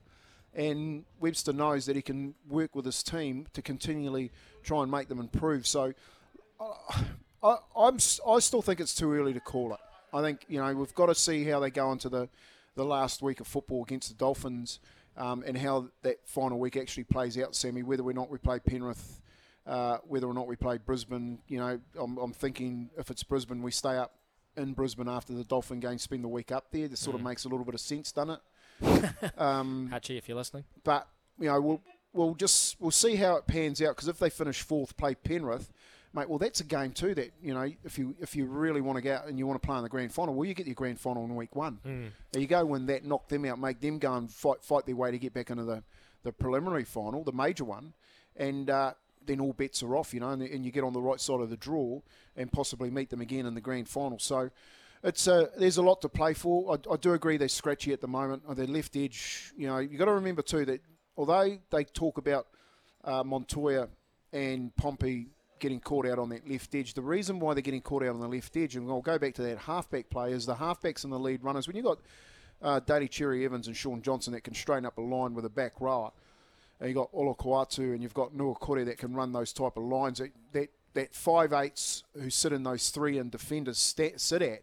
and 0.54 1.04
Webster 1.20 1.52
knows 1.52 1.86
that 1.86 1.96
he 1.96 2.02
can 2.02 2.34
work 2.48 2.74
with 2.74 2.84
his 2.84 3.02
team 3.02 3.46
to 3.52 3.62
continually 3.62 4.32
try 4.62 4.82
and 4.82 4.90
make 4.90 5.08
them 5.08 5.20
improve. 5.20 5.66
So 5.66 5.92
uh, 6.60 7.02
I, 7.42 7.56
I'm 7.76 7.98
I 8.26 8.38
still 8.40 8.62
think 8.62 8.80
it's 8.80 8.94
too 8.94 9.12
early 9.12 9.32
to 9.32 9.40
call 9.40 9.74
it. 9.74 9.80
I 10.12 10.22
think 10.22 10.44
you 10.48 10.58
know 10.58 10.74
we've 10.74 10.94
got 10.94 11.06
to 11.06 11.14
see 11.14 11.44
how 11.44 11.60
they 11.60 11.70
go 11.70 11.92
into 11.92 12.08
the 12.08 12.28
the 12.74 12.84
last 12.84 13.22
week 13.22 13.40
of 13.40 13.46
football 13.46 13.82
against 13.82 14.08
the 14.08 14.14
Dolphins 14.14 14.80
um, 15.16 15.42
and 15.46 15.58
how 15.58 15.88
that 16.02 16.18
final 16.26 16.58
week 16.58 16.76
actually 16.76 17.04
plays 17.04 17.36
out, 17.38 17.54
Sammy. 17.54 17.82
Whether 17.82 18.02
or 18.02 18.12
not 18.12 18.30
we 18.30 18.38
play 18.38 18.58
Penrith. 18.58 19.20
Uh, 19.66 19.98
whether 20.04 20.26
or 20.26 20.32
not 20.32 20.46
we 20.46 20.56
play 20.56 20.78
Brisbane, 20.78 21.40
you 21.46 21.58
know, 21.58 21.78
I'm, 22.00 22.16
I'm, 22.16 22.32
thinking 22.32 22.88
if 22.96 23.10
it's 23.10 23.22
Brisbane, 23.22 23.62
we 23.62 23.70
stay 23.70 23.98
up 23.98 24.14
in 24.56 24.72
Brisbane 24.72 25.10
after 25.10 25.34
the 25.34 25.44
Dolphin 25.44 25.78
game, 25.78 25.98
spend 25.98 26.24
the 26.24 26.28
week 26.28 26.52
up 26.52 26.70
there. 26.70 26.88
This 26.88 27.00
sort 27.00 27.16
mm. 27.16 27.20
of 27.20 27.26
makes 27.26 27.44
a 27.44 27.48
little 27.50 27.66
bit 27.66 27.74
of 27.74 27.80
sense, 27.82 28.10
doesn't 28.10 28.30
it? 28.30 28.40
um, 29.38 29.90
Hachi, 29.92 30.18
if 30.18 30.28
you're 30.28 30.36
listening. 30.36 30.64
But 30.84 31.08
you 31.38 31.48
know, 31.48 31.60
we'll 31.60 31.82
we'll 32.12 32.34
just 32.34 32.80
we'll 32.80 32.90
see 32.90 33.16
how 33.16 33.36
it 33.36 33.46
pans 33.46 33.80
out 33.82 33.96
because 33.96 34.08
if 34.08 34.18
they 34.18 34.30
finish 34.30 34.62
fourth, 34.62 34.96
play 34.96 35.14
Penrith, 35.14 35.72
mate. 36.12 36.28
Well, 36.28 36.38
that's 36.38 36.60
a 36.60 36.64
game 36.64 36.92
too. 36.92 37.14
That 37.14 37.32
you 37.42 37.54
know, 37.54 37.70
if 37.84 37.98
you 37.98 38.14
if 38.20 38.36
you 38.36 38.46
really 38.46 38.80
want 38.80 38.96
to 38.96 39.02
go 39.02 39.14
out 39.14 39.26
and 39.26 39.38
you 39.38 39.46
want 39.46 39.60
to 39.60 39.66
play 39.66 39.76
in 39.76 39.82
the 39.82 39.88
grand 39.88 40.12
final, 40.12 40.34
well, 40.34 40.48
you 40.48 40.54
get 40.54 40.66
your 40.66 40.74
grand 40.74 41.00
final 41.00 41.24
in 41.24 41.34
week 41.34 41.56
one. 41.56 41.78
Mm. 41.86 42.10
There 42.32 42.42
you 42.42 42.48
go. 42.48 42.64
When 42.64 42.86
that 42.86 43.04
knock 43.04 43.28
them 43.28 43.44
out, 43.44 43.58
make 43.58 43.80
them 43.80 43.98
go 43.98 44.14
and 44.14 44.30
fight 44.30 44.62
fight 44.62 44.86
their 44.86 44.96
way 44.96 45.10
to 45.10 45.18
get 45.18 45.32
back 45.32 45.50
into 45.50 45.64
the 45.64 45.82
the 46.22 46.32
preliminary 46.32 46.84
final, 46.84 47.24
the 47.24 47.32
major 47.32 47.64
one, 47.64 47.94
and. 48.36 48.70
Uh, 48.70 48.92
then 49.26 49.40
all 49.40 49.52
bets 49.52 49.82
are 49.82 49.94
off, 49.94 50.14
you 50.14 50.20
know, 50.20 50.30
and, 50.30 50.42
and 50.42 50.64
you 50.64 50.72
get 50.72 50.82
on 50.82 50.94
the 50.94 51.02
right 51.02 51.20
side 51.20 51.40
of 51.40 51.50
the 51.50 51.56
draw 51.56 52.00
and 52.34 52.50
possibly 52.50 52.90
meet 52.90 53.10
them 53.10 53.20
again 53.20 53.44
in 53.44 53.54
the 53.54 53.60
grand 53.60 53.86
final. 53.86 54.18
So, 54.18 54.50
it's 55.02 55.28
uh, 55.28 55.46
there's 55.56 55.76
a 55.76 55.82
lot 55.82 56.00
to 56.02 56.08
play 56.08 56.34
for. 56.34 56.74
I, 56.74 56.92
I, 56.92 56.96
do 56.96 57.12
agree 57.12 57.36
they're 57.36 57.48
scratchy 57.48 57.92
at 57.92 58.00
the 58.00 58.08
moment. 58.08 58.42
On 58.46 58.56
their 58.56 58.66
left 58.66 58.96
edge, 58.96 59.52
you 59.56 59.66
know, 59.66 59.78
you 59.78 59.98
got 59.98 60.06
to 60.06 60.12
remember 60.12 60.42
too 60.42 60.64
that 60.64 60.80
although 61.16 61.58
they 61.70 61.84
talk 61.84 62.18
about 62.18 62.46
uh, 63.04 63.22
Montoya 63.22 63.88
and 64.32 64.74
Pompey 64.76 65.28
getting 65.60 65.80
caught 65.80 66.06
out 66.06 66.18
on 66.18 66.28
that 66.30 66.48
left 66.48 66.74
edge, 66.74 66.94
the 66.94 67.02
reason 67.02 67.38
why 67.38 67.54
they're 67.54 67.62
getting 67.62 67.80
caught 67.80 68.02
out 68.02 68.14
on 68.14 68.20
the 68.20 68.28
left 68.28 68.56
edge, 68.56 68.76
and 68.76 68.88
I'll 68.90 69.00
go 69.00 69.18
back 69.18 69.34
to 69.34 69.42
that 69.42 69.58
halfback 69.58 70.10
play, 70.10 70.32
is 70.32 70.46
the 70.46 70.54
halfbacks 70.54 71.04
and 71.04 71.12
the 71.12 71.18
lead 71.18 71.42
runners. 71.44 71.66
When 71.66 71.76
you've 71.76 71.84
got 71.84 71.98
uh, 72.62 72.80
Cherry 73.08 73.44
Evans 73.44 73.66
and 73.66 73.76
Shaun 73.76 74.02
Johnson 74.02 74.32
that 74.32 74.42
can 74.42 74.54
straighten 74.54 74.86
up 74.86 74.98
a 74.98 75.00
line 75.00 75.34
with 75.34 75.44
a 75.44 75.50
back 75.50 75.80
rower, 75.80 76.10
and 76.80 76.88
you've 76.88 76.96
got 76.96 77.12
Olakau'atu 77.12 77.92
and 77.92 78.02
you've 78.02 78.14
got 78.14 78.36
Niukore 78.36 78.84
that 78.84 78.98
can 78.98 79.14
run 79.14 79.32
those 79.32 79.52
type 79.52 79.76
of 79.76 79.82
lines, 79.82 80.18
that, 80.18 80.30
that, 80.52 80.68
that 80.94 81.14
five 81.14 81.52
eights 81.52 82.04
who 82.14 82.30
sit 82.30 82.52
in 82.52 82.62
those 82.62 82.90
three 82.90 83.18
and 83.18 83.30
defenders 83.30 83.78
sit 83.78 84.42
at, 84.42 84.62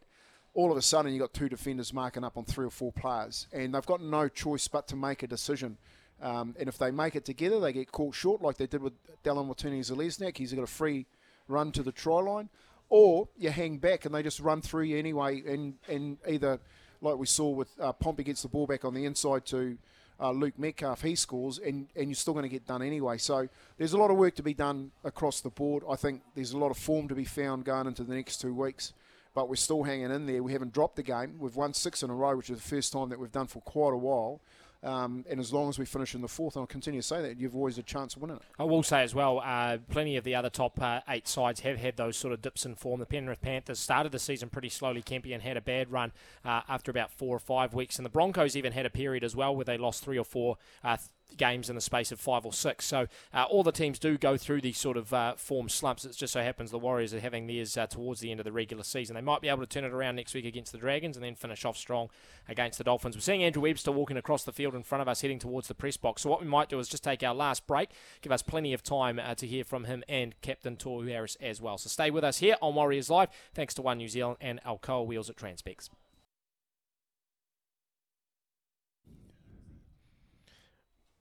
all 0.56 0.72
of 0.72 0.78
a 0.78 0.82
sudden 0.82 1.12
you've 1.12 1.22
got 1.22 1.34
two 1.34 1.50
defenders 1.50 1.94
marking 1.94 2.24
up 2.24 2.38
on 2.38 2.46
three 2.46 2.66
or 2.66 2.72
four 2.72 2.92
players, 2.92 3.48
and 3.52 3.76
they've 3.76 3.86
got 3.86 4.02
no 4.02 4.28
choice 4.28 4.68
but 4.68 4.88
to 4.88 4.96
make 4.96 5.22
a 5.22 5.28
decision. 5.28 5.78
Um, 6.22 6.56
and 6.58 6.70
if 6.70 6.78
they 6.78 6.92
make 6.92 7.16
it 7.16 7.26
together, 7.26 7.60
they 7.60 7.74
get 7.74 7.92
caught 7.92 8.16
short 8.16 8.42
like 8.42 8.56
they 8.58 8.66
did 8.66 8.82
with 8.82 8.94
Dallin 9.24 9.48
Watene-Zelezniak. 9.48 10.38
He's 10.38 10.54
got 10.54 10.64
a 10.64 10.68
free 10.68 11.06
run 11.50 11.74
to 11.74 11.84
the 11.84 11.92
try 11.92 12.22
line. 12.22 12.50
Or 12.88 13.28
you 13.38 13.50
hang 13.50 13.78
back 13.80 14.06
and 14.06 14.16
they 14.16 14.24
just 14.24 14.40
run 14.40 14.62
through 14.62 14.84
you 14.84 14.98
anyway, 14.98 15.44
and, 15.46 15.74
and 15.90 16.18
either, 16.28 16.60
like 17.02 17.18
we 17.18 17.26
saw 17.26 17.50
with 17.50 17.70
uh, 17.80 17.92
Pompey 17.92 18.24
gets 18.24 18.44
the 18.44 18.48
ball 18.48 18.66
back 18.66 18.86
on 18.86 18.94
the 18.94 19.04
inside 19.04 19.46
to 19.48 19.78
uh, 20.22 20.32
Luke 20.32 20.58
Metcalf, 20.58 21.02
he 21.02 21.16
scores, 21.16 21.58
and, 21.58 21.88
and 21.98 22.08
you're 22.08 22.16
still 22.16 22.34
going 22.34 22.44
to 22.44 22.50
get 22.50 22.66
done 22.66 22.82
anyway. 22.82 23.18
So 23.18 23.50
there's 23.78 23.92
a 23.92 23.98
lot 23.98 24.10
of 24.10 24.16
work 24.16 24.36
to 24.36 24.44
be 24.44 24.54
done 24.54 24.92
across 25.04 25.42
the 25.42 25.50
board. 25.50 25.84
I 25.90 25.98
think 25.98 26.22
there's 26.34 26.54
a 26.54 26.58
lot 26.58 26.72
of 26.72 26.78
form 26.78 27.10
to 27.10 27.16
be 27.16 27.26
found 27.26 27.66
going 27.66 27.88
into 27.88 28.06
the 28.06 28.16
next 28.16 28.38
two 28.38 28.54
weeks 28.54 28.94
but 29.36 29.50
we're 29.50 29.56
still 29.56 29.84
hanging 29.84 30.10
in 30.10 30.26
there. 30.26 30.42
We 30.42 30.54
haven't 30.54 30.74
dropped 30.74 30.96
the 30.96 31.04
game. 31.04 31.36
We've 31.38 31.56
won 31.56 31.74
six 31.74 32.02
in 32.02 32.10
a 32.10 32.16
row, 32.16 32.36
which 32.38 32.50
is 32.50 32.58
the 32.58 32.68
first 32.68 32.92
time 32.94 33.10
that 33.10 33.20
we've 33.20 33.32
done 33.32 33.48
for 33.48 33.62
quite 33.62 33.94
a 33.94 33.98
while. 33.98 34.42
Um, 34.82 35.26
and 35.30 35.40
as 35.40 35.52
long 35.52 35.68
as 35.68 35.80
we 35.80 35.86
finish 35.86 36.14
in 36.14 36.22
the 36.22 36.28
fourth, 36.28 36.56
and 36.56 36.62
I'll 36.62 36.68
continue 36.68 37.02
to 37.02 37.08
say 37.08 37.20
that, 37.24 37.40
you've 37.40 37.56
always 37.56 37.80
a 37.80 37.84
chance 37.84 38.16
of 38.16 38.22
winning 38.22 38.38
it. 38.38 38.44
I 38.60 38.66
will 38.66 38.84
say 38.84 39.02
as 39.02 39.16
well, 39.16 39.42
uh, 39.44 39.80
plenty 39.90 40.16
of 40.16 40.24
the 40.24 40.36
other 40.36 40.52
top 40.52 40.80
uh, 40.80 41.00
eight 41.10 41.28
sides 41.28 41.62
have 41.62 41.80
had 41.80 41.98
those 41.98 42.16
sort 42.16 42.34
of 42.34 42.42
dips 42.42 42.66
in 42.66 42.76
form. 42.76 43.00
The 43.00 43.08
Penrith 43.08 43.42
Panthers 43.42 43.80
started 43.80 44.12
the 44.12 44.20
season 44.20 44.50
pretty 44.50 44.70
slowly, 44.70 45.02
Kempy, 45.02 45.34
and 45.34 45.42
had 45.42 45.58
a 45.58 45.62
bad 45.62 45.92
run 45.92 46.12
uh, 46.46 46.62
after 46.70 46.92
about 46.92 47.12
four 47.12 47.36
or 47.36 47.40
five 47.40 47.74
weeks. 47.74 47.98
And 47.98 48.06
the 48.06 48.12
Broncos 48.12 48.56
even 48.56 48.74
had 48.74 48.86
a 48.86 48.92
period 48.92 49.24
as 49.24 49.36
well 49.36 49.56
where 49.56 49.66
they 49.66 49.78
lost 49.78 50.04
three 50.04 50.20
or 50.20 50.26
four 50.26 50.58
uh, 50.84 50.98
games 51.38 51.70
in 51.70 51.76
the 51.76 51.82
space 51.82 52.12
of 52.12 52.20
five 52.20 52.46
or 52.46 52.54
six. 52.54 52.86
So 52.86 53.08
uh, 53.34 53.44
all 53.44 53.64
the 53.64 53.72
teams 53.72 54.00
do 54.00 54.18
go 54.18 54.38
through 54.38 54.62
these 54.62 54.78
sort 54.78 54.98
of 54.98 55.14
uh, 55.14 55.36
form 55.36 55.70
slumps. 55.70 56.06
It 56.06 56.16
just 56.16 56.34
so 56.34 56.42
happens 56.42 56.72
the 56.72 56.80
Warriors 56.80 57.14
are 57.14 57.20
having 57.20 57.48
theirs 57.48 57.78
uh, 57.78 57.88
towards 57.88 58.22
the 58.22 58.32
end 58.32 58.40
of 58.40 58.44
the 58.44 58.52
regular 58.52 58.84
season. 58.84 59.16
They 59.16 59.22
might 59.22 59.42
be 59.42 59.50
able 59.50 59.62
to 59.62 59.68
turn 59.68 59.84
it 59.84 59.94
around 59.94 60.16
next 60.16 60.34
week 60.34 60.46
against 60.46 60.72
the 60.72 60.78
Dragons 60.78 61.18
and 61.18 61.26
then 61.26 61.36
finish 61.36 61.66
off 61.66 61.78
strong 61.78 62.10
against 62.48 62.78
the 62.78 62.84
Dolphins. 62.84 63.16
We're 63.16 63.22
seeing 63.22 63.44
Andrew 63.44 63.64
Webster 63.64 63.92
walking 63.92 64.18
across 64.18 64.44
the 64.44 64.52
field 64.52 64.76
in 64.76 64.84
front 64.84 65.02
of 65.02 65.08
us, 65.08 65.22
heading 65.22 65.40
towards 65.40 65.68
the 65.68 65.76
press 65.76 65.98
box. 65.98 66.22
So 66.22 66.30
what 66.30 66.42
we 66.42 66.48
might 66.48 66.70
do 66.70 66.80
is 66.80 66.88
just 66.88 67.04
take 67.04 67.24
our 67.24 67.36
last 67.36 67.68
break, 67.68 67.90
give 68.22 68.32
us 68.32 68.42
plenty 68.42 68.74
of 68.74 68.84
time 68.84 69.20
uh, 69.20 69.36
to 69.36 69.48
hear 69.48 69.64
from 69.64 69.86
him 69.86 70.04
and 70.08 70.40
Captain 70.42 70.78
Tohu 70.78 71.08
Harris 71.10 71.38
as 71.42 71.62
well. 71.62 71.78
So 71.78 71.90
stay 71.90 72.12
with 72.12 72.24
us 72.24 72.40
here 72.40 72.56
on 72.62 72.76
Warriors 72.76 73.10
Live. 73.10 73.30
Thanks 73.54 73.74
to 73.76 73.82
One 73.82 73.98
New 73.98 74.08
Zealand 74.08 74.38
and 74.42 74.62
Alcoa 74.64 75.06
Wheels 75.06 75.30
at 75.30 75.36
Transpex. 75.36 75.90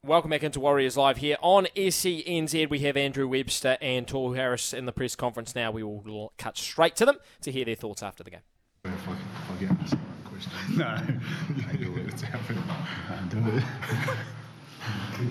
Welcome 0.07 0.33
back 0.33 0.43
into 0.43 0.61
Warriors 0.61 0.99
Live 0.99 1.17
here 1.17 1.39
on 1.41 1.67
SENZ. 1.75 2.69
We 2.69 2.81
have 2.81 2.95
Andrew 2.95 3.27
Webster 3.27 3.79
and 3.81 4.07
Tohu 4.07 4.37
Harris 4.37 4.75
in 4.75 4.85
the 4.85 4.93
press 4.93 5.17
conference 5.17 5.55
now. 5.55 5.71
We 5.71 5.83
will 5.83 6.35
cut 6.37 6.59
straight 6.59 6.95
to 6.97 7.07
them 7.07 7.17
to 7.41 7.51
hear 7.51 7.65
their 7.65 7.75
thoughts 7.75 8.03
after 8.03 8.23
the 8.23 8.29
game. 8.29 8.41
If 8.85 9.09
I, 9.09 9.13
if 9.13 9.51
I 9.51 9.55
get 9.61 9.71
asked 9.81 9.93
the 9.93 9.97
right 9.97 10.25
question. 10.27 10.53
No. 10.77 10.85
I 10.85 11.77
do 11.77 11.97
it. 11.97 12.09
It's 12.09 12.21
happening. 12.21 12.63
Can't 13.09 13.31
do 13.31 13.39
it. 13.57 13.65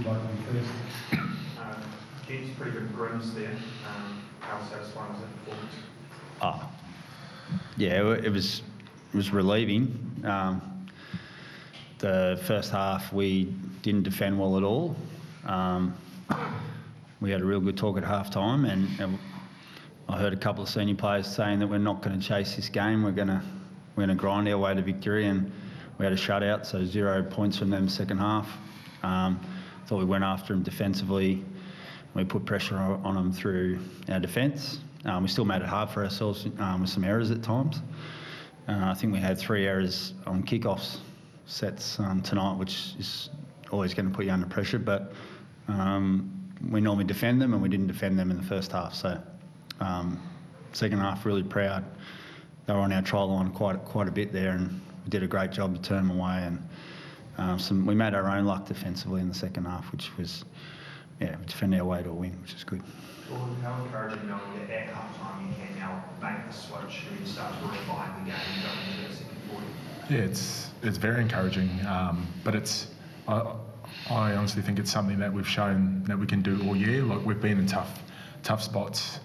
Um, 0.08 1.84
Kent's 2.28 2.50
pretty 2.58 2.72
good 2.72 2.96
grins 2.96 3.36
there. 3.36 3.52
Um, 3.52 4.24
how 4.40 4.60
satisfying 4.72 5.14
was 5.14 5.22
that 5.22 5.46
performance? 5.46 5.76
Oh, 6.42 6.68
yeah, 7.78 8.16
it 8.16 8.32
was 8.32 8.64
it 9.14 9.18
was 9.18 9.30
relieving. 9.30 10.24
Um, 10.24 10.73
the 12.04 12.38
first 12.44 12.70
half 12.70 13.14
we 13.14 13.46
didn't 13.82 14.04
defend 14.04 14.38
well 14.38 14.58
at 14.58 14.64
all. 14.64 14.94
Um, 15.46 15.96
we 17.22 17.32
had 17.32 17.40
a 17.40 17.46
real 17.46 17.62
good 17.62 17.78
talk 17.78 17.98
at 17.98 18.04
half 18.04 18.30
time, 18.30 18.66
and, 18.66 18.90
and 19.00 19.18
I 20.10 20.20
heard 20.20 20.34
a 20.34 20.38
couple 20.38 20.64
of 20.64 20.70
senior 20.70 20.96
players 20.96 21.28
saying 21.28 21.60
that 21.60 21.68
we're 21.68 21.78
not 21.78 22.02
going 22.02 22.20
to 22.20 22.26
chase 22.26 22.58
this 22.58 22.68
game. 22.68 23.04
We're 23.04 23.12
going 23.12 23.30
to 23.30 23.42
we're 23.96 24.06
going 24.06 24.18
to 24.18 24.22
grind 24.22 24.50
our 24.50 24.58
way 24.58 24.76
to 24.76 24.82
victory, 24.82 25.28
and 25.28 25.50
we 25.98 26.04
had 26.04 26.12
a 26.12 26.18
shutout, 26.18 26.66
so 26.66 26.84
zero 26.84 27.24
points 27.24 27.58
from 27.58 27.70
them 27.70 27.88
second 27.88 28.18
half. 28.18 28.50
Um, 29.04 29.40
thought 29.88 30.00
we 30.00 30.06
went 30.06 30.26
after 30.26 30.54
them 30.54 30.62
defensively. 30.62 31.46
We 32.16 32.26
put 32.26 32.46
pressure 32.46 32.76
on 32.76 33.02
on 33.06 33.16
them 33.16 33.32
through 33.32 33.80
our 34.10 34.20
defence. 34.20 34.80
Um, 35.06 35.24
we 35.24 35.30
still 35.30 35.46
made 35.46 35.62
it 35.62 35.70
hard 35.70 35.90
for 35.90 36.04
ourselves 36.04 36.48
um, 36.60 36.82
with 36.82 36.90
some 36.90 37.06
errors 37.06 37.32
at 37.32 37.42
times. 37.44 37.82
Uh, 38.68 38.92
I 38.92 38.94
think 38.94 39.14
we 39.14 39.20
had 39.20 39.38
three 39.38 39.66
errors 39.66 40.14
on 40.26 40.44
kickoffs 40.44 40.98
sets 41.46 42.00
um, 42.00 42.22
tonight, 42.22 42.58
which 42.58 42.96
is 43.00 43.30
always 43.72 43.94
going 43.94 44.10
to 44.10 44.16
put 44.16 44.26
you 44.26 44.32
under 44.32 44.48
pressure. 44.48 44.80
But 44.80 45.14
um, 45.68 46.32
we 46.70 46.82
normally 46.82 47.06
defend 47.06 47.42
them, 47.42 47.54
and 47.54 47.62
we 47.62 47.70
didn't 47.70 47.88
defend 47.88 48.18
them 48.18 48.32
in 48.32 48.38
the 48.38 48.44
first 48.44 48.72
half. 48.72 48.94
So 48.94 49.22
um, 49.80 50.22
second 50.72 51.00
half, 51.00 51.26
really 51.26 51.44
proud. 51.44 51.84
They 52.66 52.74
were 52.74 52.80
on 52.80 52.94
our 52.94 53.02
trial 53.02 53.34
line 53.34 53.52
quite 53.52 53.84
quite 53.86 54.08
a 54.08 54.12
bit 54.12 54.32
there, 54.32 54.52
and 54.52 54.82
we 55.04 55.10
did 55.10 55.24
a 55.24 55.28
great 55.28 55.52
job 55.52 55.76
to 55.76 55.82
turn 55.82 56.08
them 56.08 56.20
away. 56.20 56.44
And 56.44 56.68
um, 57.38 57.60
some, 57.60 57.86
we 57.86 57.96
made 57.96 58.14
our 58.14 58.30
own 58.30 58.46
luck 58.46 58.68
defensively 58.68 59.22
in 59.22 59.28
the 59.28 59.36
second 59.36 59.66
half, 59.66 59.92
which 59.92 60.16
was 60.18 60.46
yeah, 61.20 61.36
we 61.38 61.46
defended 61.46 61.80
our 61.80 61.86
way 61.86 62.04
to 62.04 62.10
a 62.10 62.14
win, 62.14 62.40
which 62.42 62.54
is 62.54 62.64
good. 62.64 62.82
Or 63.32 63.38
how 63.62 63.84
encouraging 63.84 64.28
knowing 64.28 64.60
that 64.60 64.70
at 64.70 64.90
half 64.90 65.18
time 65.20 65.48
you 65.48 65.54
can 65.56 65.80
now 65.80 66.04
make 66.22 66.46
the 66.48 66.54
switch 66.54 67.04
and 67.18 67.28
start 67.28 67.54
to 67.60 67.68
refine 67.68 68.24
the 68.24 68.32
game 68.32 68.40
going 68.64 68.98
into 68.98 69.10
the 69.10 69.16
second 69.16 69.38
quarter? 69.50 69.66
It's 70.10 70.70
it's 70.82 70.98
very 70.98 71.22
encouraging, 71.22 71.70
um, 71.88 72.28
but 72.44 72.56
it's 72.56 72.88
I, 73.28 73.56
I 74.10 74.36
honestly 74.36 74.62
think 74.62 74.80
it's 74.80 74.92
something 74.92 75.18
that 75.20 75.32
we've 75.32 75.48
shown 75.48 76.04
that 76.06 76.18
we 76.20 76.26
can 76.26 76.42
do 76.42 76.62
all 76.66 76.76
year. 76.76 77.04
Like 77.04 77.26
we've 77.26 77.42
been 77.42 77.60
in 77.60 77.68
tough 77.68 78.02
tough 78.44 78.62
spots 78.62 79.20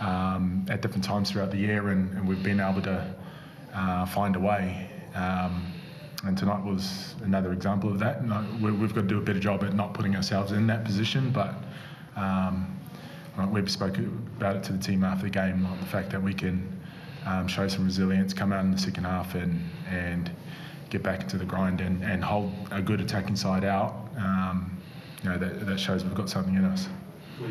um, 0.00 0.64
at 0.68 0.82
different 0.82 1.04
times 1.04 1.30
throughout 1.30 1.50
the 1.50 1.58
year, 1.58 1.88
and, 1.88 2.12
and 2.16 2.28
we've 2.28 2.42
been 2.42 2.60
able 2.60 2.82
to 2.82 3.14
uh, 3.74 4.06
find 4.06 4.36
a 4.36 4.40
way. 4.40 4.88
Um, 5.14 5.72
and 6.24 6.36
tonight 6.36 6.62
was 6.62 7.14
another 7.24 7.52
example 7.52 7.90
of 7.90 7.98
that. 7.98 8.24
No, 8.24 8.44
we, 8.62 8.70
we've 8.70 8.94
got 8.94 9.02
to 9.02 9.06
do 9.06 9.18
a 9.18 9.22
better 9.22 9.40
job 9.40 9.64
at 9.64 9.74
not 9.74 9.94
putting 9.94 10.14
ourselves 10.14 10.52
in 10.52 10.66
that 10.68 10.84
position, 10.84 11.30
but. 11.30 11.54
Um, 12.16 12.76
we 13.52 13.66
spoke 13.68 13.96
about 13.96 14.56
it 14.56 14.62
to 14.64 14.72
the 14.72 14.78
team 14.78 15.02
after 15.02 15.24
the 15.24 15.30
game, 15.30 15.64
like 15.64 15.80
the 15.80 15.86
fact 15.86 16.10
that 16.10 16.22
we 16.22 16.34
can 16.34 16.79
um, 17.26 17.46
show 17.48 17.68
some 17.68 17.84
resilience, 17.84 18.32
come 18.32 18.52
out 18.52 18.64
in 18.64 18.70
the 18.72 18.78
second 18.78 19.04
half 19.04 19.34
and 19.34 19.60
and 19.90 20.30
get 20.90 21.02
back 21.02 21.22
into 21.22 21.38
the 21.38 21.44
grind 21.44 21.80
and, 21.80 22.02
and 22.02 22.24
hold 22.24 22.52
a 22.72 22.82
good 22.82 23.00
attacking 23.00 23.36
side 23.36 23.64
out. 23.64 23.94
Um, 24.16 24.76
you 25.22 25.28
know 25.30 25.38
that, 25.38 25.64
that 25.66 25.78
shows 25.78 26.02
we've 26.04 26.14
got 26.14 26.28
something 26.28 26.54
in 26.56 26.64
us. 26.64 26.88
We, 27.40 27.46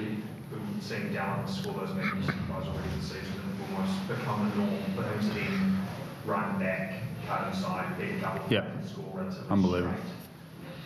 we've 0.52 0.84
seen 0.84 1.10
Dallin 1.14 1.48
score 1.48 1.74
those 1.74 1.94
magnificent 1.96 2.36
tries 2.48 2.68
already 2.68 2.90
this 2.98 3.06
season 3.12 3.34
and 3.44 3.62
it's 3.62 3.72
almost 3.78 4.08
become 4.08 4.52
a 4.52 4.56
norm 4.56 4.84
for 4.96 5.04
him 5.04 5.20
to 5.30 5.36
then 5.40 5.78
run 6.26 6.60
back, 6.60 6.96
cut 7.28 7.48
inside, 7.48 7.98
pick 7.98 8.18
a 8.18 8.20
couple 8.20 8.52
Yeah. 8.54 8.66
and 8.66 8.90
score 8.90 9.06
relatively 9.14 9.50
Unbelievable. 9.50 9.94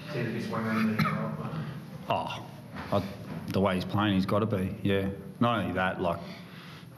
straight. 0.09 0.25
See 0.25 0.31
the 0.31 0.39
best 0.39 0.51
winger 0.51 0.71
in 0.71 0.97
the 0.97 1.03
world, 1.03 1.31
mate. 1.39 1.61
Oh, 2.09 2.45
I, 2.91 3.03
the 3.47 3.59
way 3.61 3.75
he's 3.75 3.85
playing, 3.85 4.13
he's 4.15 4.25
got 4.27 4.39
to 4.39 4.45
be. 4.45 4.75
Yeah. 4.83 5.07
Not 5.39 5.59
only 5.59 5.73
that, 5.73 6.01
like 6.01 6.19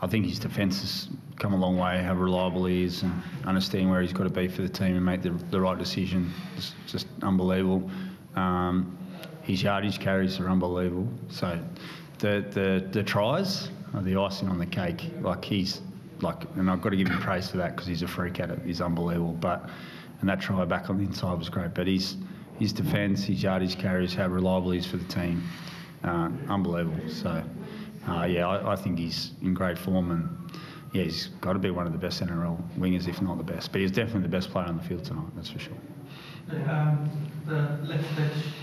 I 0.01 0.07
think 0.07 0.25
his 0.25 0.39
defence 0.39 0.81
has 0.81 1.07
come 1.37 1.53
a 1.53 1.57
long 1.57 1.77
way. 1.77 2.01
How 2.01 2.13
reliable 2.13 2.65
he 2.65 2.83
is, 2.83 3.03
and 3.03 3.13
understanding 3.45 3.89
where 3.89 4.01
he's 4.01 4.13
got 4.13 4.23
to 4.23 4.29
be 4.29 4.47
for 4.47 4.61
the 4.61 4.69
team 4.69 4.95
and 4.95 5.05
make 5.05 5.21
the, 5.21 5.31
the 5.51 5.59
right 5.59 5.77
decision. 5.77 6.31
It's 6.57 6.73
just 6.87 7.07
unbelievable. 7.21 7.89
Um, 8.35 8.97
his 9.43 9.61
yardage 9.61 9.99
carries 9.99 10.39
are 10.39 10.49
unbelievable. 10.49 11.07
So 11.29 11.59
the 12.19 12.45
the 12.51 12.87
the 12.91 13.03
tries 13.03 13.69
are 13.93 14.01
the 14.01 14.15
icing 14.15 14.49
on 14.49 14.57
the 14.57 14.65
cake. 14.65 15.11
Like 15.21 15.43
he's 15.43 15.81
like, 16.21 16.43
and 16.55 16.69
I've 16.69 16.81
got 16.81 16.89
to 16.89 16.97
give 16.97 17.07
him 17.07 17.19
praise 17.19 17.49
for 17.49 17.57
that 17.57 17.75
because 17.75 17.87
he's 17.87 18.01
a 18.01 18.07
freak 18.07 18.39
at 18.39 18.49
it. 18.49 18.59
He's 18.65 18.81
unbelievable. 18.81 19.33
But 19.33 19.69
and 20.21 20.29
that 20.29 20.41
try 20.41 20.63
back 20.65 20.89
on 20.89 20.97
the 20.97 21.03
inside 21.03 21.37
was 21.37 21.49
great. 21.49 21.73
But 21.73 21.87
his 21.87 22.17
his 22.59 22.71
defence, 22.71 23.25
his 23.25 23.43
yardage 23.43 23.77
carries, 23.77 24.13
how 24.13 24.27
reliable 24.27 24.71
he 24.71 24.79
is 24.79 24.85
for 24.85 24.97
the 24.97 25.05
team, 25.05 25.43
uh, 26.03 26.29
unbelievable. 26.47 27.09
So 27.09 27.43
uh, 28.07 28.23
yeah, 28.23 28.47
I, 28.47 28.73
I 28.73 28.75
think 28.77 28.97
he's 28.97 29.31
in 29.41 29.53
great 29.53 29.77
form 29.77 30.11
and. 30.11 30.29
Yeah, 30.93 31.03
he's 31.03 31.27
got 31.41 31.53
to 31.53 31.59
be 31.59 31.71
one 31.71 31.87
of 31.87 31.93
the 31.93 31.99
best 31.99 32.21
NRL 32.21 32.57
wingers, 32.77 33.07
if 33.07 33.21
not 33.21 33.37
the 33.37 33.43
best. 33.43 33.71
But 33.71 33.81
he's 33.81 33.91
definitely 33.91 34.23
the 34.23 34.29
best 34.29 34.49
player 34.49 34.65
on 34.65 34.77
the 34.77 34.83
field 34.83 35.03
tonight, 35.03 35.27
that's 35.35 35.49
for 35.49 35.59
sure. 35.59 35.73
Um, 36.67 37.09
the 37.45 37.79
left 37.83 38.19
edge 38.19 38.53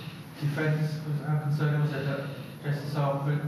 defence 0.40 0.92
was 1.06 1.26
how 1.26 1.38
concerning 1.40 1.82
was 1.82 1.92
it 1.92 2.06
that 2.06 2.26
Jason 2.64 2.90
Saab 2.90 3.26
went, 3.26 3.42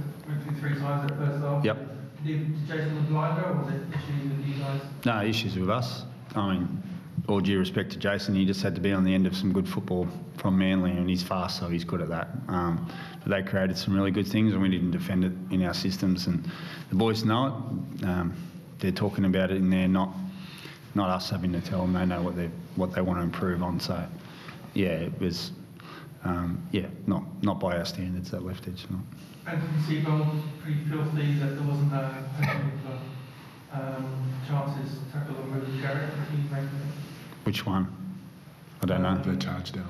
through 0.45 0.57
three 0.57 0.79
times 0.79 1.11
at 1.11 1.17
first 1.17 1.43
half? 1.43 1.65
Yep. 1.65 1.79
Did, 2.25 2.67
Jason 2.67 2.97
was 2.97 3.05
blinder 3.07 3.45
or 3.49 3.63
was 3.63 3.75
it 3.75 3.83
issues 3.91 4.37
with 4.37 4.47
you 4.47 4.55
guys? 4.63 4.81
No 5.05 5.23
issues 5.23 5.57
with 5.57 5.71
us. 5.71 6.05
I 6.35 6.55
mean, 6.55 6.83
all 7.29 7.41
due 7.41 7.59
respect 7.59 7.93
to 7.93 7.99
Jason, 7.99 8.35
he 8.35 8.45
just 8.45 8.63
had 8.63 8.75
to 8.75 8.81
be 8.81 8.93
on 8.93 9.05
the 9.05 9.15
end 9.15 9.27
of 9.27 9.37
some 9.37 9.53
good 9.53 9.69
football 9.69 10.09
from 10.37 10.59
Manly, 10.59 10.91
and 10.91 11.09
he's 11.09 11.23
fast, 11.23 11.59
so 11.59 11.69
he's 11.69 11.85
good 11.85 12.01
at 12.01 12.09
that. 12.09 12.29
Um, 12.49 12.91
but 13.21 13.31
they 13.31 13.43
created 13.43 13.79
some 13.79 13.95
really 13.95 14.11
good 14.11 14.27
things, 14.27 14.53
and 14.53 14.61
we 14.61 14.69
didn't 14.69 14.91
defend 14.91 15.25
it 15.25 15.33
in 15.51 15.63
our 15.63 15.75
systems. 15.75 16.27
And 16.27 16.49
the 16.91 16.97
boys 16.97 17.25
know 17.25 17.47
it. 17.47 18.05
Um, 18.05 18.35
they're 18.79 18.93
talking 18.93 19.25
about 19.25 19.51
it 19.51 19.57
in 19.57 19.71
there, 19.71 19.89
not 19.89 20.11
not 20.95 21.11
us 21.11 21.31
having 21.31 21.53
to 21.53 21.61
tell 21.61 21.81
them. 21.83 21.93
They 21.93 22.07
know 22.07 22.23
what 22.23 22.37
they 22.37 22.51
what 22.77 22.93
they 22.95 23.01
want 23.01 23.19
to 23.19 23.23
improve 23.23 23.63
on. 23.63 23.81
So, 23.81 24.07
yeah, 24.75 24.89
it 24.91 25.21
was. 25.21 25.53
Um, 26.25 26.67
yeah, 26.73 26.87
not 27.07 27.23
not 27.43 27.61
by 27.61 27.77
our 27.77 27.85
standards 27.85 28.31
that 28.31 28.45
left 28.45 28.67
edge. 28.67 28.87
Not. 28.91 29.01
Anthony 29.47 30.01
Seibold 30.01 30.41
pretty 30.63 30.81
filthy 30.89 31.35
that 31.35 31.57
there 31.57 31.69
wasn't 31.69 31.93
a 31.93 32.25
particular 32.39 32.99
um, 33.73 34.33
chances 34.49 34.99
to 34.99 35.13
tackle 35.13 35.37
on 35.37 35.55
with 35.61 35.83
Garrick. 35.83 36.09
What 36.11 36.31
do 36.31 36.37
you 36.37 36.43
make 36.51 36.61
of 36.61 36.81
it? 36.81 37.45
Which 37.45 37.67
one? 37.67 37.95
I 38.83 38.87
don't 38.87 39.03
know. 39.03 39.19
The 39.19 39.37
charge 39.37 39.73
down. 39.73 39.87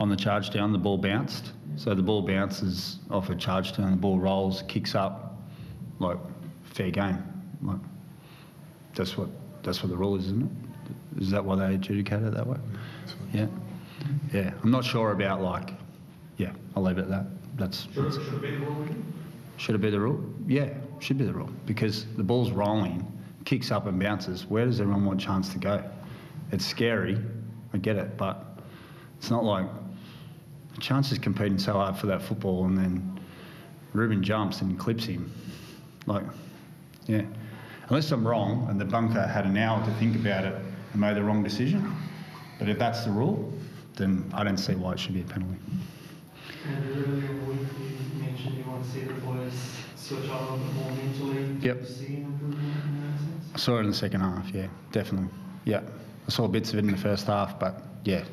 on 0.00 0.08
the 0.08 0.16
charge 0.16 0.50
down, 0.50 0.72
the 0.72 0.78
ball 0.78 0.98
bounced. 0.98 1.52
So 1.76 1.94
the 1.94 2.02
ball 2.02 2.22
bounces 2.22 2.98
off 3.10 3.30
a 3.30 3.36
charge 3.36 3.76
down, 3.76 3.92
the 3.92 3.96
ball 3.96 4.18
rolls, 4.18 4.62
kicks 4.68 4.94
up, 4.96 5.40
like 6.00 6.18
fair 6.64 6.90
game. 6.90 7.22
Like 7.62 7.78
that's 8.94 9.16
what 9.16 9.28
that's 9.62 9.82
what 9.82 9.90
the 9.90 9.96
rule 9.96 10.16
is, 10.16 10.26
isn't 10.26 10.42
it? 10.42 11.22
Is 11.22 11.30
that 11.30 11.44
why 11.44 11.56
they 11.56 11.74
adjudicate 11.74 12.22
it 12.22 12.34
that 12.34 12.46
way? 12.46 12.58
Yeah, 13.32 13.46
yeah. 14.32 14.52
I'm 14.62 14.70
not 14.70 14.84
sure 14.84 15.12
about 15.12 15.40
like, 15.42 15.70
yeah. 16.36 16.52
I'll 16.76 16.82
leave 16.82 16.98
it 16.98 17.02
at 17.02 17.08
that. 17.10 17.26
That's, 17.56 17.82
Should, 17.94 18.04
that's 18.04 18.16
should 18.16 18.34
it 18.34 18.42
be 18.42 18.50
the 18.50 18.58
rule? 18.58 18.82
again? 18.82 19.12
should 19.56 19.74
it 19.76 19.80
be 19.80 19.90
the 19.90 20.00
rule? 20.00 20.24
Yeah, 20.46 20.68
should 20.98 21.18
be 21.18 21.24
the 21.24 21.32
rule 21.32 21.50
because 21.66 22.06
the 22.16 22.24
ball's 22.24 22.50
rolling, 22.50 23.06
kicks 23.44 23.70
up 23.70 23.86
and 23.86 23.98
bounces. 24.00 24.46
Where 24.46 24.64
does 24.66 24.80
everyone 24.80 25.04
want 25.04 25.20
chance 25.20 25.48
to 25.50 25.58
go? 25.58 25.82
It's 26.50 26.66
scary, 26.66 27.18
I 27.72 27.78
get 27.78 27.96
it, 27.96 28.16
but 28.16 28.58
it's 29.18 29.30
not 29.30 29.44
like 29.44 29.66
Chance 30.80 31.12
is 31.12 31.18
competing 31.18 31.58
so 31.58 31.74
hard 31.74 31.96
for 31.96 32.06
that 32.08 32.20
football, 32.22 32.64
and 32.64 32.76
then 32.76 33.20
Reuben 33.92 34.22
jumps 34.22 34.60
and 34.60 34.78
clips 34.78 35.04
him. 35.04 35.32
Like, 36.06 36.24
yeah. 37.06 37.22
Unless 37.88 38.10
I'm 38.12 38.26
wrong, 38.26 38.66
and 38.70 38.80
the 38.80 38.84
bunker 38.84 39.26
had 39.26 39.44
an 39.44 39.56
hour 39.56 39.84
to 39.84 39.90
think 39.94 40.16
about 40.16 40.44
it 40.44 40.54
and 40.92 41.00
made 41.00 41.16
the 41.16 41.22
wrong 41.22 41.42
decision. 41.42 41.94
But 42.58 42.68
if 42.68 42.78
that's 42.78 43.04
the 43.04 43.10
rule, 43.10 43.52
then 43.96 44.30
I 44.34 44.42
don't 44.44 44.56
see 44.56 44.74
why 44.74 44.92
it 44.92 44.98
should 45.00 45.14
be 45.14 45.20
a 45.20 45.24
penalty. 45.24 45.58
And 46.66 46.84
earlier 46.90 47.14
in 47.30 47.40
the 47.40 47.44
week, 47.52 47.68
you 47.78 48.22
mentioned 48.22 48.54
you 48.56 48.64
want 48.64 48.84
to 48.84 48.90
see 48.90 49.00
the 49.00 49.12
boys 49.14 49.52
switch 49.96 50.28
on 50.30 50.36
a 50.36 50.40
little 50.40 50.58
bit 50.58 50.74
more 50.74 50.90
mentally. 50.92 51.54
Do 51.60 51.66
Yep. 51.66 51.84
see 51.86 52.06
an 52.16 52.24
improvement 52.24 52.84
in 52.84 53.00
that 53.02 53.18
sense? 53.18 53.50
I 53.54 53.58
saw 53.58 53.76
it 53.76 53.80
in 53.80 53.86
the 53.88 53.94
second 53.94 54.20
half, 54.20 54.50
yeah, 54.54 54.66
definitely. 54.92 55.28
Yeah. 55.64 55.80
I 56.26 56.30
saw 56.30 56.48
bits 56.48 56.72
of 56.72 56.78
it 56.78 56.84
in 56.86 56.90
the 56.90 56.96
first 56.96 57.26
half, 57.26 57.58
but 57.58 57.82
yeah, 58.04 58.24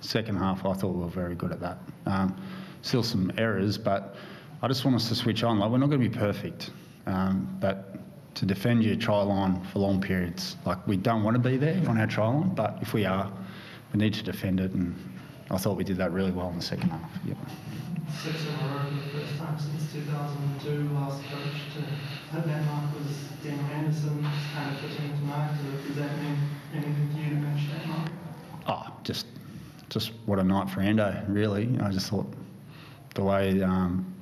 second 0.00 0.36
half 0.36 0.66
I 0.66 0.72
thought 0.74 0.94
we 0.94 1.02
were 1.02 1.08
very 1.08 1.36
good 1.36 1.52
at 1.52 1.60
that. 1.60 1.78
Um, 2.06 2.34
still 2.82 3.04
some 3.04 3.30
errors, 3.38 3.78
but 3.78 4.16
I 4.62 4.68
just 4.68 4.84
want 4.84 4.96
us 4.96 5.08
to 5.10 5.14
switch 5.14 5.44
on. 5.44 5.58
Like, 5.60 5.70
we're 5.70 5.78
not 5.78 5.90
going 5.90 6.02
to 6.02 6.08
be 6.08 6.14
perfect, 6.18 6.70
um, 7.06 7.56
but 7.60 7.96
to 8.34 8.46
defend 8.46 8.82
your 8.84 8.96
try 8.96 9.22
line 9.22 9.62
for 9.66 9.80
long 9.80 10.00
periods, 10.00 10.56
like, 10.64 10.86
we 10.86 10.96
don't 10.96 11.22
want 11.22 11.34
to 11.34 11.40
be 11.40 11.56
there 11.56 11.82
on 11.88 11.98
our 11.98 12.06
try 12.06 12.26
line, 12.26 12.54
but 12.54 12.78
if 12.80 12.92
we 12.92 13.04
are, 13.04 13.30
we 13.92 13.98
need 13.98 14.14
to 14.14 14.22
defend 14.22 14.60
it, 14.60 14.72
and 14.72 14.94
I 15.50 15.56
thought 15.56 15.76
we 15.76 15.84
did 15.84 15.96
that 15.96 16.12
really 16.12 16.30
well 16.30 16.48
in 16.50 16.56
the 16.56 16.62
second 16.62 16.90
half. 16.90 17.10
Yep. 17.26 17.36
Six 18.22 18.44
in 18.46 18.54
a 18.54 18.74
row 18.74 18.84
for 18.88 19.18
the 19.18 19.24
first 19.24 19.38
time 19.38 19.58
since 19.58 19.92
2002. 19.92 20.94
Last 20.94 21.22
coach 21.24 21.74
to 21.74 21.80
hit 22.36 22.46
that 22.46 22.64
mark 22.66 22.94
was 22.94 23.28
Daniel 23.42 23.64
Anderson. 23.66 24.24
It's 24.24 24.54
kind 24.54 24.74
of 24.74 24.80
fitting 24.80 25.18
tonight. 25.18 25.56
So 25.56 25.88
Does 25.88 25.96
that 25.96 26.18
mean 26.18 26.36
anything 26.74 27.10
to 27.14 27.20
you 27.20 27.30
to 27.30 27.36
match 27.36 27.62
that 27.72 27.86
mark? 27.86 28.10
Oh, 28.66 28.92
just, 29.04 29.26
just 29.88 30.12
what 30.26 30.38
a 30.38 30.44
night 30.44 30.70
for 30.70 30.80
Ando, 30.80 31.24
really. 31.28 31.78
I 31.80 31.90
just 31.90 32.10
thought 32.10 32.32
the 33.14 33.24
way 33.24 33.62
um, 33.62 34.14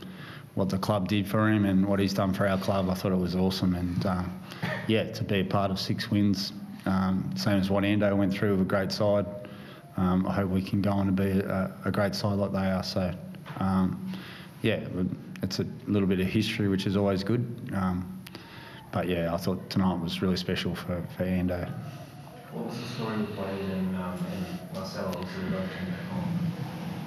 what 0.58 0.68
the 0.68 0.78
club 0.78 1.06
did 1.06 1.26
for 1.26 1.48
him 1.48 1.64
and 1.64 1.86
what 1.86 2.00
he's 2.00 2.12
done 2.12 2.34
for 2.34 2.46
our 2.46 2.58
club, 2.58 2.90
I 2.90 2.94
thought 2.94 3.12
it 3.12 3.18
was 3.18 3.36
awesome. 3.36 3.76
And 3.76 4.04
um, 4.04 4.42
yeah, 4.88 5.04
to 5.04 5.22
be 5.22 5.40
a 5.40 5.44
part 5.44 5.70
of 5.70 5.78
six 5.78 6.10
wins, 6.10 6.52
um, 6.84 7.30
same 7.36 7.60
as 7.60 7.70
what 7.70 7.84
Ando 7.84 8.16
went 8.16 8.34
through 8.34 8.52
with 8.52 8.62
a 8.62 8.64
great 8.64 8.90
side. 8.90 9.24
Um, 9.96 10.26
I 10.26 10.32
hope 10.32 10.50
we 10.50 10.60
can 10.60 10.82
go 10.82 10.90
on 10.90 11.06
to 11.06 11.12
be 11.12 11.30
a, 11.30 11.72
a 11.84 11.92
great 11.92 12.16
side 12.16 12.38
like 12.38 12.50
they 12.50 12.58
are. 12.58 12.82
So 12.82 13.12
um, 13.60 14.12
yeah, 14.62 14.80
it's 15.42 15.60
a 15.60 15.66
little 15.86 16.08
bit 16.08 16.18
of 16.18 16.26
history, 16.26 16.66
which 16.66 16.86
is 16.86 16.96
always 16.96 17.22
good. 17.22 17.70
Um, 17.72 18.20
but 18.90 19.06
yeah, 19.06 19.32
I 19.32 19.36
thought 19.36 19.70
tonight 19.70 20.00
was 20.00 20.22
really 20.22 20.36
special 20.36 20.74
for, 20.74 21.06
for 21.16 21.24
Ando. 21.24 21.70
What 22.52 22.66
was 22.66 22.80
the 22.80 22.88
story 22.94 23.18
with 23.18 23.36
Wayde 23.36 23.72
and, 23.74 23.94
um, 23.96 24.26
and 24.32 24.74
Marcelo 24.74 25.12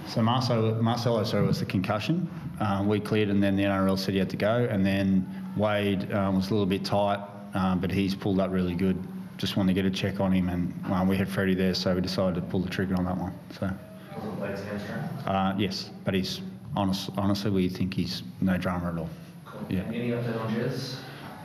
so 0.07 0.15
they 0.15 0.25
both 0.25 0.25
came 0.25 0.25
back 0.25 0.45
home? 0.47 0.47
So 0.51 0.61
Marcelo, 0.71 0.81
Marcelo 0.81 1.23
sorry, 1.23 1.45
was 1.47 1.59
the 1.59 1.65
concussion. 1.65 2.29
Uh, 2.59 2.83
we 2.85 2.99
cleared 2.99 3.29
and 3.29 3.41
then 3.41 3.55
the 3.55 3.63
NRL 3.63 3.97
said 3.97 4.13
he 4.13 4.19
had 4.19 4.29
to 4.29 4.37
go. 4.37 4.67
And 4.69 4.85
then 4.85 5.25
Wayde 5.57 6.13
um, 6.13 6.35
was 6.35 6.49
a 6.49 6.53
little 6.53 6.65
bit 6.65 6.85
tight, 6.85 7.19
um, 7.53 7.79
but 7.79 7.91
he's 7.91 8.13
pulled 8.15 8.39
up 8.39 8.51
really 8.51 8.75
good. 8.75 8.97
Just 9.37 9.57
wanted 9.57 9.73
to 9.75 9.81
get 9.81 9.85
a 9.91 9.93
check 9.95 10.19
on 10.19 10.31
him 10.31 10.49
and 10.49 10.73
um, 10.93 11.07
we 11.07 11.17
had 11.17 11.27
Freddie 11.27 11.55
there, 11.55 11.73
so 11.73 11.95
we 11.95 12.01
decided 12.01 12.35
to 12.35 12.41
pull 12.41 12.59
the 12.59 12.69
trigger 12.69 12.95
on 12.95 13.05
that 13.05 13.17
one. 13.17 13.33
So 13.59 13.65
Was 13.65 14.25
it 14.25 14.39
Wayde's 14.39 14.63
hamstring? 14.65 14.99
uh, 15.27 15.55
yes, 15.57 15.89
but 16.05 16.13
he's 16.13 16.41
honest, 16.75 17.09
honestly, 17.17 17.49
we 17.51 17.67
think 17.69 17.93
he's 17.93 18.21
no 18.39 18.57
drama 18.57 18.91
at 18.91 18.97
all. 18.99 19.09
Cool. 19.45 19.65
Yeah. 19.69 19.81
Any 19.87 20.09
update 20.11 20.39
on 20.39 20.53
Jazz? 20.53 20.97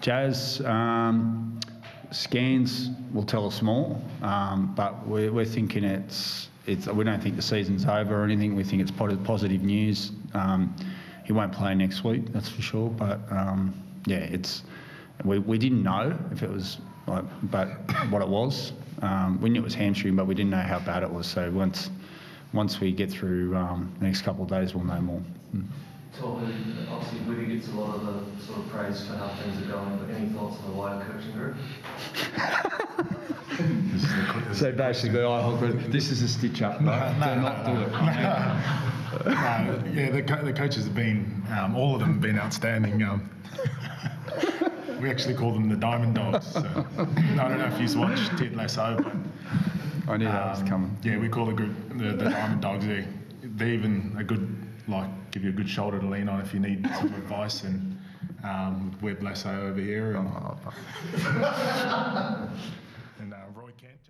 Jazz 0.03 0.61
um, 0.67 1.46
scans 2.11 2.91
will 3.13 3.25
tell 3.25 3.47
us 3.47 3.63
more, 3.63 4.01
um, 4.23 4.73
but 4.75 5.07
we're, 5.07 5.33
we're 5.33 5.45
thinking 5.45 5.85
it's, 5.85 6.49
it's. 6.67 6.87
We 6.87 7.05
don't 7.05 7.23
think 7.23 7.37
the 7.37 7.43
season's 7.43 7.85
over 7.85 8.23
or 8.23 8.25
anything. 8.25 8.57
We 8.57 8.65
think 8.65 8.83
it's 8.83 8.91
positive 8.91 9.63
news. 9.63 10.13
Um, 10.35 10.75
he 11.25 11.33
won't 11.33 11.53
play 11.53 11.75
next 11.75 12.05
week, 12.05 12.33
that's 12.33 12.49
for 12.49 12.63
sure. 12.63 12.91
But 12.91 13.21
um, 13.31 13.75
yeah, 14.07 14.19
it's. 14.19 14.63
We, 15.25 15.39
we 15.39 15.59
didn't 15.59 15.83
know 15.83 16.17
if 16.33 16.43
it 16.43 16.51
was 16.51 16.79
like, 17.07 17.25
but 17.45 17.69
what 18.11 18.23
it 18.23 18.29
was. 18.29 18.73
Um, 19.03 19.41
we 19.41 19.51
knew 19.51 19.61
it 19.61 19.65
was 19.65 19.75
hamstring, 19.75 20.17
but 20.17 20.27
we 20.27 20.35
didn't 20.35 20.51
know 20.51 20.61
how 20.61 20.79
bad 20.79 21.03
it 21.03 21.11
was. 21.11 21.27
So 21.27 21.51
once, 21.51 21.91
once 22.53 22.81
we 22.81 22.93
get 22.93 23.11
through 23.11 23.55
um, 23.57 23.95
the 23.99 24.07
next 24.07 24.23
couple 24.23 24.45
of 24.45 24.51
days, 24.51 24.75
we'll 24.75 24.85
know 24.85 25.01
more. 25.01 25.23
Mm. 25.55 25.65
Talk, 26.19 26.41
obviously, 26.91 27.21
Woody 27.29 27.55
gets 27.55 27.69
a 27.69 27.73
lot 27.73 27.97
of 27.97 28.05
the 28.07 28.47
sort 28.47 28.61
of 28.61 28.69
praise 28.69 29.07
for 29.07 29.17
how 29.17 29.29
things 29.29 29.63
are 29.63 29.73
going, 29.73 29.99
but 29.99 30.15
any 30.15 30.29
thoughts 30.29 30.57
on 30.65 30.71
the 30.71 30.77
wider 30.77 31.05
coaching 31.05 31.33
group? 31.33 31.57
This 33.59 34.03
is 34.03 34.09
the, 34.09 34.45
this 34.49 34.59
So 34.59 34.73
basically, 34.73 35.23
I 35.23 35.43
hold 35.43 35.61
this 35.61 36.11
is 36.11 36.23
a 36.23 36.29
stitch 36.29 36.63
up. 36.63 36.81
No, 36.81 36.93
do 36.93 37.41
not 37.41 37.67
do 37.67 37.83
it. 37.83 37.93
Uh, 37.93 39.83
yeah, 39.93 40.11
the, 40.11 40.23
co- 40.23 40.43
the 40.43 40.53
coaches 40.53 40.85
have 40.85 40.95
been, 40.95 41.43
um, 41.51 41.77
all 41.77 41.95
of 41.95 42.01
them 42.01 42.15
have 42.15 42.21
been 42.21 42.39
outstanding. 42.39 43.03
Um, 43.03 43.29
we 45.01 45.11
actually 45.11 45.35
call 45.35 45.53
them 45.53 45.69
the 45.69 45.77
Diamond 45.77 46.15
Dogs. 46.15 46.47
So. 46.47 46.61
I 46.61 47.05
don't 47.49 47.59
know 47.59 47.71
if 47.73 47.81
you've 47.81 47.97
watched 47.97 48.37
Ted 48.39 48.57
Lasso, 48.57 48.97
but 48.97 50.13
I 50.13 50.17
knew 50.17 50.25
that 50.25 50.51
was 50.51 50.61
um, 50.61 50.69
coming. 50.69 50.99
yeah, 51.03 51.19
we 51.19 51.29
call 51.29 51.47
the 51.47 51.53
group 51.53 51.75
the, 51.91 52.13
the 52.13 52.31
Diamond 52.31 52.63
Dogs. 52.63 52.87
They, 52.87 53.07
they're 53.43 53.69
even 53.69 54.15
a 54.19 54.25
good, 54.25 54.55
like, 54.89 55.09
give 55.37 55.45
you 55.45 55.51
a 55.51 55.53
good 55.53 55.69
shoulder 55.69 56.01
to 56.01 56.07
lean 56.07 56.31
on 56.31 56.41
if 56.41 56.55
you 56.55 56.61
need 56.61 56.89
some 56.99 57.13
advice. 57.13 57.63
And 57.63 57.99
um, 58.43 58.99
Webb 59.03 59.23
Lasso 59.23 59.51
over 59.51 59.79
here, 59.79 60.17
and, 60.17 60.27
and 63.21 63.35
uh, 63.35 63.37
Roy 63.55 63.73
Kent. 63.77 64.01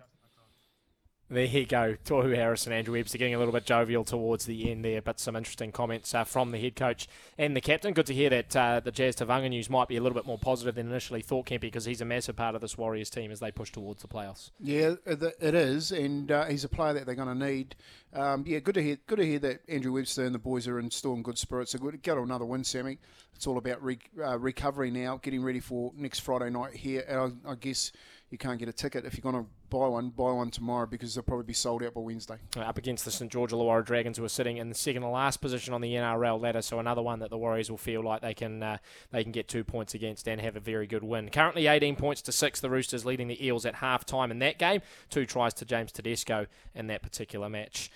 There 1.29 1.43
you 1.43 1.65
go. 1.65 1.97
Tohu 2.05 2.33
Harris 2.33 2.65
and 2.65 2.73
Andrew 2.73 2.93
Webster 2.93 3.17
getting 3.17 3.35
a 3.35 3.37
little 3.37 3.51
bit 3.51 3.65
jovial 3.65 4.05
towards 4.05 4.45
the 4.45 4.71
end 4.71 4.85
there, 4.85 5.01
but 5.01 5.19
some 5.19 5.35
interesting 5.35 5.73
comments 5.73 6.15
uh, 6.15 6.23
from 6.23 6.51
the 6.51 6.57
head 6.57 6.77
coach 6.77 7.09
and 7.37 7.53
the 7.53 7.59
captain. 7.59 7.93
Good 7.93 8.05
to 8.05 8.13
hear 8.13 8.29
that 8.29 8.55
uh, 8.55 8.79
the 8.79 8.91
Jazz 8.91 9.17
Tevaga 9.17 9.49
news 9.49 9.69
might 9.69 9.89
be 9.89 9.97
a 9.97 10.01
little 10.01 10.15
bit 10.15 10.25
more 10.25 10.37
positive 10.37 10.75
than 10.75 10.87
initially 10.87 11.21
thought, 11.21 11.47
Kempy, 11.47 11.61
because 11.61 11.83
he's 11.83 11.99
a 11.99 12.05
massive 12.05 12.37
part 12.37 12.55
of 12.55 12.61
this 12.61 12.77
Warriors 12.77 13.09
team 13.09 13.29
as 13.29 13.41
they 13.41 13.51
push 13.51 13.73
towards 13.73 14.01
the 14.01 14.07
playoffs. 14.07 14.51
Yeah, 14.61 14.93
it 15.05 15.21
it 15.41 15.53
is, 15.53 15.91
and 15.91 16.31
uh, 16.31 16.45
he's 16.45 16.63
a 16.63 16.69
player 16.69 16.93
that 16.93 17.05
they're 17.05 17.15
going 17.15 17.37
to 17.37 17.45
need. 17.45 17.75
Um, 18.13 18.45
yeah, 18.47 18.59
good 18.59 18.75
to 18.75 18.81
hear. 18.81 18.97
Good 19.05 19.17
to 19.17 19.25
hear 19.25 19.39
that 19.39 19.59
Andrew 19.67 19.91
Webster 19.91 20.23
and 20.23 20.33
the 20.33 20.39
boys 20.39 20.65
are 20.65 20.79
in 20.79 20.89
still 20.91 21.13
in 21.13 21.23
good 21.23 21.37
spirits. 21.37 21.73
So 21.73 21.79
good 21.79 21.91
to 21.91 21.97
go 21.97 22.15
to 22.15 22.21
another 22.21 22.45
win, 22.45 22.63
Sammy. 22.63 22.99
It's 23.35 23.45
all 23.45 23.57
about 23.57 23.83
re- 23.83 23.99
uh, 24.23 24.39
recovery 24.39 24.91
now, 24.91 25.19
getting 25.21 25.43
ready 25.43 25.59
for 25.59 25.91
next 25.95 26.19
Friday 26.19 26.49
night 26.49 26.73
here. 26.73 27.03
And 27.07 27.37
I, 27.45 27.51
I 27.51 27.55
guess 27.55 27.91
you 28.29 28.37
can't 28.37 28.59
get 28.59 28.67
a 28.67 28.73
ticket 28.73 29.05
if 29.05 29.13
you're 29.13 29.31
going 29.31 29.43
to 29.43 29.49
buy 29.69 29.87
one. 29.87 30.09
Buy 30.09 30.31
one 30.31 30.49
tomorrow 30.49 30.85
because 30.85 31.15
they'll 31.15 31.23
probably 31.23 31.45
be 31.45 31.53
sold 31.53 31.81
out 31.83 31.93
by 31.93 32.01
Wednesday. 32.01 32.37
Up 32.57 32.77
against 32.77 33.05
the 33.05 33.11
St 33.11 33.31
George 33.31 33.51
Illawarra 33.51 33.85
Dragons, 33.85 34.17
who 34.17 34.25
are 34.25 34.29
sitting 34.29 34.57
in 34.57 34.67
the 34.67 34.75
second 34.75 35.03
to 35.03 35.07
last 35.07 35.37
position 35.37 35.73
on 35.73 35.79
the 35.79 35.93
NRL 35.93 36.41
ladder. 36.41 36.61
So 36.61 36.79
another 36.79 37.01
one 37.01 37.19
that 37.19 37.29
the 37.29 37.37
Warriors 37.37 37.69
will 37.69 37.77
feel 37.77 38.03
like 38.03 38.21
they 38.21 38.33
can 38.33 38.61
uh, 38.61 38.77
they 39.11 39.23
can 39.23 39.31
get 39.31 39.47
two 39.47 39.63
points 39.63 39.93
against 39.93 40.27
and 40.27 40.41
have 40.41 40.57
a 40.57 40.59
very 40.59 40.87
good 40.87 41.03
win. 41.03 41.29
Currently 41.29 41.67
18 41.67 41.95
points 41.95 42.21
to 42.23 42.31
six. 42.33 42.59
The 42.59 42.69
Roosters 42.69 43.05
leading 43.05 43.27
the 43.27 43.45
Eels 43.45 43.65
at 43.65 43.75
half 43.75 44.05
time 44.05 44.31
in 44.31 44.39
that 44.39 44.59
game. 44.59 44.81
Two 45.09 45.25
tries 45.25 45.53
to 45.55 45.65
James 45.65 45.91
Tedesco 45.93 46.47
in 46.75 46.87
that 46.87 47.01
particular 47.01 47.49
match. 47.49 47.89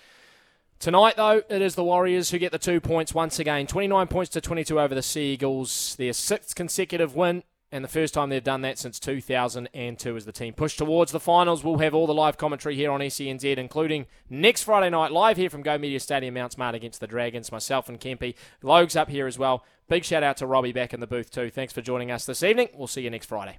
Tonight, 0.82 1.14
though, 1.16 1.42
it 1.48 1.62
is 1.62 1.76
the 1.76 1.84
Warriors 1.84 2.32
who 2.32 2.40
get 2.40 2.50
the 2.50 2.58
two 2.58 2.80
points 2.80 3.14
once 3.14 3.38
again. 3.38 3.68
29 3.68 4.08
points 4.08 4.30
to 4.30 4.40
22 4.40 4.80
over 4.80 4.96
the 4.96 5.02
Sea 5.02 5.34
Eagles. 5.34 5.94
Their 5.94 6.12
sixth 6.12 6.56
consecutive 6.56 7.14
win, 7.14 7.44
and 7.72 7.82
the 7.82 7.88
first 7.88 8.12
time 8.12 8.28
they've 8.28 8.44
done 8.44 8.60
that 8.60 8.78
since 8.78 9.00
2002 9.00 10.16
as 10.16 10.24
the 10.26 10.30
team 10.30 10.52
push 10.52 10.76
towards 10.76 11.10
the 11.10 11.18
finals. 11.18 11.64
We'll 11.64 11.78
have 11.78 11.94
all 11.94 12.06
the 12.06 12.14
live 12.14 12.36
commentary 12.36 12.76
here 12.76 12.92
on 12.92 13.00
SENZ, 13.00 13.56
including 13.56 14.06
next 14.28 14.64
Friday 14.64 14.90
night 14.90 15.10
live 15.10 15.38
here 15.38 15.48
from 15.48 15.62
Go 15.62 15.78
Media 15.78 15.98
Stadium, 15.98 16.34
Mount 16.34 16.52
Smart 16.52 16.74
against 16.74 17.00
the 17.00 17.06
Dragons. 17.06 17.50
Myself 17.50 17.88
and 17.88 17.98
Kempy. 17.98 18.34
Logue's 18.62 18.94
up 18.94 19.08
here 19.08 19.26
as 19.26 19.38
well. 19.38 19.64
Big 19.88 20.04
shout 20.04 20.22
out 20.22 20.36
to 20.36 20.46
Robbie 20.46 20.72
back 20.72 20.92
in 20.92 21.00
the 21.00 21.06
booth, 21.06 21.30
too. 21.30 21.50
Thanks 21.50 21.72
for 21.72 21.80
joining 21.80 22.10
us 22.10 22.26
this 22.26 22.42
evening. 22.42 22.68
We'll 22.74 22.86
see 22.86 23.02
you 23.02 23.10
next 23.10 23.26
Friday. 23.26 23.58